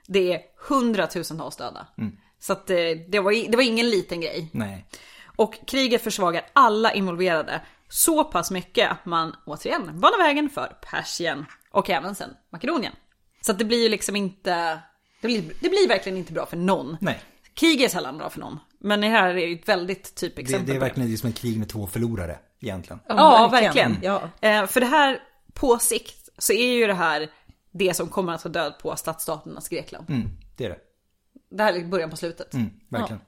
[0.06, 1.86] det är hundratusentals döda.
[1.98, 2.16] Mm.
[2.38, 4.50] Så att det, eh, det, var, det var ingen liten grej.
[4.52, 4.86] Nej.
[5.36, 11.46] Och kriget försvagar alla involverade så pass mycket att man återigen banar vägen för Persien
[11.70, 12.92] och även sen Makedonien.
[13.40, 14.80] Så att det blir ju liksom inte
[15.20, 16.96] det blir, det blir verkligen inte bra för någon.
[17.00, 17.20] Nej.
[17.54, 18.58] Krig är sällan bra för någon.
[18.78, 20.66] Men det här är ett väldigt typexempel.
[20.66, 23.00] Det, det är verkligen det som ett krig med två förlorare egentligen.
[23.08, 23.92] Ja, ja verkligen.
[23.92, 24.20] verkligen.
[24.40, 24.48] Ja.
[24.48, 27.30] Eh, för det här på sikt så är ju det här
[27.70, 30.10] det som kommer att ta död på stadsstaternas Grekland.
[30.10, 30.78] Mm, det är det.
[31.50, 32.54] Det här är början på slutet.
[32.54, 33.20] Mm, verkligen.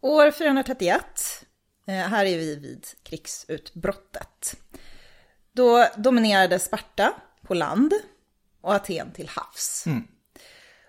[0.00, 0.08] Ja.
[0.08, 1.44] År 431,
[1.86, 4.56] eh, här är vi vid krigsutbrottet.
[5.52, 7.12] Då dominerade Sparta
[7.42, 7.92] på land
[8.60, 9.86] och Aten till havs.
[9.86, 10.04] Mm.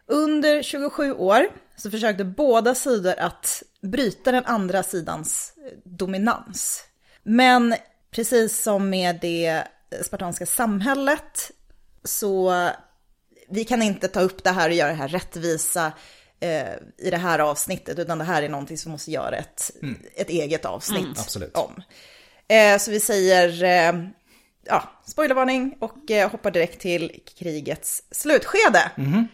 [0.09, 6.83] Under 27 år så försökte båda sidor att bryta den andra sidans eh, dominans.
[7.23, 7.75] Men
[8.11, 9.63] precis som med det
[10.03, 11.51] spartanska samhället
[12.03, 12.69] så
[13.49, 15.91] vi kan inte ta upp det här och göra det här rättvisa
[16.39, 19.99] eh, i det här avsnittet, utan det här är någonting som måste göra ett, mm.
[20.15, 21.81] ett eget avsnitt mm, om.
[22.47, 24.03] Eh, så vi säger, eh,
[24.65, 28.91] ja, spoilervarning och eh, hoppar direkt till krigets slutskede.
[28.97, 29.27] Mm.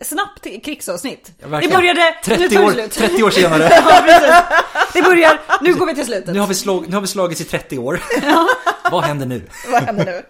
[0.00, 1.32] Snabbt krigsavsnitt.
[1.38, 2.92] Ja, det började, 30 nu tar år, slut.
[2.92, 3.62] 30 år senare.
[3.72, 4.44] ja,
[4.92, 6.34] det börjar, nu går vi till slutet.
[6.34, 8.00] Nu har vi, slag, nu har vi slagits i 30 år.
[8.22, 8.48] Ja.
[8.90, 9.42] Vad händer nu?
[9.68, 10.22] Vad händer nu?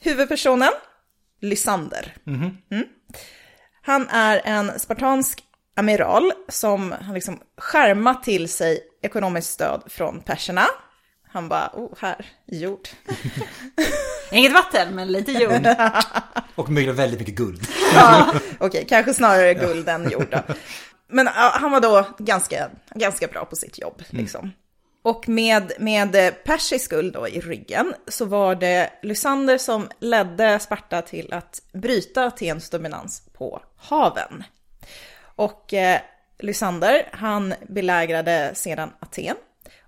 [0.00, 0.72] Huvudpersonen,
[1.40, 2.14] Lysander.
[2.26, 2.74] Mm -hmm.
[2.74, 2.86] mm.
[3.82, 5.42] Han är en spartansk
[5.76, 10.66] amiral som har liksom skärmat till sig ekonomiskt stöd från perserna.
[11.32, 12.88] Han bara, oh, här, jord.
[14.30, 15.66] Inget vatten, men lite jord.
[16.54, 17.68] Och mycket, väldigt mycket guld.
[17.94, 20.54] ja, okej, okay, kanske snarare guld än jord då.
[21.08, 24.22] Men uh, han var då ganska, ganska bra på sitt jobb, mm.
[24.22, 24.52] liksom.
[25.02, 31.02] Och med, med persisk guld då i ryggen så var det Lysander som ledde Sparta
[31.02, 34.44] till att bryta Atens dominans på haven.
[35.36, 36.00] Och eh,
[36.38, 39.36] Lysander, han belägrade sedan Aten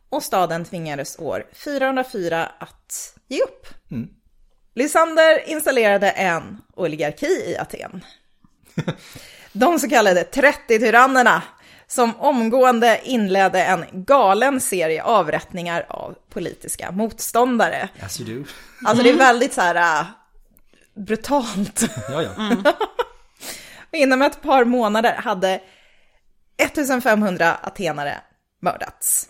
[0.08, 3.66] och staden tvingades år 404 att ge upp.
[3.90, 4.08] Mm.
[4.78, 8.04] Lysander installerade en oligarki i Aten.
[9.52, 11.42] De så kallade 30-tyrannerna
[11.86, 17.88] som omgående inledde en galen serie avrättningar av politiska motståndare.
[18.02, 18.44] As you do.
[18.84, 20.06] Alltså det är väldigt så här uh,
[20.94, 21.84] brutalt.
[22.08, 22.30] ja, ja.
[23.90, 24.02] Mm.
[24.02, 25.60] Inom ett par månader hade
[26.56, 28.20] 1500 atenare
[28.60, 29.28] mördats.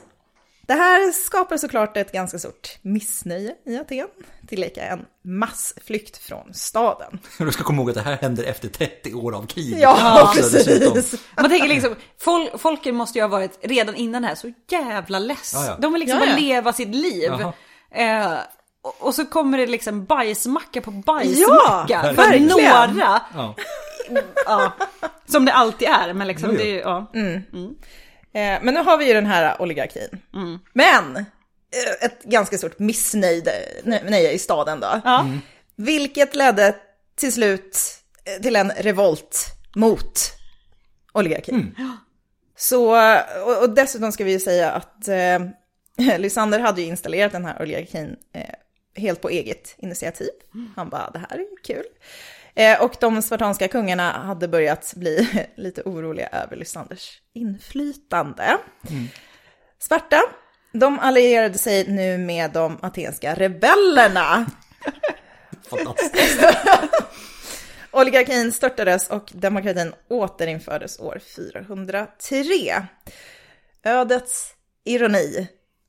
[0.67, 4.09] Det här skapar såklart ett ganska stort missnöje i Aten,
[4.49, 7.19] tillika en massflykt från staden.
[7.39, 9.79] Du ska komma ihåg att det här händer efter 30 år av krig.
[9.79, 11.15] Ja, precis.
[11.37, 15.53] Man tänker liksom, fol folken måste ju ha varit redan innan här så jävla less.
[15.55, 15.77] Ja, ja.
[15.81, 17.33] De vill liksom ja, bara leva sitt liv.
[17.95, 18.39] Eh,
[19.01, 23.21] och, så kommer det liksom bajsmacka på bajsmacka ja, för några.
[24.47, 24.73] Ja.
[25.27, 27.11] Som det alltid är, men liksom det är ja.
[27.15, 27.43] Mm.
[27.53, 27.75] Mm.
[28.33, 30.09] Eh, men nu har vi ju den här oligarkin.
[30.35, 30.59] Mm.
[30.73, 31.25] Men
[32.01, 35.01] ett ganska stort missnöje i staden då.
[35.05, 35.21] Ja.
[35.21, 35.41] Mm.
[35.77, 36.75] Vilket ledde
[37.15, 37.79] till slut
[38.25, 40.33] eh, till en revolt mot
[41.13, 41.75] oligarkin.
[41.79, 41.97] Mm.
[42.57, 42.97] Så,
[43.63, 45.39] och, dessutom ska vi ju säga att eh,
[46.19, 48.55] Lysander hade ju installerat den här oligarkin eh,
[49.03, 50.31] helt på eget initiativ.
[50.55, 50.73] Mm.
[50.77, 51.85] Han bara, det här är kul.
[52.55, 58.59] Eh, och de spartanska kungarna hade börjat bli lite oroliga över Lysanders inflytande.
[58.91, 59.09] Mm.
[59.79, 60.21] Sparta,
[60.79, 64.47] de allierade sig nu med de atenska rebellerna.
[65.71, 66.41] Fantastiskt.
[67.91, 72.87] Oligarkin störtades och demokratin återinfördes år 403.
[73.85, 74.55] Ödets
[74.85, 75.49] ironi.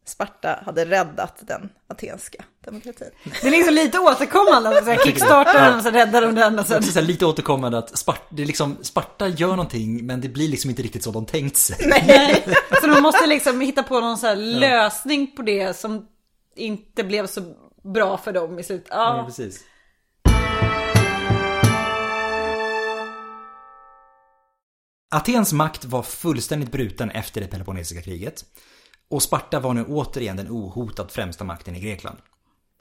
[0.10, 3.08] Sparta hade räddat den atenska demokratin.
[3.42, 6.60] Det är liksom lite återkommande, så här kickstartar och så räddar de den.
[6.60, 6.80] Och så.
[6.80, 10.48] Det är lite återkommande att Sparta, det är liksom, Sparta gör någonting men det blir
[10.48, 11.78] liksom inte riktigt så de tänkt sig.
[11.88, 12.46] Nej.
[12.82, 16.08] så de måste liksom hitta på någon så här lösning på det som
[16.56, 17.42] inte blev så
[17.94, 18.88] bra för dem i slutet.
[18.92, 19.64] Ja, Nej, precis.
[25.12, 28.46] Atens makt var fullständigt bruten efter det Peloponnesiska kriget.
[29.10, 32.18] Och Sparta var nu återigen den ohotat främsta makten i Grekland.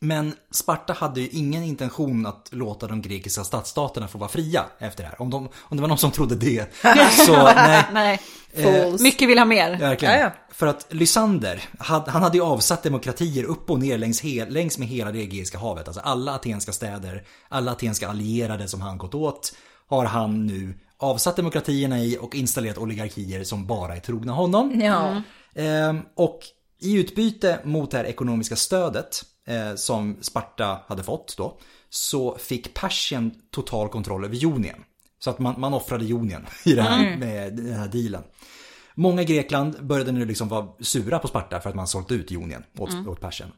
[0.00, 5.02] Men Sparta hade ju ingen intention att låta de grekiska stadsstaterna få vara fria efter
[5.02, 5.22] det här.
[5.22, 6.74] Om, de, om det var någon som trodde det.
[7.26, 7.84] Så nej.
[7.92, 8.20] nej.
[8.52, 9.78] Eh, Mycket vill ha mer.
[9.78, 10.14] Verkligen.
[10.14, 10.32] Ja, ja.
[10.52, 14.88] För att Lysander, han hade ju avsatt demokratier upp och ner längs, he, längs med
[14.88, 15.88] hela det Egeiska havet.
[15.88, 19.52] Alltså alla atenska städer, alla atenska allierade som han gått åt
[19.88, 24.80] har han nu avsatt demokratierna i och installerat oligarkier som bara är trogna honom.
[24.80, 25.22] Ja.
[25.58, 26.40] Ehm, och
[26.80, 31.58] i utbyte mot det här ekonomiska stödet eh, som Sparta hade fått då
[31.90, 34.84] så fick Persien total kontroll över Jonien.
[35.18, 37.20] Så att man, man offrade Jonien i det här, mm.
[37.20, 38.22] med den här dealen.
[38.94, 42.30] Många i Grekland började nu liksom vara sura på Sparta för att man sålt ut
[42.30, 43.08] Jonien åt, mm.
[43.08, 43.52] åt Persien.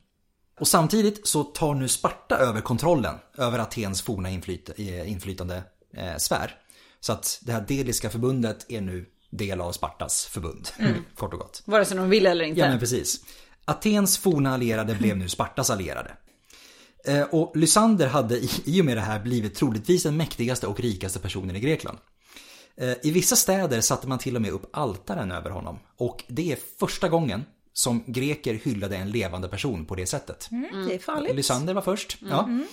[0.60, 5.62] Och samtidigt så tar nu Sparta över kontrollen över Atens forna inflyt, eh, inflytande
[5.96, 6.56] eh, sfär.
[7.00, 10.68] Så att det här Deliska förbundet är nu del av Spartas förbund.
[10.78, 10.94] Mm.
[11.14, 11.62] Kort och gott.
[11.64, 12.60] Vare sig de vill eller inte.
[12.60, 13.24] Ja men precis.
[13.64, 16.16] Atens forna allierade blev nu Spartas allierade.
[17.04, 21.18] Eh, och Lysander hade i och med det här blivit troligtvis den mäktigaste och rikaste
[21.18, 21.98] personen i Grekland.
[22.76, 25.78] Eh, I vissa städer satte man till och med upp altaren över honom.
[25.96, 30.48] Och det är första gången som greker hyllade en levande person på det sättet.
[30.50, 31.36] Mm, det är farligt.
[31.36, 32.18] Lysander var först.
[32.30, 32.42] Ja.
[32.44, 32.60] Mm.
[32.60, 32.66] Eh,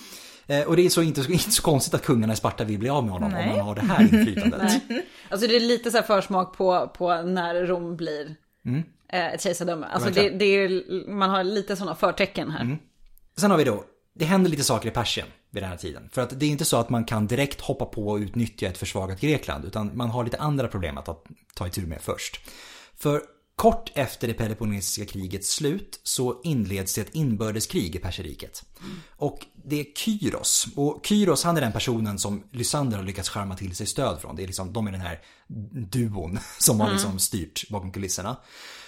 [0.66, 3.04] och det är så inte, inte så konstigt att kungarna i Sparta vill bli av
[3.04, 3.50] med honom Nej.
[3.50, 4.82] om man har det här inflytandet.
[5.28, 8.34] alltså det är lite så här försmak på, på när Rom blir
[8.64, 8.82] mm.
[9.12, 9.86] Eh, ett kejsardöme.
[9.86, 12.60] Alltså det, det är, man har lite sådana förtecken här.
[12.60, 12.78] Mm.
[13.36, 13.84] Sen har vi då,
[14.14, 16.08] det händer lite saker i Persien vid den här tiden.
[16.12, 18.78] För att det är inte så att man kan direkt hoppa på och utnyttja ett
[18.78, 19.64] försvagat Grekland.
[19.64, 22.40] Utan man har lite andra problem att ta itu med först.
[22.96, 23.22] För
[23.58, 28.64] Kort efter det Peloponnesiska krigets slut så inleds ett inbördeskrig i Perseriket.
[29.16, 30.66] Och det är Kyros.
[30.76, 34.36] Och Kyros han är den personen som Lysander har lyckats skärma till sig stöd från.
[34.36, 35.20] Det är liksom, de är den här
[35.72, 38.36] duon som har liksom styrt bakom kulisserna.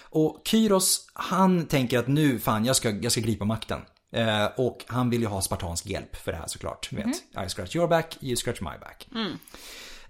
[0.03, 3.81] Och Kyros han tänker att nu fan jag ska, jag ska gripa makten.
[4.12, 6.93] Eh, och han vill ju ha spartansk hjälp för det här såklart.
[6.93, 7.47] Vet, mm.
[7.47, 9.09] I scratch your back, you scratch my back.
[9.14, 9.39] Mm.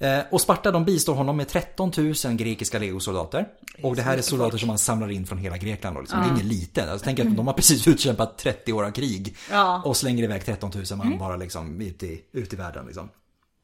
[0.01, 3.49] Eh, och Sparta de bistår honom med 13 000 grekiska legosoldater.
[3.83, 5.97] Och det här är soldater som man samlar in från hela Grekland.
[6.01, 6.19] Liksom.
[6.19, 6.25] Ja.
[6.25, 6.89] Det är ingen liten.
[6.89, 9.37] Alltså, tänk att de har precis utkämpat 30 år av krig.
[9.51, 9.83] Ja.
[9.85, 11.19] Och slänger iväg 13 000 man mm.
[11.19, 12.87] bara liksom ut i, ut i världen.
[12.87, 13.09] Liksom.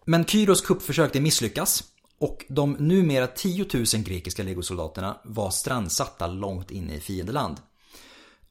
[0.05, 1.85] Men Kyros kuppförsök det misslyckas.
[2.19, 7.57] Och de numera 10 000 grekiska legosoldaterna var strandsatta långt inne i fiendeland.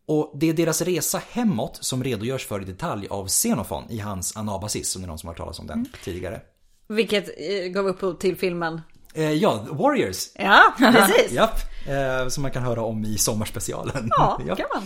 [0.07, 4.37] Och det är deras resa hemåt som redogörs för i detalj av Xenofon i hans
[4.37, 5.91] Anabasis, om det är någon som har talas om den mm.
[6.03, 6.41] tidigare.
[6.87, 8.81] Vilket eh, gav upphov till filmen.
[9.13, 10.29] Eh, ja, Warriors.
[10.35, 11.31] Ja, precis.
[11.31, 11.59] Japp.
[11.87, 14.09] Eh, som man kan höra om i sommarspecialen.
[14.17, 14.57] Ja, Japp.
[14.57, 14.83] kan man.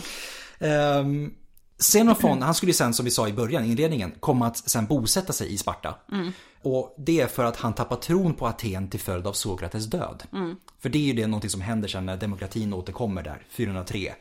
[0.70, 1.30] Eh,
[1.78, 4.86] Xenofon, han skulle ju sen som vi sa i början, i inledningen, komma att sen
[4.86, 5.94] bosätta sig i Sparta.
[6.12, 6.32] Mm.
[6.62, 10.22] Och det är för att han tappar tron på Aten till följd av Sokrates död.
[10.32, 10.56] Mm.
[10.78, 14.12] För det är ju det någonting som händer sen när demokratin återkommer där, 403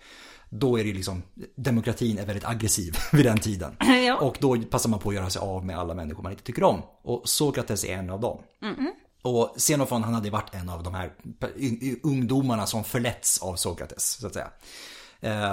[0.49, 1.23] då är det liksom,
[1.55, 3.75] demokratin är väldigt aggressiv vid den tiden.
[4.05, 4.15] Ja.
[4.15, 6.63] Och då passar man på att göra sig av med alla människor man inte tycker
[6.63, 6.81] om.
[7.03, 8.41] Och Sokrates är en av dem.
[8.61, 8.91] Mm.
[9.21, 11.11] Och Xenofon han hade varit en av de här
[12.03, 14.51] ungdomarna som förletts av Sokrates, så att säga.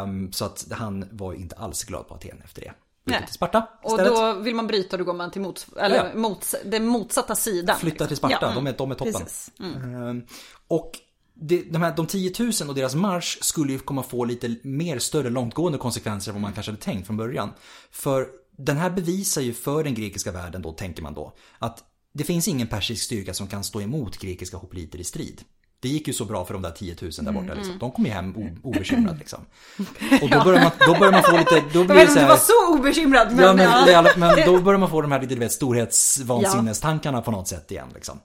[0.03, 2.73] Um, så att han var inte alls glad på Aten efter det.
[3.07, 4.11] Till Sparta istället.
[4.11, 6.15] Och då vill man bryta och då går man till mot, eller ja.
[6.15, 7.79] mot, den motsatta sidan.
[7.79, 8.53] Flyttar till Sparta, ja.
[8.55, 9.27] de, är, de är toppen.
[9.61, 9.95] Mm.
[9.95, 10.27] Um,
[10.69, 10.93] och
[11.41, 15.31] de, här, de 10 000 och deras marsch skulle ju komma få lite mer större
[15.31, 17.51] långtgående konsekvenser än vad man kanske hade tänkt från början.
[17.91, 18.27] För
[18.57, 21.85] den här bevisar ju för den grekiska världen då, tänker man då, att
[22.15, 25.43] det finns ingen persisk styrka som kan stå emot grekiska hopliter i strid.
[25.81, 27.55] Det gick ju så bra för de där 10 000 där borta.
[27.55, 27.65] Liksom.
[27.65, 27.79] Mm.
[27.79, 29.41] De kom ju hem obekymrade liksom.
[30.23, 31.65] Och då börjar man, då börjar man få lite...
[31.73, 33.45] Då blir jag vet inte om du var så obekymrad men...
[33.45, 34.13] Ja, men, ja.
[34.17, 37.89] men då börjar man få de här lite, du vet, storhetsvansinnestankarna på något sätt igen
[37.95, 38.21] liksom.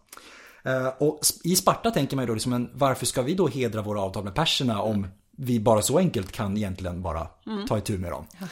[0.63, 3.81] Eh, och i Sparta tänker man ju då liksom, men varför ska vi då hedra
[3.81, 5.07] våra avtal med perserna om
[5.37, 7.67] vi bara så enkelt kan egentligen bara mm.
[7.67, 8.25] ta itu med dem.
[8.39, 8.47] Ja,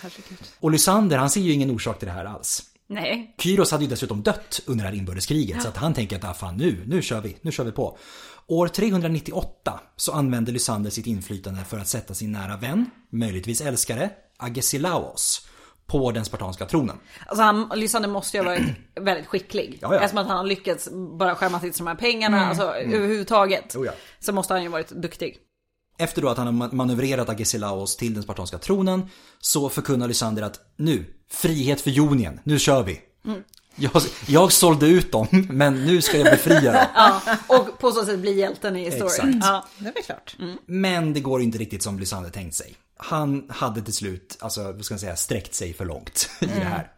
[0.60, 2.64] och Lysander han ser ju ingen orsak till det här alls.
[2.88, 3.36] Nej.
[3.40, 5.64] Kyros hade ju dessutom dött under det här inbördeskriget ja.
[5.64, 7.98] så att han tänker att ah, fan nu, nu kör vi, nu kör vi på.
[8.48, 14.10] År 398 så använde Lysander sitt inflytande för att sätta sin nära vän, möjligtvis älskare,
[14.38, 15.48] Agesilaos
[15.90, 16.98] på den spartanska tronen.
[17.28, 19.80] Alltså han, Lysander måste ju ha varit väldigt skicklig.
[19.82, 19.99] Ja, ja.
[19.99, 20.90] Eftersom att han har lyckats
[21.20, 23.76] bara skämma till sig de här pengarna, alltså överhuvudtaget.
[23.76, 23.91] Oh, ja.
[24.20, 25.38] Så måste han ju ha varit duktig.
[25.98, 29.07] Efter då att han har manövrerat Agesilaos till den spartanska tronen
[29.40, 33.02] så förkunnar Lysander att nu, frihet för Jonien, nu kör vi.
[33.80, 36.86] Jag, jag sålde ut dem, men nu ska jag befria dem.
[36.96, 39.30] Ja, och på så sätt bli hjälten i historien.
[39.38, 39.46] Exakt.
[39.54, 39.66] Ja.
[39.78, 40.36] Det är klart.
[40.66, 42.76] Men det går inte riktigt som Lysander tänkt sig.
[42.98, 46.52] Han hade till slut, alltså vad ska man säga, sträckt sig för långt i det
[46.52, 46.92] här.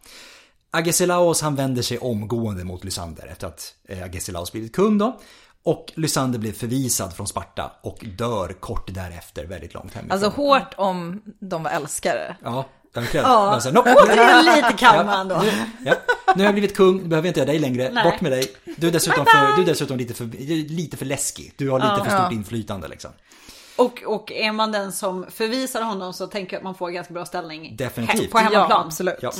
[0.70, 5.20] Agesilaos han vänder sig omgående mot Lysander efter att eh, Agesilaos blivit kung då.
[5.64, 10.24] Och Lysander blir förvisad från Sparta och dör kort därefter väldigt långt hemifrån.
[10.24, 12.36] Alltså hårt om de var älskare.
[12.42, 13.26] Ja, verkligen.
[13.26, 13.50] Ja.
[13.50, 15.38] Men sen, nope, Återigen lite Kalmar ändå.
[15.38, 15.52] nu,
[15.84, 15.94] ja,
[16.26, 17.90] nu har jag blivit kung, nu behöver inte jag dig längre.
[17.92, 18.04] Nej.
[18.04, 18.52] Bort med dig.
[18.76, 20.24] Du är dessutom, för, du är dessutom lite, för,
[20.68, 21.54] lite för läskig.
[21.56, 22.32] Du har lite för stort Ja.
[22.32, 23.10] inflytande liksom.
[23.76, 27.14] Och, och är man den som förvisar honom så tänker jag att man får ganska
[27.14, 28.30] bra ställning Definitivt.
[28.30, 28.66] på hemmaplan.
[28.70, 29.18] Ja, absolut.
[29.20, 29.32] Ja.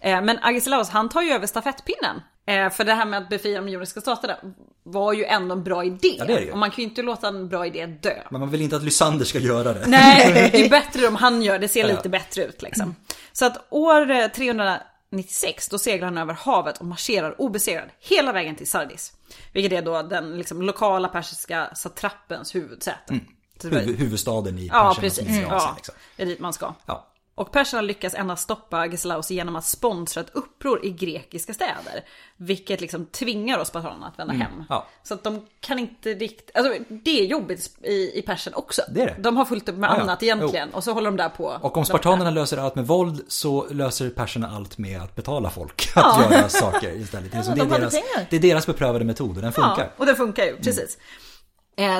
[0.00, 2.22] Eh, Men Agesilaus han tar ju över stafettpinnen.
[2.50, 4.36] Eh, För det här med att befria de jordiska staterna
[4.82, 6.14] var ju ändå en bra idé.
[6.18, 6.52] Ja, det det.
[6.52, 8.14] Och man kan ju inte låta en bra idé dö.
[8.30, 9.84] Men man vill inte att Lysander ska göra det.
[9.86, 12.10] Nej, det är bättre om han gör det, ser lite Ja.
[12.10, 12.94] bättre ut liksom.
[13.32, 18.56] Så att år eh, 396 då seglar han över havet och marscherar obesegrad hela vägen
[18.56, 19.12] till Sardis.
[19.52, 23.20] Vilket är då den liksom, lokala persiska satrappens huvudsäte.
[23.62, 25.28] Det Huv, huvudstaden i Ja, persernas precis.
[25.28, 25.94] Asien, Ja, liksom.
[26.16, 26.74] det är dit man ska.
[26.86, 27.06] Ja.
[27.40, 32.04] Och perserna lyckas endast stoppa Agesilaus genom att sponsra ett uppror i grekiska städer.
[32.36, 34.52] Vilket liksom tvingar oss spartanerna att vända hem.
[34.52, 34.64] Mm.
[34.68, 34.86] ja.
[35.02, 38.82] Så att de kan inte riktigt, alltså det är jobbigt i, i Persien också.
[38.88, 39.16] Det är det.
[39.18, 40.02] De har fullt upp med Ja, ja.
[40.02, 40.70] annat egentligen.
[40.70, 41.58] Och så håller de där på.
[41.62, 45.92] Och om spartanerna löser allt med våld så löser perserna allt med att betala folk
[45.96, 47.32] att göra saker istället.
[47.32, 47.94] Det, de är hade deras,
[48.30, 49.82] det är deras beprövade metod och den funkar.
[49.82, 50.96] Ja, och det funkar ju, precis.
[50.96, 51.29] Eh,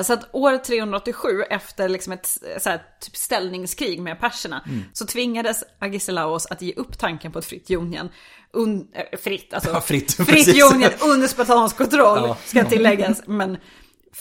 [0.03, 6.45] Så att år 387, efter liksom ett här, typ ställningskrig med perserna, så tvingades Agesilaos
[6.45, 8.09] att ge upp tanken på ett fritt Jonien.
[8.53, 9.69] Un, äh, fritt, alltså.
[9.69, 10.55] Ja, fritt, fritt.
[10.55, 12.37] Jonien under spartansk kontroll, Ja.
[12.45, 13.21] ska tilläggas.
[13.25, 13.57] Men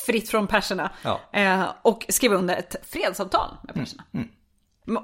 [0.07, 0.91] fritt från perserna.
[1.33, 4.05] Eh, och skrev under ett fredsavtal med perserna.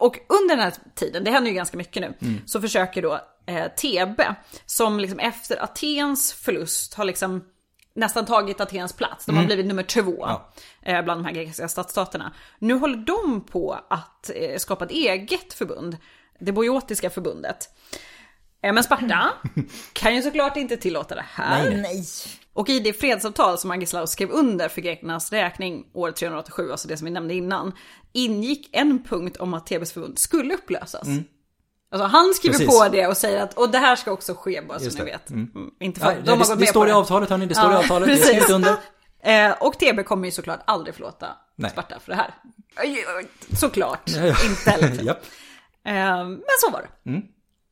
[0.01, 3.65] Och under den här tiden, det händer ju ganska mycket nu, så försöker då eh,
[3.77, 4.35] Thebe,
[4.67, 7.45] som liksom efter Atens förlust har liksom
[7.97, 9.27] nästan tagit Atens plats.
[9.27, 10.53] De har blivit nummer två Ja.
[10.83, 12.33] eh, bland de här grekiska stadsstaterna.
[12.59, 15.97] Nu håller de på att eh, skapa ett eget förbund,
[16.39, 17.69] det boiotiska förbundet.
[18.63, 19.29] Eh, men Sparta
[19.93, 21.71] kan ju såklart inte tillåta det här.
[21.71, 22.05] Nej.
[22.53, 26.97] Och i det fredsavtal som Agislaus skrev under för grekernas räkning år 387, alltså det
[26.97, 27.73] som vi nämnde innan,
[28.13, 31.09] ingick en punkt om att Thebes förbund skulle upplösas.
[32.03, 32.79] Alltså han skriver Precis.
[32.79, 35.05] på det och säger att, och det här ska också ske bara så ni det.
[35.05, 35.31] vet.
[35.31, 35.49] Mm.
[35.81, 36.97] Inte för, Ja, de det, har gått det, med står i det.
[36.97, 38.09] avtalet hörni, det står i Ja, avtalet.
[38.09, 38.77] Det är skrivet under.
[39.23, 41.71] Eh, och TB kommer ju såklart aldrig förlåta Nej.
[41.71, 42.35] Sparta för det här.
[43.57, 44.35] Såklart, Ja, ja.
[44.49, 44.89] inte.
[44.91, 45.07] Liksom.
[45.87, 47.11] Eh, Men så var det.
[47.11, 47.23] Mm.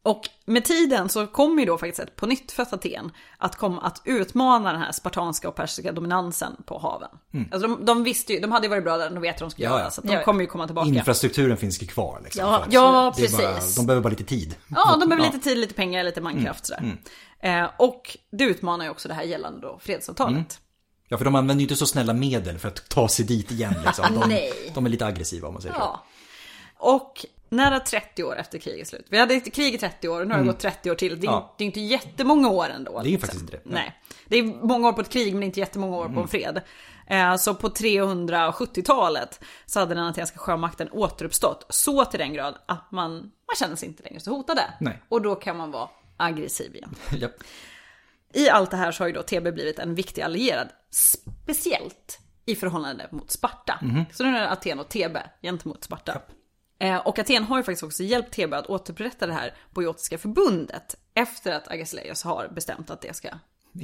[0.07, 3.81] Och med tiden så kommer ju då faktiskt ett på nytt fött Aten att komma
[3.81, 7.09] att utmana den här spartanska och persiska dominansen på haven.
[7.53, 9.51] Alltså de, de visste ju, de hade ju varit bra där, de vet hur de
[9.51, 9.73] ska Mm.
[9.73, 9.91] Ja, göra, ja.
[9.91, 10.25] så att de Ja, ja.
[10.25, 10.89] kommer ju komma tillbaka.
[10.89, 12.21] Infrastrukturen finns ju kvar.
[12.25, 13.77] Liksom, Ja, för ja, är bara- precis.
[13.77, 14.57] de behöver bara lite tid.
[14.69, 15.29] Ja, de behöver Ja.
[15.29, 15.33] Mm.
[15.33, 16.97] lite tid, lite pengar, lite mankraft sådär.
[17.41, 20.33] Eh, och det utmanar ju också det här gällande då fredsavtalet.
[20.35, 20.45] Mm.
[21.09, 23.75] Ja, för de använder ju inte så snälla medel för att ta sig dit igen.
[23.87, 24.05] Liksom.
[24.21, 24.53] De, Nej.
[24.75, 25.81] de är lite aggressiva om man säger så.
[25.81, 26.05] Ja.
[26.79, 27.27] Och
[27.57, 29.07] nära 30 år efter krigets slut.
[29.09, 31.21] Vi hade krig i 30 år och nu har det gått 30 år till.
[31.21, 31.35] Det är, Mm.
[31.35, 31.55] Ja.
[31.59, 33.01] det är inte jättemånga år ändå.
[33.03, 33.63] Det är ju faktiskt inte det.
[33.65, 34.01] Nej.
[34.27, 36.23] Det är många år på ett krig men inte jättemånga år på Mm.
[36.23, 36.61] en fred.
[37.07, 42.91] Eh, Så på 370-talet så hade den atenska sjömakten återuppstått så till den grad att
[42.93, 44.63] man, man känner sig inte längre så hotade.
[44.81, 45.03] Nej.
[45.09, 46.95] Och då kan man vara aggressiv igen.
[47.19, 47.33] Japp.
[48.33, 50.69] I allt det här så har ju då TB blivit en viktig allierad.
[50.91, 53.79] Speciellt i förhållande mot Sparta.
[53.83, 54.05] Mhm.
[54.13, 56.13] Så nu är det Aten och TB gentemot Sparta.
[56.13, 56.19] Eh,
[57.05, 60.97] och Aten har ju faktiskt också hjälpt TB att återupprätta det här boiotiska förbundet.
[61.15, 63.29] Efter att Agesilaus har bestämt att det ska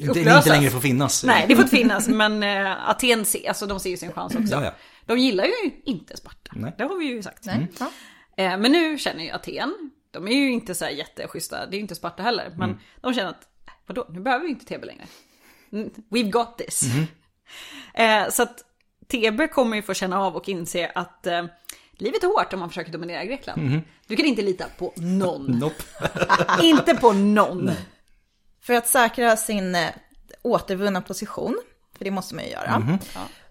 [0.00, 0.46] Upplösas.
[0.46, 1.24] inte längre får finnas.
[1.24, 4.34] Nej, det får inte finnas, men eh, Aten ser, alltså, de ser ju sin chans
[4.34, 4.54] också.
[4.54, 4.74] Ja, ja.
[5.06, 6.74] De gillar ju inte Sparta, Nej.
[6.78, 7.44] det har vi ju sagt.
[7.44, 7.66] Nej.
[7.78, 7.90] Ja.
[8.36, 11.78] Eh, men nu känner ju Aten, de är ju inte så här jätteschyssta, det är
[11.78, 14.84] ju inte Sparta heller, men de känner att, äh, vadå, nu behöver vi inte TB
[14.84, 15.04] längre.
[15.72, 16.82] Mm, We've got this.
[17.94, 18.58] Eh, så att
[19.08, 21.44] TB kommer ju få känna av och inse att eh,
[21.98, 23.80] livet är hårt om man försöker dominera Grekland.
[24.06, 25.46] Du kan inte lita på någon.
[25.58, 25.82] Nope.
[26.62, 27.70] inte på någon.
[28.62, 29.88] För att säkra sin eh,
[30.42, 31.58] återvunna position,
[31.98, 32.98] för det måste man ju göra, Mhm.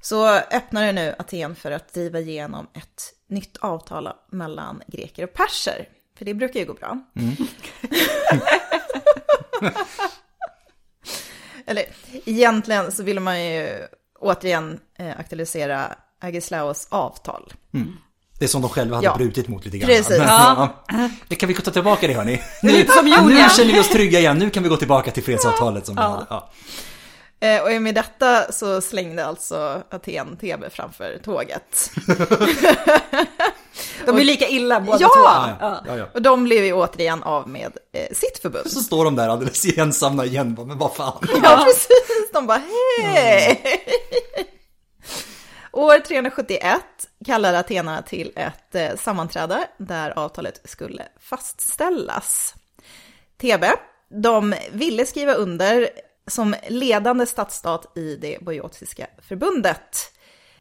[0.02, 5.34] så öppnar det nu Aten för att driva igenom ett nytt avtal mellan greker och
[5.34, 5.88] perser.
[6.18, 7.00] För det brukar ju gå bra.
[7.16, 7.36] Mm.
[11.66, 11.86] Eller
[12.26, 13.88] egentligen så vill man ju
[14.20, 17.54] återigen eh, aktualisera Agislaos avtal.
[18.42, 19.16] Det är som de själva hade Ja.
[19.18, 19.88] brutit mot lite grann.
[19.88, 20.10] Precis.
[20.10, 20.70] Men, Ja.
[20.88, 21.10] ja.
[21.28, 22.42] Det kan vi ta tillbaka det hörni.
[22.62, 23.12] Nu, lite som nu
[23.58, 24.38] känner vi oss trygga igen.
[24.38, 26.26] Nu kan vi gå tillbaka till fredsavtalet som vi hade.
[27.42, 31.92] Eh, Och med detta så slängde alltså Aten Thebe framför tåget.
[34.06, 35.08] De är lika illa båda Ja!
[35.08, 35.24] två.
[35.66, 35.98] Ja, ja.
[35.98, 36.06] Ja.
[36.14, 38.72] Och de blev ju återigen av med eh, sitt förbund.
[38.72, 40.56] Så står de där alldeles ensamma igen.
[40.68, 41.28] Men vad fan.
[41.44, 42.32] Ja, precis.
[42.34, 42.62] De bara
[43.04, 43.62] hej!
[45.74, 46.82] År 371
[47.26, 52.56] kallade Athena till ett eh, sammanträde där avtalet skulle fastställas.
[53.38, 53.74] Thebe,
[54.10, 55.90] de ville skriva under
[56.28, 60.12] som ledande stadsstat i det boiotiska förbundet,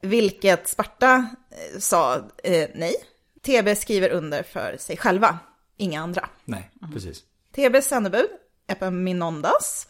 [0.01, 2.95] vilket Sparta eh, sa eh, nej.
[3.43, 5.39] Thebe skriver under för sig själva,
[5.77, 6.29] inga andra.
[6.45, 7.25] Nej, precis.
[7.55, 8.29] Thebes sändebud,
[8.67, 9.89] Epaminondas,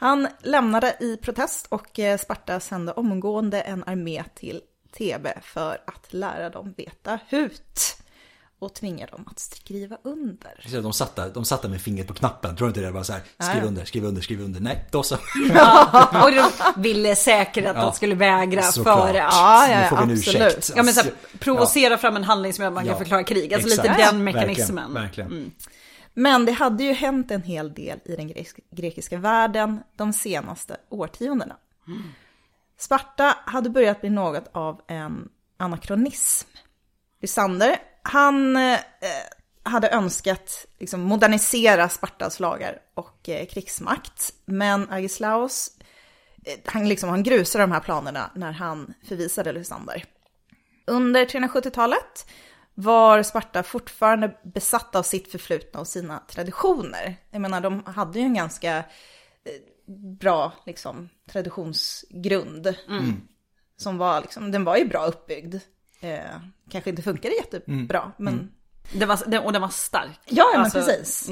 [0.00, 4.60] han lämnade i protest och eh, Sparta sände omgående en armé till
[4.96, 7.96] Thebe för att lära dem veta hut
[8.58, 10.80] och tvinga dem att skriva under.
[10.82, 12.56] De satt, där, de satt där med fingret på knappen.
[12.56, 12.92] Tror du inte det?
[12.92, 13.68] Bara så här, skriv Ja.
[13.68, 14.60] under, skriv under, skriv under.
[14.60, 15.14] Nej, då så.
[16.24, 17.82] Och de ville säkert att Ja.
[17.82, 19.08] de skulle vägra Såklart.
[19.08, 19.16] före.
[19.18, 20.42] Ja, ja, nu får vi en absolut.
[20.58, 20.72] ursäkt.
[20.76, 22.92] Ja men så här, Alltså, provocera fram en handling som gör att man Ja.
[22.92, 23.54] kan förklara krig.
[23.54, 23.88] Alltså Exakt.
[23.88, 24.94] lite Ja, den mekanismen.
[24.94, 25.52] Verkligen, verkligen.
[26.14, 28.32] Men det hade ju hänt en hel del i den
[28.70, 31.56] grekiska världen de senaste årtiondena.
[32.78, 36.48] Sparta hade börjat bli något av en anakronism.
[37.20, 38.78] Lysander, han eh,
[39.62, 44.32] hade önskat liksom, modernisera Spartas lagar och eh, krigsmakt.
[44.44, 45.70] Men Agislaus,
[46.44, 50.04] eh, han, liksom, han grusade de här planerna när han förvisade Lysander.
[50.86, 52.26] Under 370-talet
[52.80, 57.16] var Sparta fortfarande besatt av sitt förflutna och sina traditioner.
[57.30, 58.84] Jag menar, de hade ju en ganska eh,
[60.20, 62.74] bra liksom, traditionsgrund.
[63.76, 65.54] Som var, liksom, den var ju bra uppbyggd.
[66.00, 66.20] Eh,
[66.70, 68.52] kanske inte funkade jättebra, men
[68.92, 70.20] Det var, den, och den var stark.
[70.24, 71.28] Ja, men Alltså, precis.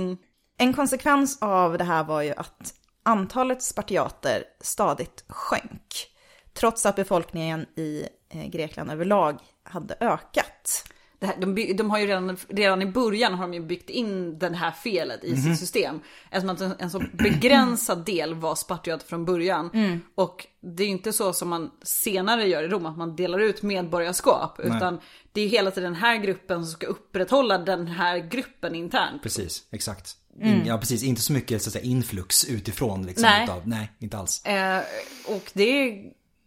[0.59, 6.07] En konsekvens av det här var ju att antalet spartiater stadigt sjönk.
[6.53, 10.85] Trots att befolkningen i eh, Grekland överlag hade ökat.
[11.21, 14.55] Här, de, de har ju redan, redan i början har de ju byggt in det
[14.55, 16.01] här felet i sitt system.
[16.31, 19.71] Eftersom att en, en så begränsad del var spartiat från början.
[20.15, 23.39] Och det är ju inte så som man senare gör i Rom, att man delar
[23.39, 24.61] ut medborgarskap.
[24.61, 25.01] Utan
[25.33, 29.23] det är ju hela tiden den här gruppen som ska upprätthålla den här gruppen internt.
[29.23, 30.17] Precis, exakt.
[30.43, 31.03] In, ja, precis.
[31.03, 33.07] Inte så mycket så att säga, influx utifrån.
[33.07, 33.45] Liksom, Nej.
[33.45, 34.45] Utav, nej, inte alls.
[34.45, 34.83] Eh,
[35.27, 36.03] och det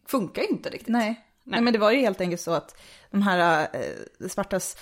[0.07, 0.89] funkar ju inte riktigt.
[0.89, 1.27] Nej.
[1.43, 1.61] Nej.
[1.61, 2.81] men det var ju helt enkelt så att
[3.11, 4.77] de här eh, Spartas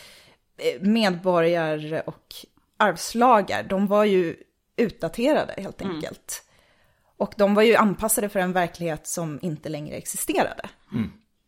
[0.58, 2.36] eh, medborgar och
[2.78, 4.36] arvslagar, de var ju
[4.78, 6.44] utdaterade helt enkelt.
[7.18, 10.70] Och de var ju anpassade för en verklighet som inte längre existerade.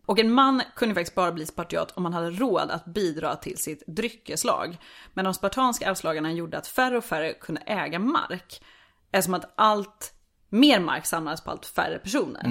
[0.06, 3.58] Och en man kunde faktiskt bara bli spartiat om man hade råd att bidra till
[3.58, 4.78] sitt dryckeslag.
[5.14, 8.64] Men de spartanska arvslagarna gjorde att färre och färre kunde äga mark.
[9.12, 10.14] Eftersom att allt
[10.50, 12.44] mer mark samlades på allt färre personer.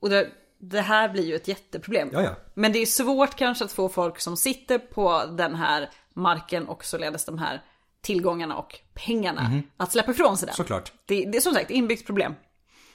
[0.00, 0.28] Och det,
[0.64, 2.10] det här blir ju ett jätteproblem.
[2.12, 2.30] Ja, ja.
[2.54, 6.84] Men det är svårt kanske att få folk som sitter på den här marken och
[6.84, 7.62] således de här
[8.00, 10.54] tillgångarna och pengarna att släppa ifrån sig den.
[10.54, 10.92] Såklart.
[11.06, 12.34] Det, det är som sagt inbyggt problem.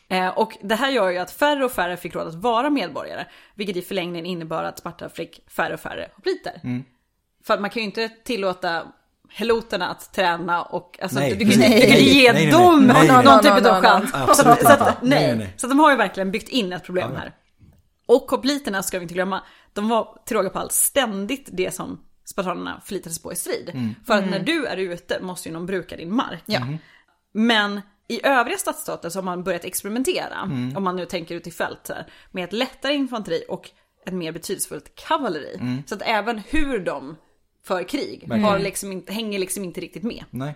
[0.07, 3.25] Eh, och det här gör ju att färre och färre fick råd att vara medborgare.
[3.55, 6.61] Vilket i förlängningen innebar att Sparta fick färre och färre hopliter.
[7.43, 8.83] För att man kan ju inte tillåta
[9.29, 11.63] heloterna att träna och alltså, Nej, du, du, precis.
[11.65, 13.57] du kan ju Nej, ge nej, nej, dem nej, nej, någon nej.
[13.57, 14.11] typ av chans.
[14.37, 15.27] så, att, nej.
[15.27, 15.55] Nej, nej.
[15.61, 17.19] de har ju verkligen byggt in ett problem Ja.
[17.19, 17.33] här.
[18.07, 19.43] Och hopliterna ska vi inte glömma,
[19.73, 23.69] de var till råga på allt ständigt det som spartanerna förlitade sig på i strid.
[23.73, 23.95] Mm.
[24.05, 26.43] För att när du är ute måste ju någon bruka din mark.
[26.45, 26.67] Ja.
[27.31, 30.77] Men i övriga stadsstater så har man börjat experimentera, Mm.
[30.77, 33.69] om man nu tänker ut i fält här, med ett lättare infanteri och
[34.05, 35.55] ett mer betydelsefullt kavalleri.
[35.59, 35.83] Mm.
[35.87, 37.15] Så att även hur de
[37.63, 40.23] för krig har liksom inte, hänger liksom inte riktigt med.
[40.29, 40.55] Nej.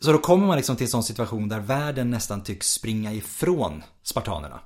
[0.00, 3.82] Så då kommer man liksom till en sån situation där världen nästan tycks springa ifrån
[4.02, 4.60] spartanerna.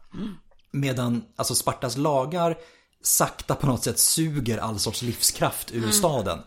[0.77, 2.57] Medan alltså Spartas lagar
[3.03, 6.39] sakta på något sätt suger all sorts livskraft ur staden.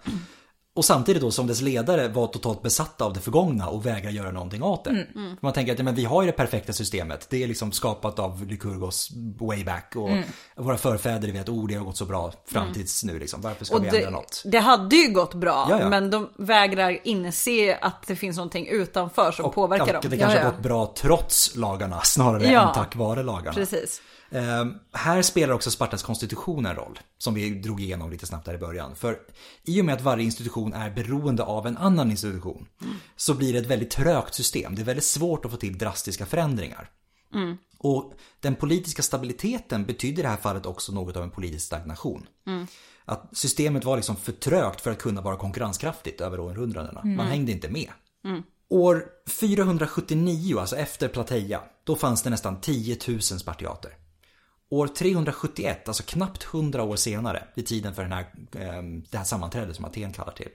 [0.75, 4.31] Och samtidigt då som dess ledare var totalt besatta av det förgångna och vägrar göra
[4.31, 5.07] någonting åt det.
[5.13, 7.27] För Man tänker att ja, men vi har ju det perfekta systemet.
[7.29, 10.09] Det är liksom skapat av Lykurgos way back och
[10.57, 13.41] våra förfäder vet oh det har gått så bra fram tills nu liksom.
[13.41, 14.41] Varför ska Och vi ändra det, något?
[14.45, 15.89] det hade ju gått bra, Ja, ja.
[15.89, 20.01] men de vägrar inse att det finns någonting utanför som påverkar ja, dem.
[20.09, 22.67] Det kanske har gått bra trots lagarna snarare Ja.
[22.67, 23.53] än tack vare lagarna.
[23.53, 24.01] Precis.
[24.31, 28.53] Eh, här spelar också Spartas konstitution en roll, som vi drog igenom lite snabbt där
[28.53, 28.95] i början.
[28.95, 29.19] För
[29.63, 32.67] i och med att varje institution är beroende av en annan institution
[33.15, 34.75] så blir det ett väldigt trögt system.
[34.75, 36.89] Det är väldigt svårt att få till drastiska förändringar.
[37.33, 37.57] Mm.
[37.77, 42.27] Och den politiska stabiliteten betydde i det här fallet också något av en politisk stagnation.
[42.47, 42.67] Mm.
[43.05, 47.01] Att systemet var liksom för trögt för att kunna vara konkurrenskraftigt över århundradena.
[47.03, 47.89] Man hängde inte med.
[48.69, 53.93] År 479, alltså efter Plateia, då fanns det nästan 10 000 spartiater.
[54.69, 58.21] År 371, alltså knappt 100 år senare, vid tiden för den här,
[58.51, 60.49] eh, det här sammanträdet som Aten kallar till,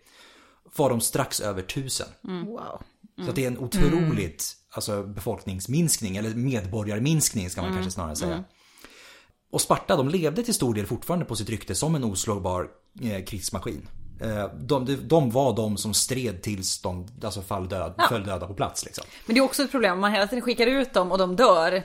[0.77, 2.07] var de strax över 1000.
[2.25, 2.47] Mm.
[2.47, 2.83] Wow.
[3.19, 3.29] Mm.
[3.29, 7.83] Så det är en otroligt alltså, befolkningsminskning, eller medborgarminskning ska man mm.
[7.83, 8.33] kanske snarare säga.
[8.33, 8.45] Mm.
[9.51, 12.69] Och Sparta, de levde till stor del fortfarande på sitt rykte som en oslagbar
[13.03, 13.89] eh, krigsmaskin.
[14.21, 18.07] Eh, de, de, de, var de som stred tills de alltså fall död, ja.
[18.09, 18.85] föll döda på plats.
[18.85, 19.05] Liksom.
[19.27, 21.37] Men det är också ett problem, om man hela tiden skickar ut dem och de
[21.37, 21.83] dör.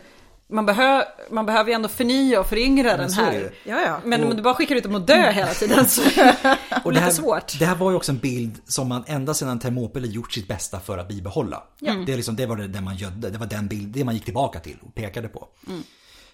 [0.51, 3.51] Man, behö, man behöver ju ändå förnya och föryngra den här.
[3.63, 3.99] Ja, ja.
[4.05, 7.11] Men om du bara skickar ut dem och dö hela tiden så är det lite
[7.11, 7.59] svårt.
[7.59, 10.79] Det här var ju också en bild som man ända sedan Thermopyle gjort sitt bästa
[10.79, 11.63] för att bibehålla.
[11.79, 11.93] Ja.
[11.93, 14.15] Det, är liksom, det var det, det man gödde, det var den bild, det man
[14.15, 15.47] gick tillbaka till och pekade på.
[15.67, 15.83] Mm.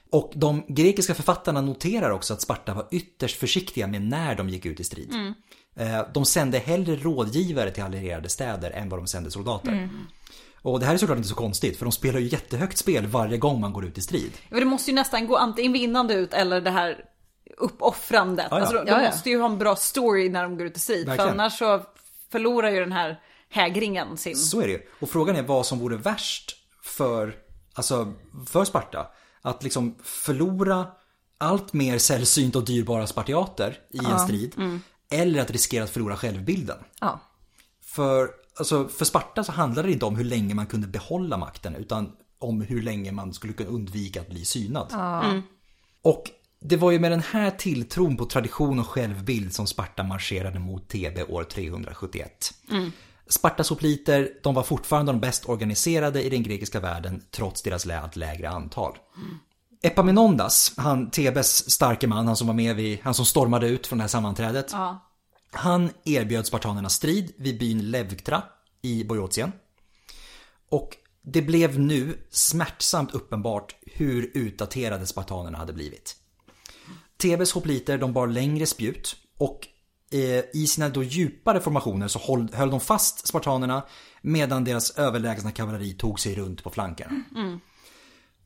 [0.10, 4.66] Och de grekiska författarna noterar också att Sparta var ytterst försiktiga med när de gick
[4.66, 5.14] ut i strid.
[5.14, 5.34] Mm.
[5.76, 9.90] Eh, de sände hellre rådgivare till allierade städer än vad de sände soldater.
[10.66, 13.38] Och det här är såklart inte så konstigt för de spelar ju jättehögt spel varje
[13.38, 14.32] gång man går ut i strid.
[14.50, 17.06] Ja, det måste ju nästan gå antingen vinnande ut eller det här
[17.58, 18.48] uppoffrandet.
[18.50, 18.62] Ja, ja.
[18.62, 21.06] Alltså, de ja, måste ju ha en bra story när de går ut i strid.
[21.06, 21.30] Verkligen.
[21.30, 21.82] För annars så
[22.32, 24.36] förlorar ju den här hägringen sin...
[24.36, 27.36] Så är det Och frågan är vad som vore värst för,
[27.74, 28.14] alltså,
[28.48, 29.08] för Sparta.
[29.42, 30.88] Att liksom förlora
[31.38, 34.54] allt mer sällsynt och dyrbara spartiater i en strid.
[34.58, 34.82] Mm.
[35.12, 36.78] Eller att riskera att förlora självbilden.
[37.00, 37.20] Ja.
[37.86, 41.76] För, alltså, för Sparta så handlade det inte om hur länge man kunde behålla makten
[41.76, 44.94] utan om hur länge man skulle kunna undvika att bli synad.
[45.24, 45.42] Mm.
[46.02, 46.24] Och
[46.60, 50.90] det var ju med den här tilltron på tradition och självbild som Sparta marscherade mot
[50.90, 52.54] Thebe år 371.
[52.72, 52.92] Mm.
[53.28, 58.16] Spartas hopliter, de var fortfarande de bäst organiserade i den grekiska världen trots deras allt
[58.16, 58.98] lägre antal.
[59.18, 59.38] Mm.
[59.84, 63.98] Epaminondas, han Tebes starke man, han som var med vid, han som stormade ut från
[63.98, 64.70] det här sammanträdet.
[64.72, 65.15] Ja.
[65.56, 68.44] Han erbjöd spartanerna strid vid byn Levktra
[68.82, 69.52] i Bojotien.
[70.70, 76.16] Och det blev nu smärtsamt uppenbart hur utdaterade spartanerna hade blivit.
[77.18, 79.68] Tebes hopliter de bar längre spjut och
[80.12, 82.20] eh, i sina då djupare formationer så
[82.54, 83.84] höll de fast spartanerna
[84.22, 87.24] medan deras överlägsna kavalleri tog sig runt på flankerna.
[87.36, 87.60] Mm.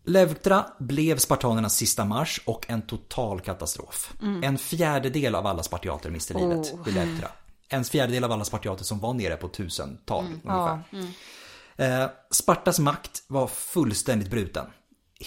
[0.09, 4.13] Levktra blev spartanernas sista marsch och en total katastrof.
[4.21, 4.43] Mm.
[4.43, 6.49] En fjärdedel av alla spartiater miste oh.
[6.49, 7.27] livet vid Levktra.
[7.69, 10.39] En fjärdedel av alla spartiater som var nere på tusental mm.
[10.43, 10.83] ungefär.
[10.89, 10.97] Ja.
[10.97, 12.03] Mm.
[12.03, 14.65] Eh, Spartas makt var fullständigt bruten.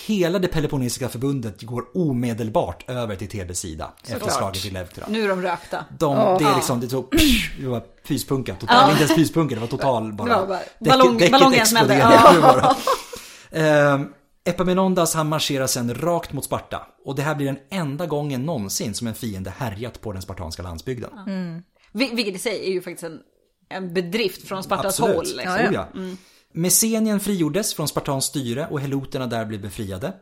[0.06, 5.06] Hela det Peloponnesiska förbundet går omedelbart över till Tebes sida så efter slaget i Levktra.
[5.08, 5.84] Nu är de rökta.
[5.98, 6.38] De, oh.
[6.38, 8.90] Det är liksom, det, tog, psh, det var fyspunka, total, oh.
[8.90, 10.28] inte ens fyspunka, det var total bara.
[10.28, 11.98] Det var bara ballong, däcket, ballongen smällde.
[11.98, 12.76] Ja.
[14.44, 18.94] Epaminondas han marscherar sen rakt mot Sparta och det här blir den enda gången någonsin
[18.94, 21.10] som en fiende härjat på den spartanska landsbygden.
[21.26, 21.62] Mm.
[21.92, 23.20] Vilket i sig är ju faktiskt en,
[23.68, 25.16] en bedrift från Spartas Absolut.
[25.16, 25.24] håll.
[25.24, 25.58] Liksom.
[25.60, 25.88] Ja, ja.
[25.94, 26.16] Mm.
[26.52, 30.12] Messenien frigjordes från spartans styre och heloterna där blev befriade.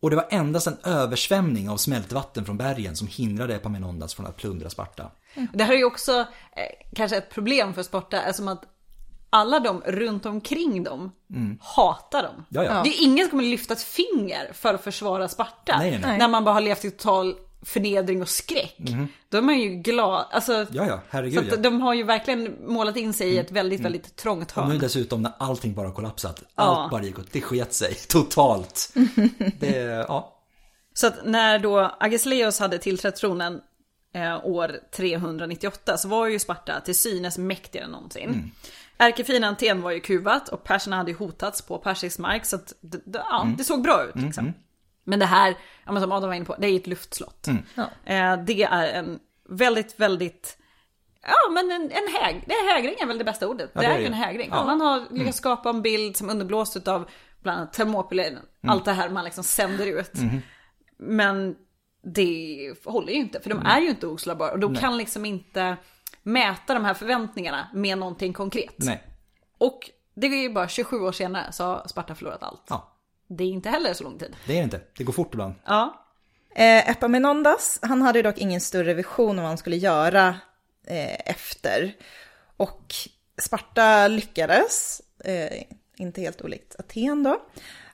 [0.00, 4.36] Och det var endast en översvämning av smältvatten från bergen som hindrade Epaminondas från att
[4.36, 5.10] plundra Sparta.
[5.34, 5.48] Mm.
[5.52, 8.64] Det här är ju också eh, kanske ett problem för Sparta, eftersom att
[9.34, 11.58] alla de runt omkring dem mm.
[11.60, 12.44] hatar dem.
[12.48, 12.82] Jaja.
[12.82, 15.78] Det är ingen som kommer lyfta ett finger för att försvara Sparta.
[15.78, 16.18] Nej, nej.
[16.18, 18.76] När man bara har levt i total förnedring och skräck.
[18.78, 19.08] Mm.
[19.28, 20.26] Då är man ju glad.
[20.30, 21.50] Alltså, ja, herregud.
[21.50, 23.92] Så de har ju verkligen målat in sig i ett väldigt, mm.
[23.92, 24.64] väldigt trångt hörn.
[24.64, 26.42] Och nu dessutom när allting bara kollapsat.
[26.54, 26.88] Allt ja.
[26.90, 28.94] bara gick åt, det sket sig totalt.
[29.60, 29.76] det,
[30.08, 30.40] ja.
[30.94, 33.60] Så att när då Agisleos hade tillträtt tronen
[34.14, 38.52] eh, år 398 så var ju Sparta till synes mäktigare än någonsin.
[38.98, 43.00] Ärkefienden Aten var ju kuvat och perserna hade hotats på persisk mark så att det,
[43.14, 43.56] ja, mm.
[43.56, 44.14] det såg bra ut.
[44.14, 44.44] Mm, liksom.
[44.44, 44.58] Mm.
[45.04, 47.46] Men det här, som Adam var inne på, det är ett luftslott.
[47.46, 47.62] Mm.
[47.74, 47.82] Ja.
[48.04, 49.18] Eh, det är en
[49.48, 50.58] väldigt, väldigt
[51.26, 53.70] Ja men en, en häg, det är hägring är väl det bästa ordet.
[53.74, 54.48] Ja, det, är ju en hägring.
[54.52, 54.64] Ja.
[54.64, 55.32] Man har lyckats mm.
[55.32, 57.10] skapa en bild som underblåst av
[57.42, 58.42] bland annat Thermopyle, mm.
[58.66, 60.14] allt det här man liksom sänder ut.
[60.18, 60.40] Mm.
[60.98, 61.56] Men
[62.02, 64.80] det håller ju inte, för de är ju inte oslagbara och de Nej.
[64.80, 65.76] kan liksom inte
[66.24, 68.74] mäta de här förväntningarna med någonting konkret.
[68.76, 69.02] Nej.
[69.58, 72.62] Och det är ju bara 27 år senare så har Sparta förlorat allt.
[72.68, 72.96] Ja.
[73.28, 74.36] Det är inte heller så lång tid.
[74.46, 74.80] Det är det inte.
[74.96, 75.54] Det går fort ibland.
[75.64, 76.04] Ja.
[76.56, 80.28] Eh, Epaminondas, han hade dock ingen större vision om vad han skulle göra
[80.86, 81.96] eh, efter.
[82.56, 82.94] Och
[83.38, 85.62] Sparta lyckades, eh,
[85.96, 87.42] inte helt olikt Aten då,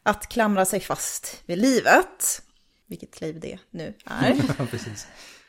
[0.02, 2.42] att klamra sig fast vid livet.
[2.86, 4.36] Vilket liv det nu är.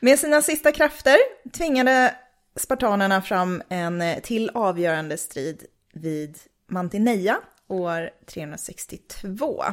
[0.00, 1.16] Med sina sista krafter
[1.52, 2.14] tvingade
[2.56, 6.38] spartanerna fram en till avgörande strid vid
[6.68, 9.64] Mantineia år 362.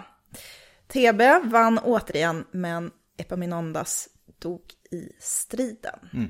[0.87, 4.07] Thebe vann återigen, men Epaminondas
[4.39, 4.61] dog
[4.91, 5.99] i striden.
[6.13, 6.29] Mm.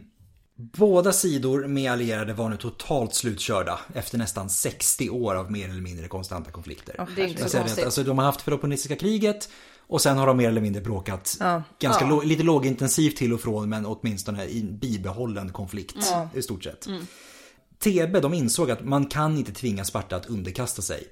[0.55, 5.81] Båda sidor med allierade var nu totalt slutkörda efter nästan 60 år av mer eller
[5.81, 6.95] mindre konstanta konflikter.
[6.99, 7.85] Oh, det är inte så konstigt.
[7.85, 9.49] Alltså, de har haft Peloponnesiska kriget
[9.89, 11.63] och sen har de mer eller mindre bråkat ja.
[11.79, 12.21] ganska ja.
[12.21, 16.29] lite lågintensivt till och från men åtminstone i bibehållen konflikt ja.
[16.33, 16.87] i stort sett.
[16.87, 17.07] Mm.
[17.79, 21.03] Thebe de insåg att man kan inte tvinga Sparta att underkasta sig.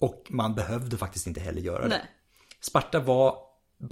[0.00, 2.02] Och man behövde faktiskt inte heller göra det.
[2.60, 3.34] Sparta var,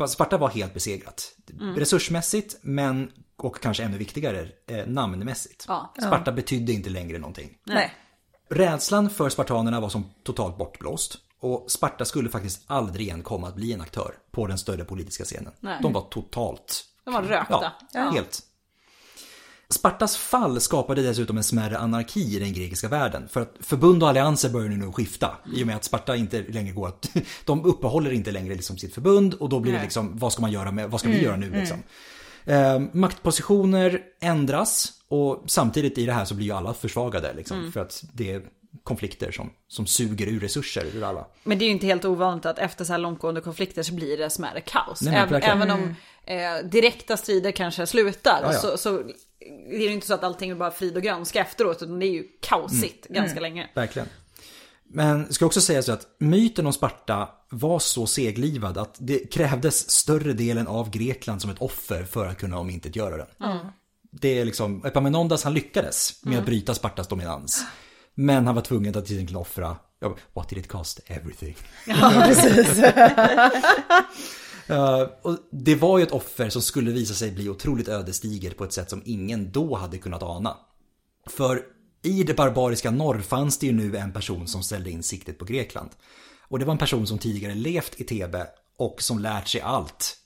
[0.09, 1.35] Sparta var helt besegrat.
[1.61, 1.77] Mm.
[1.77, 5.65] Resursmässigt men, och kanske ännu viktigare, eh, namnmässigt.
[5.69, 5.95] Ja.
[5.99, 7.59] Sparta betydde inte längre någonting.
[7.65, 7.95] Nej.
[8.49, 11.19] Rädslan för spartanerna var som totalt bortblåst.
[11.41, 15.25] Och Sparta skulle faktiskt aldrig igen komma att bli en aktör på den större politiska
[15.25, 15.53] scenen.
[15.61, 15.79] Nej.
[15.83, 16.85] De var totalt...
[17.05, 17.73] De var rökta.
[17.93, 18.43] Ja, helt.
[19.71, 23.29] Spartas fall skapade dessutom en smärre anarki i den grekiska världen.
[23.29, 25.37] För att förbund och allianser börjar nu skifta.
[25.55, 27.11] I och med att Sparta inte längre går att...
[27.45, 30.53] De uppehåller inte längre liksom sitt förbund och då blir det liksom, vad ska man
[30.53, 31.61] göra med, vad ska vi mm, göra nu mm.
[31.61, 31.83] liksom?
[32.45, 37.59] Eh, maktpositioner ändras och samtidigt i det här så blir ju alla försvagade liksom.
[37.59, 37.73] Mm.
[37.73, 38.43] För att det
[38.83, 41.27] konflikter som, som suger ur resurser ur alla.
[41.43, 44.17] Men det är ju inte helt ovanligt att efter så här långtgående konflikter så blir
[44.19, 45.03] det smärre kaos.
[45.03, 45.97] Nej, även, även om
[46.27, 46.65] mm.
[46.65, 48.59] eh, direkta strider kanske slutar ja, ja.
[48.59, 49.03] Så, så
[49.71, 52.07] det är ju inte så att allting är bara frid och grönska efteråt, utan det
[52.07, 53.23] är ju kaosigt mm.
[53.23, 53.43] ganska mm.
[53.43, 53.71] länge.
[53.75, 54.09] Verkligen.
[54.91, 59.33] Men jag ska också säga så att myten om Sparta var så seglivad att det
[59.33, 63.51] krävdes större delen av Grekland som ett offer för att kunna omintetgöra den.
[63.51, 63.67] Mm.
[64.11, 66.45] Det är liksom, Epaminondas han lyckades med att mm.
[66.45, 67.65] bryta Spartas dominans.
[68.21, 69.77] Men han var tvungen att egentligen offra,
[70.35, 71.01] what did it cost?
[71.07, 71.57] Everything.
[71.87, 72.79] Ja, precis.
[74.71, 78.65] Uh, och det var ju ett offer som skulle visa sig bli otroligt ödesdigert på
[78.65, 80.57] ett sätt som ingen då hade kunnat ana.
[81.27, 81.63] För
[82.03, 85.45] i det barbariska norr fanns det ju nu en person som ställde in siktet på
[85.45, 85.91] Grekland.
[86.41, 88.47] Och det var en person som tidigare levt i Thebe
[88.79, 90.17] och som lärt sig allt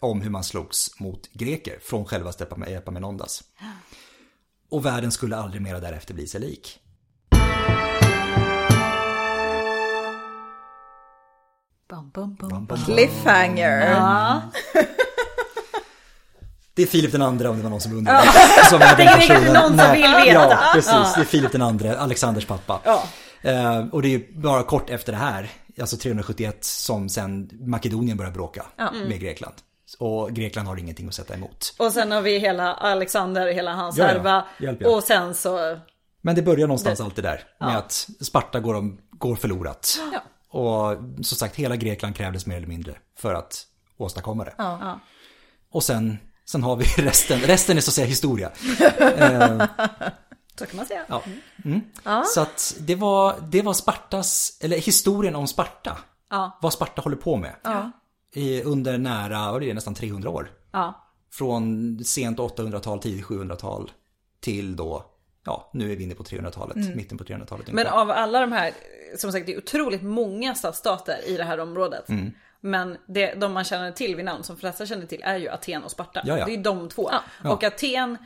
[0.00, 2.32] om hur man slogs mot greker från själva
[2.66, 3.44] Epaminondas.
[4.68, 6.78] Och världen skulle aldrig mera därefter bli sig lik.
[12.84, 13.90] Cliffhanger.
[13.90, 14.40] Ja.
[16.74, 18.22] Det är Filip den andra om det var någon som undrade.
[18.24, 18.64] Ja.
[18.70, 20.32] Som är den det är kanske någon som vill veta.
[20.32, 20.92] Ja, precis.
[20.92, 21.12] Ja.
[21.16, 22.80] Det är Filip den andra, Alexanders pappa.
[22.84, 23.02] Ja.
[23.44, 25.50] Uh, och det är ju bara kort efter det här,
[25.80, 29.08] alltså 371, som sen Makedonien börjar bråka mm.
[29.08, 29.54] med Grekland.
[29.98, 31.74] Och Grekland har ingenting att sätta emot.
[31.78, 34.44] Och sen har vi hela Alexander, hela hans ja, härva.
[34.58, 34.72] Ja.
[34.88, 35.78] Och sen så...
[36.22, 37.04] Men det börjar någonstans det...
[37.04, 37.44] alltid där.
[37.60, 39.98] Med att Sparta går, går förlorat.
[40.12, 40.22] Ja.
[40.48, 43.66] Och som sagt, hela Grekland krävdes mer eller mindre för att
[43.96, 44.54] åstadkomma det.
[44.58, 45.00] Ja.
[45.70, 47.40] Och sen, sen har vi resten.
[47.40, 48.50] Resten är så att säga historia.
[49.16, 49.66] Eh,
[50.58, 51.04] så kan man säga.
[51.08, 51.22] Ja.
[51.64, 51.80] Mm.
[52.04, 52.24] Ja.
[52.34, 55.98] Så att det var, det var Spartas, eller historien om Sparta.
[56.30, 56.58] Ja.
[56.62, 57.56] Vad Sparta håller på med.
[57.62, 57.90] Ja.
[58.34, 60.50] I, under nära, vad är det, nästan 300 år.
[60.72, 61.06] Ja.
[61.32, 63.90] Från sent 800-tal, tidigt 700-tal
[64.40, 65.11] till då
[65.44, 66.96] ja, nu är vi inne på 300-talet, mm.
[66.96, 67.72] mitten på 300-talet.
[67.72, 68.72] Men av alla de här,
[69.16, 72.08] som sagt det är otroligt många stadsstater i det här området.
[72.08, 72.32] Mm.
[72.60, 75.82] Men det, de man känner till vid namn, som flesta känner till, är ju Aten
[75.82, 76.22] och Sparta.
[76.24, 76.46] Ja, ja.
[76.46, 77.10] Det är de två.
[77.12, 77.50] Ja.
[77.50, 78.18] Och Aten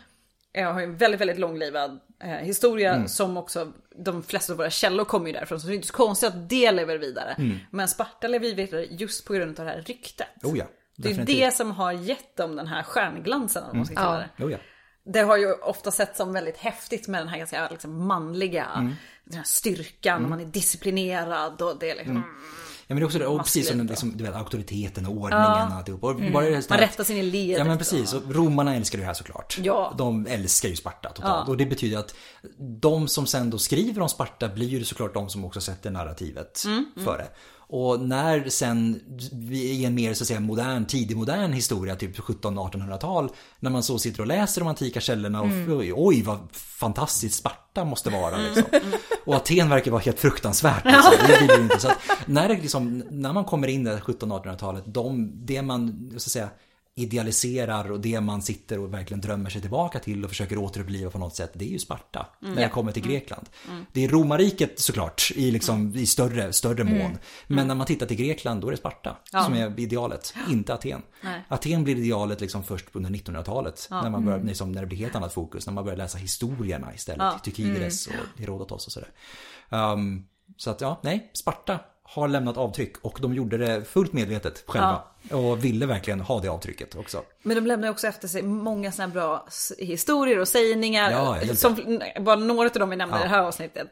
[0.53, 3.09] eh, har ju en väldigt, väldigt långlivad eh, historia mm.
[3.09, 3.73] som också
[4.05, 5.61] de flesta av våra källor kommer ju därifrån.
[5.61, 7.35] Så det är inte så konstigt att det lever vidare.
[7.39, 7.59] Mm.
[7.71, 10.29] Men Sparta lever vidare just på grund av det här ryktet.
[10.43, 10.65] Oh ja,
[10.97, 14.45] det är det som har gett dem den här stjärnglansen, om man ska kalla det.
[14.45, 14.59] Oh ja
[15.07, 18.95] det har ju ofta sett som väldigt häftigt med den här ganska liksom manliga mm.
[19.25, 20.31] den här styrkan, mm.
[20.31, 22.17] man är disciplinerad och det är liksom...
[22.17, 22.29] Mm.
[22.89, 25.45] Ja men det är också det, och precis som liksom, du vet, auktoriteten och ordningen
[25.45, 25.67] ja.
[25.67, 26.05] och alltihop.
[26.05, 26.33] Och mm.
[26.33, 27.59] bara det man rättar sin led.
[27.59, 29.59] Ja men precis, och romarna älskar det här såklart.
[29.63, 29.95] Ja.
[29.99, 31.45] De älskar ju Sparta totalt.
[31.47, 31.51] Ja.
[31.51, 32.15] Och det betyder att
[32.59, 36.63] de som sen då skriver om Sparta blir ju såklart de som också sätter narrativet
[36.67, 36.87] mm.
[36.97, 37.05] mm.
[37.05, 37.29] för det.
[37.69, 39.01] Och när sen
[39.51, 43.31] i en mer så att säga modern, tidig modern historia, typ 1700-1800-tal,
[43.61, 45.93] när man så sitter och läser de antika källorna och mm.
[45.97, 48.65] oj vad fantastiskt Sparta måste vara liksom.
[48.73, 48.99] Mm.
[49.25, 50.85] Och Aten verkar vara helt fruktansvärt.
[50.85, 51.13] Liksom.
[51.27, 51.81] Det vill inte.
[51.81, 56.23] Så att när, liksom, när man kommer in i 1700-1800-talet, de, det man, så att
[56.23, 56.49] säga,
[56.99, 61.19] idealiserar och det man sitter och verkligen drömmer sig tillbaka till och försöker återuppliva på
[61.19, 62.27] något sätt, det är ju Sparta.
[62.43, 62.55] Mm.
[62.55, 63.15] När jag kommer till mm.
[63.15, 63.49] Grekland.
[63.69, 63.87] Mm.
[63.93, 66.99] Det är romarriket såklart i, liksom, i större, större mm.
[66.99, 67.19] mån.
[67.47, 67.69] Men mm.
[67.69, 69.45] när man tittar till Grekland då är det Sparta ja.
[69.45, 71.03] som är idealet, inte Aten.
[71.21, 71.45] Nej.
[71.49, 73.87] Aten blir idealet liksom först under 1900-talet.
[73.91, 74.03] Ja.
[74.03, 76.95] När, man börjar, liksom, när det blir helt annat fokus, när man börjar läsa historierna
[76.95, 77.21] istället.
[77.21, 77.41] Ja.
[77.45, 78.21] Tykides mm.
[78.21, 79.11] och Herodotos och sådär.
[79.69, 84.65] Um, så att ja, nej, Sparta har lämnat avtryck och de gjorde det fullt medvetet
[84.67, 85.03] själva.
[85.29, 85.37] Ja.
[85.37, 87.23] Och ville verkligen ha det avtrycket också.
[87.43, 91.11] Men de lämnar också efter sig många sådana bra historier och sägningar.
[91.11, 93.21] Ja, som bara några av dem vi nämnde ja.
[93.21, 93.89] i det här avsnittet.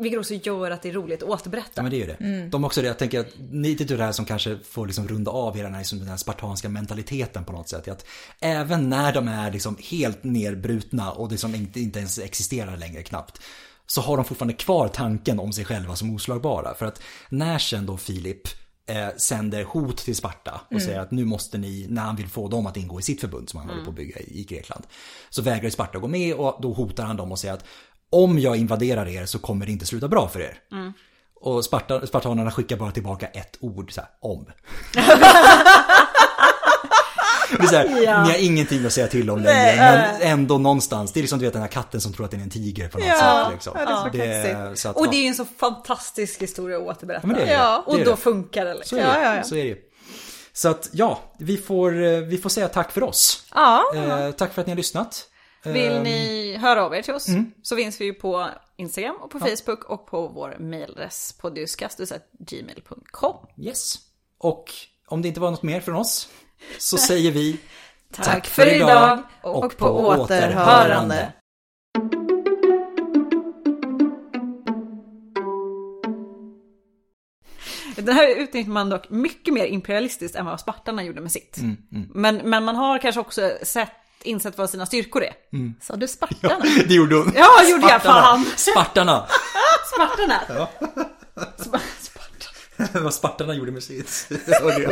[0.00, 1.70] vilket också gör att det är roligt att återberätta.
[1.74, 2.24] Ja men det är ju det.
[2.24, 2.50] Mm.
[2.50, 5.30] De också det, jag tänker att lite till det här som kanske får liksom runda
[5.30, 7.88] av hela den här, liksom den här spartanska mentaliteten på något sätt.
[7.88, 8.06] Att
[8.40, 13.02] även när de är liksom helt nerbrutna och det som inte, inte ens existerar längre
[13.02, 13.40] knappt.
[13.90, 16.74] Så har de fortfarande kvar tanken om sig själva som oslagbara.
[16.74, 18.42] För att när sen då Filip
[18.86, 20.84] eh, sänder hot till Sparta och mm.
[20.84, 23.48] säger att nu måste ni, när han vill få dem att ingå i sitt förbund
[23.48, 23.74] som han mm.
[23.74, 24.84] håller på att bygga i, i Grekland.
[25.30, 27.64] Så vägrar Sparta gå med och då hotar han dem och säger att
[28.10, 30.58] om jag invaderar er så kommer det inte sluta bra för er.
[30.72, 30.92] Mm.
[31.34, 34.46] Och Sparta, spartanerna skickar bara tillbaka ett ord, så här, om.
[37.58, 38.24] det är så här, ja.
[38.24, 41.12] Ni har ingenting att säga till om längre, men ändå någonstans.
[41.12, 42.88] Det är liksom du vet den här katten som tror att den är en tiger
[42.88, 43.52] på något ja, sätt.
[43.52, 43.72] Liksom.
[43.76, 46.82] Ja, det är så, det, att, och det är ju en så fantastisk historia att
[46.82, 47.28] återberätta.
[47.28, 47.52] Ja, det det.
[47.52, 47.82] Ja.
[47.86, 48.74] Och då funkar det.
[48.74, 48.98] Liksom.
[48.98, 49.24] Så är det.
[49.24, 49.76] Ja, ja, Så är det
[50.52, 53.46] Så att ja, vi får, eh, vi får säga tack för oss.
[53.54, 53.84] Ja.
[53.94, 55.26] Eh, tack för att ni har lyssnat.
[55.64, 57.52] Vill ehm, ni höra av er till oss mm.
[57.62, 59.46] så finns vi ju på Instagram och på ja.
[59.46, 61.50] Facebook och på vår mailadress på
[62.38, 63.36] gmail.com.
[63.58, 63.94] Yes.
[64.38, 64.72] Och
[65.06, 66.28] om det inte var något mer från oss
[66.78, 67.56] så säger vi
[68.14, 71.32] tack, tack för idag och, och på, återhörande.
[77.96, 81.58] Den här utnyttjar man dock mycket mer imperialistiskt än vad spartarna gjorde med sitt.
[81.58, 82.08] Mm, mm.
[82.14, 83.90] Men, men man har kanske också sett
[84.22, 85.32] insett vad sina styrkor är.
[85.52, 85.74] Mm.
[85.80, 86.64] Sa du Spartarna?
[86.64, 87.32] Ja, det gjorde hon.
[87.36, 88.02] Ja, gjorde jag.
[88.02, 88.44] Fan.
[88.56, 89.26] Spartarna.
[89.94, 90.40] Spartarna.
[90.48, 90.70] Ja.
[92.92, 94.28] vad Spartarna gjorde med sitt.
[94.62, 94.86] Okej,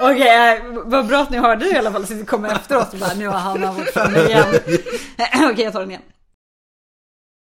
[0.00, 2.98] okay, vad bra att ni hörde det i alla fall så vi kommer efteråt och
[2.98, 4.46] bara nu har han varit framme igen.
[4.56, 6.02] Okej, okay, jag tar den igen.